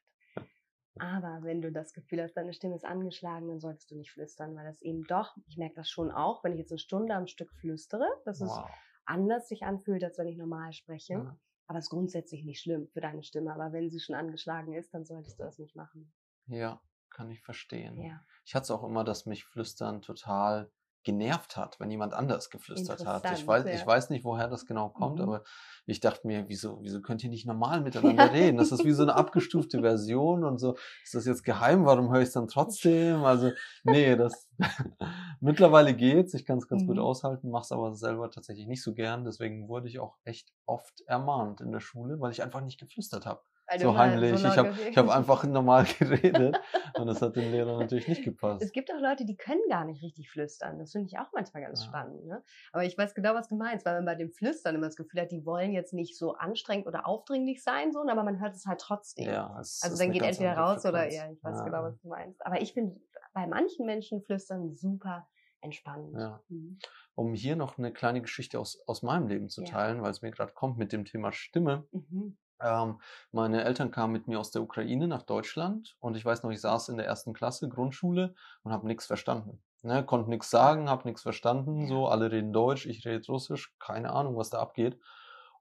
Aber 1.02 1.42
wenn 1.42 1.60
du 1.60 1.72
das 1.72 1.92
Gefühl 1.92 2.22
hast, 2.22 2.34
deine 2.34 2.52
Stimme 2.52 2.76
ist 2.76 2.84
angeschlagen, 2.84 3.48
dann 3.48 3.58
solltest 3.58 3.90
du 3.90 3.96
nicht 3.96 4.12
flüstern, 4.12 4.54
weil 4.54 4.64
das 4.64 4.80
eben 4.82 5.02
doch, 5.08 5.36
ich 5.48 5.56
merke 5.56 5.74
das 5.74 5.90
schon 5.90 6.12
auch, 6.12 6.44
wenn 6.44 6.52
ich 6.52 6.60
jetzt 6.60 6.70
eine 6.70 6.78
Stunde 6.78 7.14
am 7.14 7.26
Stück 7.26 7.52
flüstere, 7.54 8.06
dass 8.24 8.40
es 8.40 8.48
Wow. 8.50 8.70
anders 9.04 9.48
sich 9.48 9.64
anfühlt, 9.64 10.04
als 10.04 10.16
wenn 10.18 10.28
ich 10.28 10.36
normal 10.36 10.72
spreche. 10.72 11.14
Ja. 11.14 11.36
Aber 11.66 11.78
es 11.80 11.86
ist 11.86 11.90
grundsätzlich 11.90 12.44
nicht 12.44 12.60
schlimm 12.60 12.86
für 12.86 13.00
deine 13.00 13.24
Stimme. 13.24 13.52
Aber 13.52 13.72
wenn 13.72 13.90
sie 13.90 13.98
schon 13.98 14.14
angeschlagen 14.14 14.74
ist, 14.74 14.94
dann 14.94 15.04
solltest 15.04 15.40
du 15.40 15.42
das 15.42 15.58
nicht 15.58 15.74
machen. 15.74 16.12
Ja, 16.46 16.80
kann 17.10 17.30
ich 17.32 17.40
verstehen. 17.40 18.00
Ja. 18.00 18.24
Ich 18.44 18.54
hatte 18.54 18.64
es 18.64 18.70
auch 18.70 18.84
immer, 18.84 19.02
dass 19.02 19.26
mich 19.26 19.44
Flüstern 19.44 20.02
total 20.02 20.70
genervt 21.04 21.56
hat, 21.56 21.78
wenn 21.80 21.90
jemand 21.90 22.14
anders 22.14 22.50
geflüstert 22.50 23.04
hat. 23.06 23.24
Ich 23.32 23.46
weiß, 23.46 23.64
ja. 23.64 23.72
ich 23.72 23.86
weiß 23.86 24.10
nicht, 24.10 24.24
woher 24.24 24.48
das 24.48 24.66
genau 24.66 24.88
kommt, 24.88 25.16
Mhm. 25.18 25.22
aber 25.24 25.44
ich 25.86 25.98
dachte 26.00 26.26
mir, 26.26 26.48
wieso, 26.48 26.78
wieso 26.82 27.00
könnt 27.00 27.24
ihr 27.24 27.30
nicht 27.30 27.46
normal 27.46 27.80
miteinander 27.80 28.32
reden? 28.32 28.56
Das 28.58 28.70
ist 28.72 28.84
wie 28.84 28.92
so 28.92 29.02
eine 29.02 29.14
abgestufte 29.16 29.80
Version 29.80 30.44
und 30.44 30.58
so. 30.58 30.76
Ist 31.02 31.14
das 31.14 31.26
jetzt 31.26 31.42
geheim? 31.44 31.84
Warum 31.86 32.12
höre 32.12 32.20
ich 32.20 32.28
es 32.28 32.34
dann 32.34 32.46
trotzdem? 32.48 33.24
Also, 33.24 33.50
nee, 33.84 34.14
das 34.16 34.48
mittlerweile 35.40 35.94
geht's. 35.94 36.34
Ich 36.34 36.44
kann 36.44 36.58
es 36.58 36.68
ganz 36.68 36.86
gut 36.86 36.96
Mhm. 36.96 37.02
aushalten, 37.02 37.50
mache 37.50 37.62
es 37.64 37.72
aber 37.72 37.94
selber 37.94 38.30
tatsächlich 38.30 38.66
nicht 38.66 38.82
so 38.82 38.94
gern. 38.94 39.24
Deswegen 39.24 39.68
wurde 39.68 39.88
ich 39.88 39.98
auch 39.98 40.16
echt 40.24 40.52
oft 40.66 41.00
ermahnt 41.06 41.60
in 41.60 41.72
der 41.72 41.80
Schule, 41.80 42.20
weil 42.20 42.30
ich 42.30 42.42
einfach 42.42 42.60
nicht 42.60 42.78
geflüstert 42.78 43.26
habe. 43.26 43.42
Du 43.78 43.84
So 43.84 43.96
heimlich. 43.96 44.38
so 44.38 44.48
ich 44.48 44.58
habe 44.58 44.70
hab 44.96 45.08
einfach 45.08 45.44
normal 45.44 45.84
geredet 45.98 46.56
und 46.98 47.06
das 47.06 47.22
hat 47.22 47.36
den 47.36 47.50
Lehrern 47.50 47.78
natürlich 47.78 48.08
nicht 48.08 48.22
gepasst. 48.24 48.62
Es 48.62 48.72
gibt 48.72 48.92
auch 48.92 49.00
Leute, 49.00 49.24
die 49.24 49.36
können 49.36 49.62
gar 49.68 49.84
nicht 49.84 50.02
richtig 50.02 50.30
flüstern. 50.30 50.78
Das 50.78 50.92
finde 50.92 51.06
ich 51.08 51.18
auch 51.18 51.32
manchmal 51.32 51.62
ganz 51.62 51.80
Ja. 51.80 51.86
spannend. 51.88 52.26
Ne? 52.26 52.42
Aber 52.72 52.84
ich 52.84 52.96
weiß 52.96 53.14
genau, 53.14 53.34
was 53.34 53.48
du 53.48 53.56
meinst, 53.56 53.86
weil 53.86 53.94
man 53.94 54.04
bei 54.04 54.14
dem 54.14 54.30
Flüstern 54.30 54.74
immer 54.74 54.86
das 54.86 54.96
Gefühl 54.96 55.20
hat, 55.22 55.30
die 55.32 55.44
wollen 55.46 55.72
jetzt 55.72 55.92
nicht 55.94 56.16
so 56.18 56.34
anstrengend 56.34 56.86
oder 56.86 57.06
aufdringlich 57.06 57.62
sein, 57.62 57.92
so, 57.92 58.00
aber 58.00 58.22
man 58.24 58.40
hört 58.40 58.54
es 58.54 58.66
halt 58.66 58.80
trotzdem. 58.80 59.26
Ja, 59.26 59.58
es 59.60 59.80
also 59.82 59.96
dann 59.96 60.12
geht 60.12 60.22
entweder 60.22 60.56
raus 60.56 60.84
oder 60.84 61.10
ja, 61.10 61.30
ich 61.30 61.42
weiß 61.42 61.58
Ja, 61.58 61.64
genau, 61.64 61.82
was 61.82 61.98
du 62.00 62.08
meinst. 62.08 62.44
Aber 62.44 62.60
ich 62.60 62.72
finde 62.72 63.00
bei 63.34 63.46
manchen 63.46 63.86
Menschen 63.86 64.22
Flüstern 64.22 64.74
super 64.74 65.28
entspannend. 65.60 66.18
Ja. 66.18 66.40
Mhm. 66.48 66.78
Um 67.14 67.34
hier 67.34 67.56
noch 67.56 67.78
eine 67.78 67.92
kleine 67.92 68.20
Geschichte 68.22 68.58
aus, 68.58 68.80
aus 68.86 69.02
meinem 69.02 69.28
Leben 69.28 69.48
zu 69.48 69.62
teilen, 69.64 70.02
weil 70.02 70.10
es 70.10 70.22
mir 70.22 70.30
gerade 70.30 70.52
kommt 70.52 70.78
mit 70.78 70.92
dem 70.92 71.04
Thema 71.04 71.32
Stimme. 71.32 71.86
Mhm. 71.92 72.36
Ähm, 72.60 73.00
meine 73.32 73.64
Eltern 73.64 73.90
kamen 73.90 74.12
mit 74.12 74.28
mir 74.28 74.38
aus 74.40 74.50
der 74.50 74.62
Ukraine 74.62 75.08
nach 75.08 75.22
Deutschland 75.22 75.96
und 76.00 76.16
ich 76.16 76.24
weiß 76.24 76.42
noch, 76.42 76.50
ich 76.50 76.60
saß 76.60 76.88
in 76.90 76.96
der 76.96 77.06
ersten 77.06 77.32
Klasse 77.32 77.68
Grundschule 77.68 78.34
und 78.62 78.72
habe 78.72 78.86
nichts 78.86 79.06
verstanden. 79.06 79.62
Ne, 79.82 80.04
konnte 80.04 80.30
nichts 80.30 80.48
sagen, 80.50 80.88
habe 80.88 81.08
nichts 81.08 81.22
verstanden. 81.22 81.88
So, 81.88 82.06
alle 82.06 82.30
reden 82.30 82.52
Deutsch, 82.52 82.86
ich 82.86 83.04
rede 83.04 83.26
Russisch, 83.26 83.74
keine 83.80 84.12
Ahnung, 84.12 84.36
was 84.36 84.50
da 84.50 84.60
abgeht. 84.60 84.98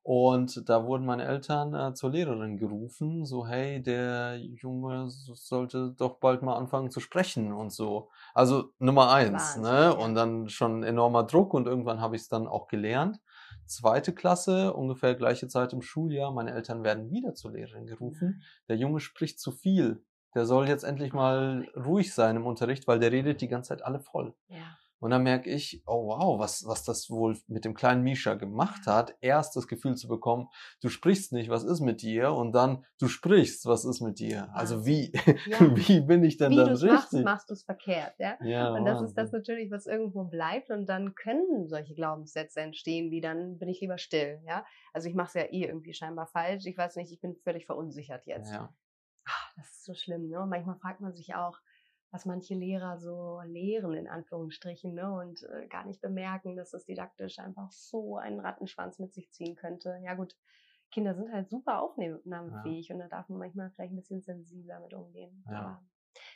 Und 0.03 0.67
da 0.67 0.85
wurden 0.85 1.05
meine 1.05 1.25
Eltern 1.25 1.75
äh, 1.75 1.93
zur 1.93 2.09
Lehrerin 2.09 2.57
gerufen, 2.57 3.23
so 3.23 3.45
hey, 3.45 3.83
der 3.83 4.37
Junge 4.39 5.09
so- 5.11 5.35
sollte 5.35 5.91
doch 5.95 6.17
bald 6.19 6.41
mal 6.41 6.55
anfangen 6.55 6.89
zu 6.89 6.99
sprechen 6.99 7.53
und 7.53 7.71
so. 7.71 8.09
Also 8.33 8.73
Nummer 8.79 9.11
eins, 9.11 9.55
Wahnsinn, 9.55 9.61
ne? 9.61 9.95
Und 9.95 10.15
dann 10.15 10.49
schon 10.49 10.81
enormer 10.83 11.23
Druck 11.23 11.53
und 11.53 11.67
irgendwann 11.67 12.01
habe 12.01 12.15
ich 12.15 12.23
es 12.23 12.29
dann 12.29 12.47
auch 12.47 12.67
gelernt. 12.67 13.19
Zweite 13.71 14.13
Klasse, 14.13 14.73
ungefähr 14.73 15.15
gleiche 15.15 15.47
Zeit 15.47 15.71
im 15.71 15.81
Schuljahr, 15.81 16.33
meine 16.33 16.51
Eltern 16.51 16.83
werden 16.83 17.09
wieder 17.09 17.35
zur 17.35 17.51
Lehrerin 17.51 17.87
gerufen. 17.87 18.43
Der 18.67 18.75
Junge 18.75 18.99
spricht 18.99 19.39
zu 19.39 19.53
viel. 19.53 20.03
Der 20.35 20.45
soll 20.45 20.67
jetzt 20.67 20.83
endlich 20.83 21.13
mal 21.13 21.69
ruhig 21.77 22.13
sein 22.13 22.35
im 22.35 22.45
Unterricht, 22.45 22.85
weil 22.87 22.99
der 22.99 23.13
redet 23.13 23.39
die 23.39 23.47
ganze 23.47 23.69
Zeit 23.69 23.85
alle 23.85 24.01
voll. 24.01 24.33
Ja. 24.49 24.77
Und 25.01 25.11
dann 25.11 25.23
merke 25.23 25.49
ich, 25.49 25.83
oh 25.85 26.07
wow, 26.07 26.39
was, 26.39 26.65
was 26.65 26.83
das 26.85 27.09
wohl 27.09 27.37
mit 27.47 27.65
dem 27.65 27.73
kleinen 27.73 28.03
Misha 28.03 28.35
gemacht 28.35 28.85
hat, 28.87 29.15
erst 29.19 29.55
das 29.57 29.67
Gefühl 29.67 29.95
zu 29.95 30.07
bekommen, 30.07 30.47
du 30.81 30.87
sprichst 30.89 31.33
nicht, 31.33 31.49
was 31.49 31.63
ist 31.65 31.81
mit 31.81 32.01
dir? 32.01 32.31
Und 32.31 32.53
dann, 32.53 32.85
du 32.99 33.07
sprichst, 33.09 33.65
was 33.65 33.83
ist 33.83 33.99
mit 33.99 34.19
dir? 34.19 34.49
Also 34.53 34.85
wie, 34.85 35.11
Ja. 35.47 35.57
wie 35.75 36.01
bin 36.01 36.23
ich 36.23 36.37
denn 36.37 36.51
Wie 36.51 36.57
dann 36.57 36.69
es 36.69 36.83
machst, 36.83 37.11
richtig? 37.11 37.25
machst 37.25 37.49
du 37.49 37.53
es 37.53 37.63
verkehrt, 37.63 38.13
ja. 38.19 38.37
Ja, 38.45 38.73
Und 38.73 38.85
das 38.85 39.01
ist 39.01 39.17
das 39.17 39.31
Wahnsinn. 39.31 39.39
natürlich, 39.39 39.71
was 39.71 39.87
irgendwo 39.87 40.23
bleibt 40.23 40.69
und 40.69 40.85
dann 40.87 41.15
können 41.15 41.67
solche 41.67 41.95
Glaubenssätze 41.95 42.61
entstehen, 42.61 43.11
wie 43.11 43.21
dann 43.21 43.57
bin 43.57 43.69
ich 43.69 43.81
lieber 43.81 43.97
still, 43.97 44.39
ja. 44.45 44.65
Also 44.93 45.09
ich 45.09 45.15
mache 45.15 45.27
es 45.29 45.33
ja 45.33 45.43
eh 45.43 45.65
irgendwie 45.65 45.93
scheinbar 45.93 46.27
falsch. 46.27 46.65
Ich 46.67 46.77
weiß 46.77 46.95
nicht, 46.97 47.11
ich 47.11 47.19
bin 47.19 47.35
völlig 47.43 47.65
verunsichert 47.65 48.25
jetzt. 48.27 48.51
Ja, 48.53 48.73
Ah, 49.25 49.31
Das 49.55 49.67
ist 49.69 49.85
so 49.85 49.93
schlimm, 49.93 50.29
ne? 50.29 50.41
Und 50.41 50.49
manchmal 50.49 50.77
fragt 50.77 51.01
man 51.01 51.13
sich 51.13 51.35
auch, 51.35 51.59
was 52.11 52.25
manche 52.25 52.53
Lehrer 52.53 52.97
so 52.97 53.41
lehren, 53.45 53.93
in 53.93 54.07
Anführungsstrichen, 54.07 54.93
ne? 54.93 55.11
Und 55.11 55.43
äh, 55.43 55.67
gar 55.67 55.85
nicht 55.85 56.01
bemerken, 56.01 56.55
dass 56.55 56.71
das 56.71 56.85
didaktisch 56.85 57.39
einfach 57.39 57.71
so 57.71 58.17
einen 58.17 58.39
Rattenschwanz 58.39 58.99
mit 58.99 59.13
sich 59.13 59.31
ziehen 59.31 59.55
könnte. 59.55 59.97
Ja 60.03 60.13
gut, 60.15 60.35
Kinder 60.91 61.15
sind 61.15 61.31
halt 61.31 61.49
super 61.49 61.81
aufnahmefähig 61.81 62.91
und 62.91 62.99
da 62.99 63.07
darf 63.07 63.29
man 63.29 63.39
manchmal 63.39 63.71
vielleicht 63.71 63.93
ein 63.93 63.95
bisschen 63.95 64.21
sensibler 64.21 64.81
mit 64.81 64.93
umgehen. 64.93 65.43
Ja. 65.49 65.57
Aber 65.59 65.83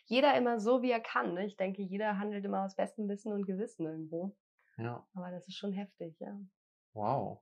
jeder 0.05 0.37
immer 0.37 0.59
so, 0.59 0.81
wie 0.81 0.91
er 0.91 1.01
kann. 1.01 1.33
Ne? 1.33 1.45
Ich 1.45 1.57
denke, 1.57 1.81
jeder 1.81 2.17
handelt 2.17 2.45
immer 2.45 2.63
aus 2.63 2.75
bestem 2.75 3.09
Wissen 3.09 3.33
und 3.33 3.45
Gewissen 3.45 3.85
irgendwo. 3.85 4.35
ja, 4.77 5.05
Aber 5.13 5.31
das 5.31 5.47
ist 5.47 5.57
schon 5.57 5.73
heftig, 5.73 6.17
ja. 6.19 6.39
wow. 6.93 7.41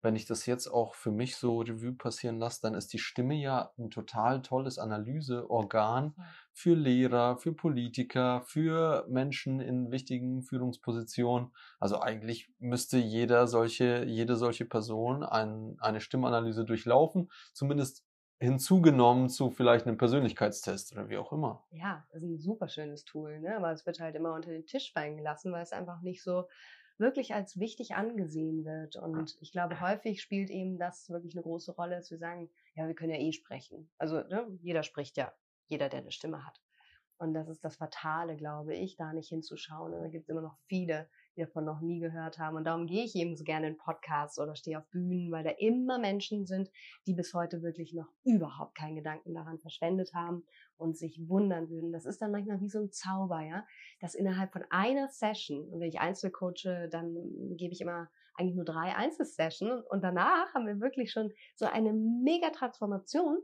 Wenn 0.00 0.14
ich 0.14 0.26
das 0.26 0.46
jetzt 0.46 0.68
auch 0.68 0.94
für 0.94 1.10
mich 1.10 1.36
so 1.36 1.60
Revue 1.60 1.92
passieren 1.92 2.38
lasse, 2.38 2.60
dann 2.62 2.74
ist 2.74 2.92
die 2.92 2.98
Stimme 2.98 3.34
ja 3.34 3.72
ein 3.78 3.90
total 3.90 4.42
tolles 4.42 4.78
Analyseorgan 4.78 6.14
für 6.52 6.74
Lehrer, 6.74 7.36
für 7.36 7.52
Politiker, 7.52 8.42
für 8.42 9.06
Menschen 9.08 9.60
in 9.60 9.90
wichtigen 9.90 10.42
Führungspositionen. 10.42 11.52
Also 11.80 12.00
eigentlich 12.00 12.50
müsste 12.58 12.98
jeder 12.98 13.46
solche, 13.46 14.04
jede 14.04 14.36
solche 14.36 14.64
Person 14.64 15.24
ein, 15.24 15.76
eine 15.80 16.00
Stimmanalyse 16.00 16.64
durchlaufen, 16.64 17.30
zumindest 17.52 18.04
hinzugenommen 18.40 19.28
zu 19.28 19.50
vielleicht 19.50 19.86
einem 19.86 19.96
Persönlichkeitstest 19.96 20.92
oder 20.92 21.08
wie 21.08 21.16
auch 21.16 21.32
immer. 21.32 21.64
Ja, 21.70 22.06
das 22.12 22.22
ist 22.22 22.28
ein 22.28 22.38
super 22.38 22.68
schönes 22.68 23.04
Tool, 23.04 23.40
ne? 23.40 23.56
aber 23.56 23.72
es 23.72 23.84
wird 23.84 23.98
halt 23.98 24.14
immer 24.14 24.32
unter 24.32 24.50
den 24.50 24.64
Tisch 24.64 24.92
fallen 24.92 25.16
gelassen, 25.16 25.52
weil 25.52 25.62
es 25.62 25.72
einfach 25.72 26.00
nicht 26.02 26.22
so 26.22 26.48
wirklich 26.98 27.34
als 27.34 27.58
wichtig 27.58 27.94
angesehen 27.94 28.64
wird. 28.64 28.96
Und 28.96 29.36
ich 29.40 29.52
glaube, 29.52 29.80
häufig 29.80 30.20
spielt 30.20 30.50
eben 30.50 30.78
das 30.78 31.08
wirklich 31.10 31.34
eine 31.34 31.42
große 31.42 31.72
Rolle, 31.72 31.96
dass 31.96 32.10
wir 32.10 32.18
sagen, 32.18 32.50
ja, 32.74 32.86
wir 32.86 32.94
können 32.94 33.12
ja 33.12 33.20
eh 33.20 33.32
sprechen. 33.32 33.90
Also 33.98 34.20
ne? 34.22 34.46
jeder 34.60 34.82
spricht 34.82 35.16
ja, 35.16 35.32
jeder, 35.66 35.88
der 35.88 36.00
eine 36.00 36.12
Stimme 36.12 36.44
hat. 36.44 36.60
Und 37.18 37.34
das 37.34 37.48
ist 37.48 37.64
das 37.64 37.76
Fatale, 37.76 38.36
glaube 38.36 38.74
ich, 38.74 38.96
da 38.96 39.12
nicht 39.12 39.28
hinzuschauen. 39.28 39.92
Und 39.92 40.02
da 40.02 40.08
gibt 40.08 40.24
es 40.24 40.28
immer 40.28 40.40
noch 40.40 40.56
viele, 40.66 41.08
die 41.38 41.44
davon 41.44 41.64
noch 41.64 41.80
nie 41.80 42.00
gehört 42.00 42.38
haben. 42.38 42.56
Und 42.56 42.64
darum 42.64 42.86
gehe 42.86 43.04
ich 43.04 43.14
eben 43.14 43.36
so 43.36 43.44
gerne 43.44 43.68
in 43.68 43.76
Podcasts 43.76 44.38
oder 44.38 44.56
stehe 44.56 44.78
auf 44.78 44.88
Bühnen, 44.90 45.30
weil 45.30 45.44
da 45.44 45.50
immer 45.50 45.98
Menschen 45.98 46.46
sind, 46.46 46.70
die 47.06 47.14
bis 47.14 47.32
heute 47.32 47.62
wirklich 47.62 47.94
noch 47.94 48.08
überhaupt 48.24 48.76
keinen 48.76 48.96
Gedanken 48.96 49.34
daran 49.34 49.58
verschwendet 49.58 50.12
haben 50.14 50.44
und 50.76 50.96
sich 50.96 51.20
wundern 51.28 51.70
würden. 51.70 51.92
Das 51.92 52.06
ist 52.06 52.20
dann 52.20 52.32
manchmal 52.32 52.60
wie 52.60 52.68
so 52.68 52.80
ein 52.80 52.90
Zauber, 52.90 53.40
ja, 53.40 53.64
dass 54.00 54.14
innerhalb 54.14 54.52
von 54.52 54.64
einer 54.70 55.08
Session, 55.08 55.68
und 55.68 55.80
wenn 55.80 55.88
ich 55.88 56.00
Einzelcoache, 56.00 56.88
dann 56.90 57.14
gebe 57.56 57.72
ich 57.72 57.80
immer 57.80 58.08
eigentlich 58.34 58.56
nur 58.56 58.64
drei 58.64 58.94
Einzelsessions 58.94 59.84
und 59.86 60.02
danach 60.02 60.54
haben 60.54 60.66
wir 60.66 60.80
wirklich 60.80 61.10
schon 61.10 61.32
so 61.56 61.66
eine 61.66 61.92
mega 61.92 62.50
Transformation, 62.50 63.38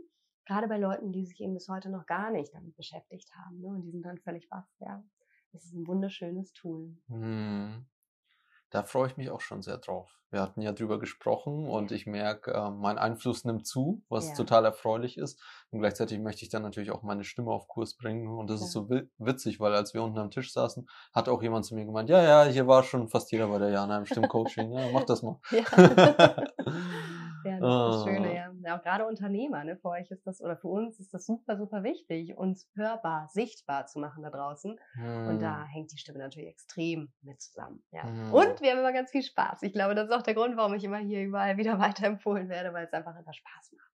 gerade 0.46 0.68
bei 0.68 0.78
Leuten, 0.78 1.12
die 1.12 1.24
sich 1.24 1.40
eben 1.40 1.54
bis 1.54 1.68
heute 1.68 1.90
noch 1.90 2.06
gar 2.06 2.30
nicht 2.30 2.54
damit 2.54 2.76
beschäftigt 2.76 3.30
haben, 3.34 3.60
ne? 3.60 3.68
und 3.68 3.82
die 3.82 3.90
sind 3.90 4.02
dann 4.02 4.18
völlig 4.18 4.48
baff, 4.48 4.68
ja. 4.78 5.02
Das 5.54 5.64
ist 5.66 5.72
ein 5.72 5.86
wunderschönes 5.86 6.52
Tool. 6.52 6.96
Hm. 7.08 7.86
Da 8.70 8.82
freue 8.82 9.06
ich 9.06 9.16
mich 9.16 9.30
auch 9.30 9.40
schon 9.40 9.62
sehr 9.62 9.78
drauf. 9.78 10.10
Wir 10.30 10.40
hatten 10.42 10.60
ja 10.60 10.72
drüber 10.72 10.98
gesprochen 10.98 11.68
und 11.68 11.92
ich 11.92 12.06
merke, 12.06 12.50
äh, 12.52 12.70
mein 12.70 12.98
Einfluss 12.98 13.44
nimmt 13.44 13.68
zu, 13.68 14.02
was 14.08 14.30
Ja. 14.30 14.34
total 14.34 14.64
erfreulich 14.64 15.16
ist. 15.16 15.40
Und 15.70 15.78
gleichzeitig 15.78 16.18
möchte 16.18 16.42
ich 16.42 16.48
dann 16.50 16.62
natürlich 16.62 16.90
auch 16.90 17.04
meine 17.04 17.22
Stimme 17.22 17.52
auf 17.52 17.68
Kurs 17.68 17.96
bringen. 17.96 18.26
Und 18.26 18.50
das 18.50 18.60
ist 18.62 18.72
so 18.72 18.90
wi- 18.90 19.08
witzig, 19.18 19.60
weil 19.60 19.72
als 19.76 19.94
wir 19.94 20.02
unten 20.02 20.18
am 20.18 20.32
Tisch 20.32 20.52
saßen, 20.52 20.88
hat 21.12 21.28
auch 21.28 21.40
jemand 21.40 21.66
zu 21.66 21.76
mir 21.76 21.84
gemeint, 21.84 22.08
ja, 22.10 22.20
ja, 22.20 22.50
hier 22.50 22.66
war 22.66 22.82
schon 22.82 23.06
fast 23.08 23.30
jeder 23.30 23.46
bei 23.46 23.58
der 23.60 23.70
Jana 23.70 23.96
im 23.98 24.06
Stimmcoaching. 24.06 24.72
Ja, 24.72 24.90
mach 24.92 25.04
das 25.04 25.22
mal. 25.22 25.38
Ja. 25.52 26.34
Ja, 27.44 27.58
das 27.60 27.96
ist 27.96 28.04
das 28.04 28.04
Schöne, 28.04 28.28
Ah. 28.28 28.32
ja. 28.34 28.52
ja. 28.64 28.78
Auch 28.78 28.82
gerade 28.82 29.06
Unternehmer, 29.06 29.64
ne, 29.64 29.76
für 29.76 29.88
euch 29.88 30.10
ist 30.10 30.26
das, 30.26 30.40
oder 30.40 30.56
für 30.56 30.68
uns 30.68 30.98
ist 31.00 31.12
das 31.14 31.26
super, 31.26 31.56
super 31.56 31.82
wichtig, 31.82 32.36
uns 32.36 32.68
hörbar, 32.74 33.28
sichtbar 33.32 33.86
zu 33.86 33.98
machen 33.98 34.22
da 34.22 34.30
draußen. 34.30 34.72
Und 34.96 35.28
Hm. 35.28 35.38
da 35.40 35.64
hängt 35.64 35.92
die 35.92 35.98
Stimme 35.98 36.18
natürlich 36.18 36.48
extrem 36.48 37.12
mit 37.22 37.40
zusammen. 37.40 37.84
Ja. 37.90 38.02
Hm. 38.04 38.32
Und 38.32 38.60
wir 38.60 38.70
haben 38.72 38.78
immer 38.78 38.92
ganz 38.92 39.10
viel 39.10 39.22
Spaß. 39.22 39.62
Ich 39.62 39.72
glaube, 39.72 39.94
das 39.94 40.08
ist 40.08 40.14
auch 40.14 40.22
der 40.22 40.34
Grund, 40.34 40.56
warum 40.56 40.74
ich 40.74 40.84
immer 40.84 40.98
hier 40.98 41.22
überall 41.22 41.56
wieder 41.58 41.78
weiterempfohlen 41.78 42.48
werde, 42.48 42.72
weil 42.72 42.86
es 42.86 42.92
einfach 42.92 43.16
immer 43.16 43.32
Spaß 43.32 43.72
macht. 43.76 43.90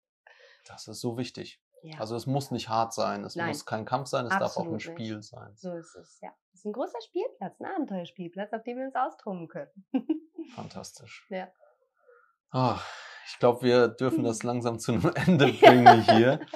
Das 0.67 0.87
ist 0.89 1.01
so 1.01 1.17
wichtig. 1.17 1.61
Ja. 1.83 1.99
Also 1.99 2.15
es 2.15 2.27
muss 2.27 2.51
nicht 2.51 2.69
hart 2.69 2.93
sein, 2.93 3.25
es 3.25 3.37
Nein. 3.37 3.49
muss 3.49 3.65
kein 3.65 3.87
Kampf 3.87 4.09
sein, 4.09 4.27
es 4.27 4.31
darf 4.33 4.43
auch 4.43 4.67
Absolut 4.67 4.69
ein 4.69 4.75
nicht. 4.75 4.85
Spiel 4.85 5.23
sein. 5.23 5.53
so 5.57 5.73
ist 5.73 5.95
es, 5.97 6.21
ja. 6.21 6.29
Es 6.53 6.61
ist 6.61 6.67
ein 6.67 6.73
großer 6.75 7.01
Spielplatz, 7.01 7.59
ein 7.59 7.65
Abenteuerspielplatz, 7.75 8.53
auf 8.53 8.63
dem 8.65 8.77
wir 8.77 8.85
uns 8.85 8.95
austoben 8.95 9.49
können. 9.49 9.71
Fantastisch. 10.55 11.27
Ja. 11.31 11.49
Ah, 12.51 12.79
ich 13.29 13.39
glaube, 13.39 13.63
wir 13.63 13.89
dürfen 13.89 14.25
das 14.25 14.43
langsam 14.43 14.79
zu 14.79 14.93
einem 14.93 15.13
Ende 15.15 15.53
bringen 15.53 16.03
hier. 16.03 16.41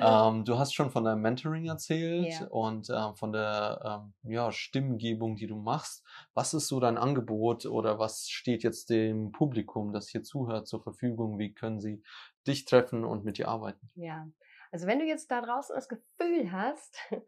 Ähm, 0.00 0.44
du 0.46 0.56
hast 0.58 0.72
schon 0.72 0.90
von 0.90 1.04
deinem 1.04 1.20
Mentoring 1.20 1.66
erzählt 1.66 2.40
Ja. 2.40 2.46
und 2.46 2.88
ähm, 2.88 3.16
von 3.16 3.32
der 3.32 4.02
ähm, 4.24 4.32
ja, 4.32 4.50
Stimmgebung, 4.50 5.36
die 5.36 5.46
du 5.46 5.56
machst. 5.56 6.04
Was 6.32 6.54
ist 6.54 6.68
so 6.68 6.80
dein 6.80 6.96
Angebot 6.96 7.66
oder 7.66 7.98
was 7.98 8.28
steht 8.30 8.62
jetzt 8.62 8.88
dem 8.88 9.30
Publikum, 9.32 9.92
das 9.92 10.08
hier 10.08 10.22
zuhört, 10.22 10.68
zur 10.68 10.82
Verfügung? 10.82 11.38
Wie 11.38 11.52
können 11.52 11.80
sie 11.80 12.02
dich 12.46 12.64
treffen 12.64 13.04
und 13.04 13.24
mit 13.24 13.36
dir 13.36 13.48
arbeiten? 13.48 13.90
Ja, 13.94 14.26
also 14.72 14.86
wenn 14.86 15.00
du 15.00 15.04
jetzt 15.04 15.30
da 15.30 15.42
draußen 15.42 15.74
das 15.74 15.88
Gefühl 15.88 16.52
hast, 16.52 16.96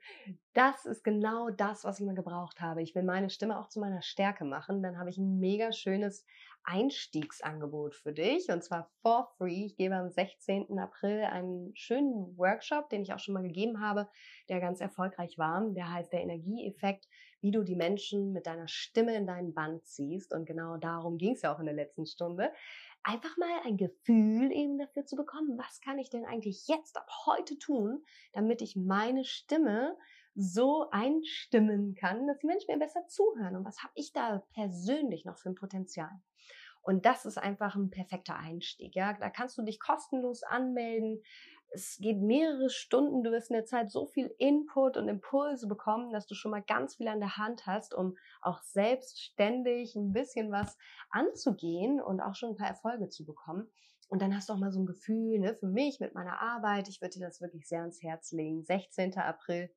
das 0.54 0.86
ist 0.86 1.02
genau 1.02 1.50
das, 1.50 1.84
was 1.84 1.98
ich 1.98 2.06
mal 2.06 2.14
gebraucht 2.14 2.60
habe. 2.60 2.82
Ich 2.82 2.94
will 2.94 3.02
meine 3.02 3.30
Stimme 3.30 3.58
auch 3.58 3.68
zu 3.68 3.80
meiner 3.80 4.02
Stärke 4.02 4.44
machen, 4.44 4.82
dann 4.82 4.98
habe 4.98 5.10
ich 5.10 5.18
ein 5.18 5.38
mega 5.40 5.72
schönes 5.72 6.24
Einstiegsangebot 6.64 7.94
für 7.94 8.12
dich 8.12 8.48
und 8.48 8.62
zwar 8.62 8.90
for 9.02 9.32
free. 9.36 9.66
Ich 9.66 9.76
gebe 9.76 9.94
am 9.94 10.10
16. 10.10 10.78
April 10.78 11.24
einen 11.24 11.74
schönen 11.74 12.36
Workshop, 12.36 12.88
den 12.90 13.02
ich 13.02 13.12
auch 13.12 13.18
schon 13.18 13.34
mal 13.34 13.42
gegeben 13.42 13.80
habe, 13.80 14.08
der 14.48 14.60
ganz 14.60 14.80
erfolgreich 14.80 15.38
war. 15.38 15.64
Der 15.70 15.92
heißt 15.92 16.12
der 16.12 16.22
Energieeffekt, 16.22 17.08
wie 17.40 17.50
du 17.50 17.62
die 17.62 17.76
Menschen 17.76 18.32
mit 18.32 18.46
deiner 18.46 18.68
Stimme 18.68 19.14
in 19.16 19.26
deinen 19.26 19.54
Band 19.54 19.84
ziehst. 19.86 20.32
Und 20.32 20.46
genau 20.46 20.76
darum 20.76 21.18
ging 21.18 21.34
es 21.34 21.42
ja 21.42 21.54
auch 21.54 21.58
in 21.58 21.66
der 21.66 21.74
letzten 21.74 22.06
Stunde 22.06 22.52
einfach 23.04 23.36
mal 23.36 23.60
ein 23.64 23.76
Gefühl 23.76 24.52
eben 24.52 24.78
dafür 24.78 25.04
zu 25.04 25.16
bekommen, 25.16 25.58
was 25.58 25.80
kann 25.80 25.98
ich 25.98 26.10
denn 26.10 26.24
eigentlich 26.24 26.68
jetzt 26.68 26.96
ab 26.96 27.08
heute 27.26 27.58
tun, 27.58 28.04
damit 28.32 28.62
ich 28.62 28.76
meine 28.76 29.24
Stimme 29.24 29.96
so 30.34 30.88
einstimmen 30.90 31.94
kann, 31.94 32.26
dass 32.26 32.38
die 32.38 32.46
Menschen 32.46 32.72
mir 32.72 32.78
besser 32.78 33.06
zuhören 33.06 33.56
und 33.56 33.64
was 33.64 33.82
habe 33.82 33.92
ich 33.94 34.12
da 34.12 34.42
persönlich 34.54 35.24
noch 35.24 35.38
für 35.38 35.50
ein 35.50 35.54
Potenzial. 35.54 36.10
Und 36.82 37.06
das 37.06 37.24
ist 37.24 37.38
einfach 37.38 37.76
ein 37.76 37.90
perfekter 37.90 38.36
Einstieg. 38.36 38.96
Ja, 38.96 39.12
da 39.12 39.30
kannst 39.30 39.56
du 39.56 39.62
dich 39.62 39.78
kostenlos 39.78 40.42
anmelden. 40.42 41.22
Es 41.70 41.96
geht 42.00 42.18
mehrere 42.18 42.70
Stunden. 42.70 43.22
Du 43.22 43.30
wirst 43.30 43.50
in 43.50 43.54
der 43.54 43.64
Zeit 43.64 43.90
so 43.90 44.06
viel 44.06 44.34
Input 44.38 44.96
und 44.96 45.08
Impulse 45.08 45.68
bekommen, 45.68 46.12
dass 46.12 46.26
du 46.26 46.34
schon 46.34 46.50
mal 46.50 46.62
ganz 46.62 46.96
viel 46.96 47.08
an 47.08 47.20
der 47.20 47.36
Hand 47.36 47.66
hast, 47.66 47.94
um 47.94 48.16
auch 48.40 48.60
selbstständig 48.62 49.94
ein 49.94 50.12
bisschen 50.12 50.50
was 50.50 50.76
anzugehen 51.10 52.00
und 52.00 52.20
auch 52.20 52.34
schon 52.34 52.50
ein 52.50 52.56
paar 52.56 52.68
Erfolge 52.68 53.08
zu 53.08 53.24
bekommen. 53.24 53.70
Und 54.08 54.20
dann 54.20 54.36
hast 54.36 54.48
du 54.48 54.52
auch 54.52 54.58
mal 54.58 54.72
so 54.72 54.80
ein 54.80 54.86
Gefühl, 54.86 55.38
ne, 55.38 55.54
für 55.54 55.68
mich 55.68 56.00
mit 56.00 56.14
meiner 56.14 56.42
Arbeit, 56.42 56.88
ich 56.88 57.00
würde 57.00 57.18
dir 57.18 57.26
das 57.26 57.40
wirklich 57.40 57.66
sehr 57.66 57.80
ans 57.80 58.02
Herz 58.02 58.32
legen. 58.32 58.62
16. 58.62 59.16
April 59.16 59.70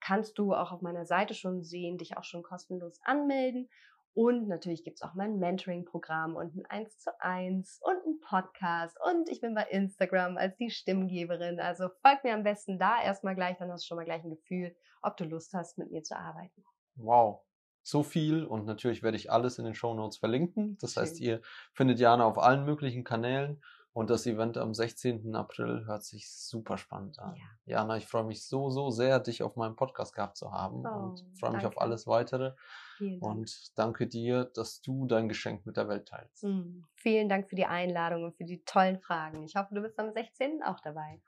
kannst 0.00 0.38
du 0.38 0.54
auch 0.54 0.72
auf 0.72 0.82
meiner 0.82 1.06
Seite 1.06 1.34
schon 1.34 1.62
sehen, 1.62 1.98
dich 1.98 2.16
auch 2.16 2.24
schon 2.24 2.42
kostenlos 2.42 3.00
anmelden. 3.02 3.68
Und 4.14 4.48
natürlich 4.48 4.82
gibt's 4.82 5.02
auch 5.02 5.12
mein 5.14 5.38
Mentoring-Programm 5.38 6.36
und 6.36 6.56
ein 6.56 6.64
1 6.66 6.98
zu 7.00 7.10
1 7.20 7.80
und 7.82 7.96
ein 8.06 8.20
Podcast. 8.20 8.96
Und 9.04 9.28
ich 9.28 9.42
bin 9.42 9.54
bei 9.54 9.64
Instagram 9.64 10.38
als 10.38 10.56
die 10.56 10.70
Stimmgeberin. 10.70 11.60
Also 11.60 11.90
folg 12.00 12.24
mir 12.24 12.32
am 12.32 12.42
besten 12.42 12.78
da 12.78 13.02
erstmal 13.02 13.34
gleich, 13.34 13.58
dann 13.58 13.70
hast 13.70 13.84
du 13.84 13.88
schon 13.88 13.96
mal 13.98 14.06
gleich 14.06 14.24
ein 14.24 14.30
Gefühl, 14.30 14.74
ob 15.02 15.18
du 15.18 15.24
Lust 15.24 15.52
hast, 15.52 15.76
mit 15.76 15.90
mir 15.90 16.02
zu 16.02 16.16
arbeiten. 16.16 16.64
Wow. 16.94 17.42
So 17.82 18.02
viel 18.02 18.44
und 18.44 18.64
natürlich 18.64 19.02
werde 19.02 19.18
ich 19.18 19.30
alles 19.30 19.58
in 19.58 19.66
den 19.66 19.74
Show 19.74 19.92
Notes 19.92 20.16
verlinken. 20.16 20.78
Das 20.80 20.94
Schön. 20.94 21.02
heißt, 21.02 21.20
ihr 21.20 21.42
findet 21.74 22.00
Jana 22.00 22.24
auf 22.24 22.38
allen 22.38 22.64
möglichen 22.64 23.04
Kanälen 23.04 23.62
und 23.96 24.10
das 24.10 24.26
Event 24.26 24.58
am 24.58 24.74
16. 24.74 25.34
April 25.34 25.86
hört 25.86 26.04
sich 26.04 26.30
super 26.30 26.76
spannend 26.76 27.18
an. 27.18 27.34
Ja. 27.34 27.78
Jana, 27.78 27.96
ich 27.96 28.06
freue 28.06 28.24
mich 28.24 28.46
so, 28.46 28.68
so 28.68 28.90
sehr, 28.90 29.20
dich 29.20 29.42
auf 29.42 29.56
meinem 29.56 29.74
Podcast 29.74 30.14
gehabt 30.14 30.36
zu 30.36 30.52
haben 30.52 30.84
Oh, 30.86 30.88
und 30.90 31.24
freue 31.40 31.52
mich 31.52 31.64
auf 31.64 31.80
alles 31.80 32.06
weitere 32.06 32.52
Vielen 32.98 33.20
Dank. 33.20 33.32
und 33.38 33.78
danke 33.78 34.06
dir, 34.06 34.44
dass 34.44 34.82
du 34.82 35.06
dein 35.06 35.28
Geschenk 35.28 35.64
mit 35.64 35.78
der 35.78 35.88
Welt 35.88 36.08
teilst. 36.08 36.44
Mm, 36.44 36.82
Vielen 36.96 37.30
Dank 37.30 37.48
für 37.48 37.56
die 37.56 37.64
Einladung 37.64 38.24
und 38.24 38.36
für 38.36 38.44
die 38.44 38.62
tollen 38.64 39.00
Fragen. 39.00 39.42
Ich 39.44 39.56
hoffe, 39.56 39.74
du 39.74 39.80
bist 39.80 39.98
am 39.98 40.12
16. 40.12 40.62
auch 40.62 40.80
dabei. 40.80 41.22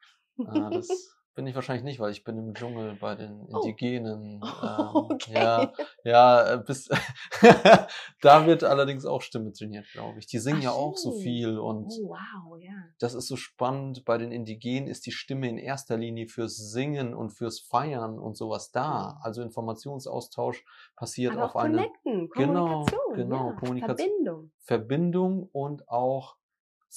Ah, 0.46 0.68
das 0.70 0.88
bin 1.38 1.46
ich 1.46 1.54
wahrscheinlich 1.54 1.84
nicht, 1.84 2.00
weil 2.00 2.10
ich 2.10 2.24
bin 2.24 2.36
im 2.36 2.52
Dschungel 2.52 2.96
bei 3.00 3.14
den 3.14 3.46
Oh. 3.52 3.60
Indigenen. 3.60 4.40
Ähm, 4.60 4.88
Okay. 5.12 5.34
Ja, 5.34 5.72
ja, 6.02 6.54
äh, 6.54 6.58
bis 6.58 6.88
da 8.22 8.46
wird 8.46 8.64
allerdings 8.64 9.06
auch 9.06 9.22
Stimme 9.22 9.52
trainiert, 9.52 9.86
glaube 9.92 10.18
ich. 10.18 10.26
Die 10.26 10.40
singen 10.40 10.58
Ach 10.58 10.64
ja 10.64 10.70
auch 10.72 10.96
so 10.96 11.12
viel 11.12 11.56
und 11.60 11.86
Oh, 12.02 12.08
wow, 12.08 12.58
ja. 12.60 12.72
das 12.98 13.14
ist 13.14 13.28
so 13.28 13.36
spannend. 13.36 14.04
Bei 14.04 14.18
den 14.18 14.32
Indigenen 14.32 14.88
ist 14.88 15.06
die 15.06 15.12
Stimme 15.12 15.48
in 15.48 15.58
erster 15.58 15.96
Linie 15.96 16.26
fürs 16.26 16.56
Singen 16.56 17.14
und 17.14 17.30
fürs 17.30 17.60
Feiern 17.60 18.18
und 18.18 18.36
sowas 18.36 18.72
da. 18.72 19.12
Mhm. 19.14 19.22
Also 19.22 19.42
Informationsaustausch 19.42 20.64
passiert 20.96 21.34
Aber 21.34 21.44
auf 21.44 21.54
auch 21.54 21.60
eine 21.60 21.76
connecten, 21.76 22.30
Genau, 22.34 22.64
Kommunikation, 22.84 23.14
genau, 23.14 23.50
ja, 23.50 23.52
Kommunikation. 23.54 24.08
Verbindung. 24.08 24.50
Verbindung 24.64 25.48
und 25.52 25.88
auch 25.88 26.34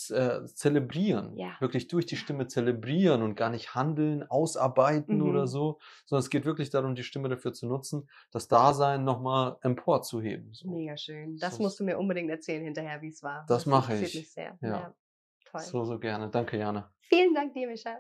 äh, 0.09 0.45
zelebrieren. 0.45 1.35
Ja. 1.37 1.55
Wirklich 1.59 1.87
durch 1.87 2.05
die 2.05 2.15
Stimme 2.15 2.47
zelebrieren 2.47 3.21
und 3.21 3.35
gar 3.35 3.49
nicht 3.49 3.75
handeln, 3.75 4.23
ausarbeiten 4.29 5.17
Mhm. 5.17 5.29
oder 5.29 5.47
so, 5.47 5.79
sondern 6.05 6.21
es 6.23 6.29
geht 6.29 6.45
wirklich 6.45 6.69
darum, 6.69 6.95
die 6.95 7.03
Stimme 7.03 7.29
dafür 7.29 7.53
zu 7.53 7.67
nutzen, 7.67 8.09
das 8.31 8.47
Dasein 8.47 9.03
nochmal 9.03 9.57
emporzuheben. 9.61 10.53
So. 10.53 10.69
Mega 10.69 10.95
schön. 10.97 11.37
Das 11.37 11.57
So- 11.57 11.63
musst 11.63 11.79
du 11.79 11.83
mir 11.83 11.97
unbedingt 11.97 12.29
erzählen 12.29 12.63
hinterher, 12.63 13.01
wie 13.01 13.09
es 13.09 13.21
war. 13.23 13.45
Das 13.47 13.65
mache 13.65 13.93
interessiert 13.93 14.13
ich. 14.15 14.19
mich 14.21 14.31
sehr. 14.33 14.57
Ja. 14.61 14.93
Toll. 15.45 15.61
so, 15.61 15.83
so 15.83 15.99
gerne. 15.99 16.29
Danke, 16.29 16.57
Jana. 16.57 16.91
Vielen 17.01 17.33
Dank 17.33 17.53
dir, 17.53 17.67
Micha. 17.67 17.97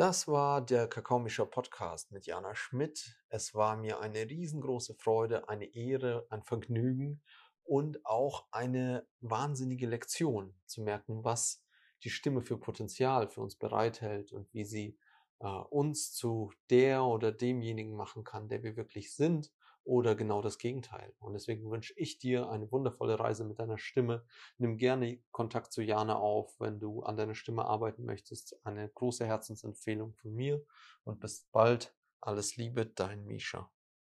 Das 0.00 0.26
war 0.26 0.62
der 0.62 0.88
Kakaomischer 0.88 1.44
Podcast 1.44 2.10
mit 2.10 2.24
Jana 2.24 2.54
Schmidt. 2.54 3.18
Es 3.28 3.54
war 3.54 3.76
mir 3.76 4.00
eine 4.00 4.30
riesengroße 4.30 4.94
Freude, 4.94 5.50
eine 5.50 5.66
Ehre, 5.74 6.26
ein 6.30 6.42
Vergnügen 6.42 7.20
und 7.64 8.06
auch 8.06 8.46
eine 8.50 9.06
wahnsinnige 9.20 9.86
Lektion 9.86 10.54
zu 10.64 10.80
merken, 10.80 11.22
was 11.22 11.62
die 12.02 12.08
Stimme 12.08 12.40
für 12.40 12.56
Potenzial 12.56 13.28
für 13.28 13.42
uns 13.42 13.56
bereithält 13.56 14.32
und 14.32 14.50
wie 14.54 14.64
sie 14.64 14.98
äh, 15.40 15.46
uns 15.46 16.14
zu 16.14 16.50
der 16.70 17.04
oder 17.04 17.30
demjenigen 17.30 17.94
machen 17.94 18.24
kann, 18.24 18.48
der 18.48 18.62
wir 18.62 18.76
wirklich 18.76 19.14
sind 19.14 19.52
oder 19.84 20.14
genau 20.14 20.42
das 20.42 20.58
Gegenteil. 20.58 21.12
Und 21.18 21.32
deswegen 21.32 21.70
wünsche 21.70 21.94
ich 21.96 22.18
dir 22.18 22.50
eine 22.50 22.70
wundervolle 22.70 23.18
Reise 23.18 23.44
mit 23.44 23.58
deiner 23.58 23.78
Stimme. 23.78 24.24
Nimm 24.58 24.76
gerne 24.76 25.20
Kontakt 25.30 25.72
zu 25.72 25.82
Jana 25.82 26.16
auf, 26.16 26.58
wenn 26.60 26.78
du 26.78 27.02
an 27.02 27.16
deiner 27.16 27.34
Stimme 27.34 27.64
arbeiten 27.64 28.04
möchtest. 28.04 28.58
Eine 28.64 28.88
große 28.88 29.26
Herzensempfehlung 29.26 30.14
von 30.14 30.34
mir 30.34 30.64
und 31.04 31.20
bis 31.20 31.48
bald. 31.52 31.94
Alles 32.20 32.56
Liebe, 32.56 32.86
dein 32.86 33.24
Misha. 33.24 33.70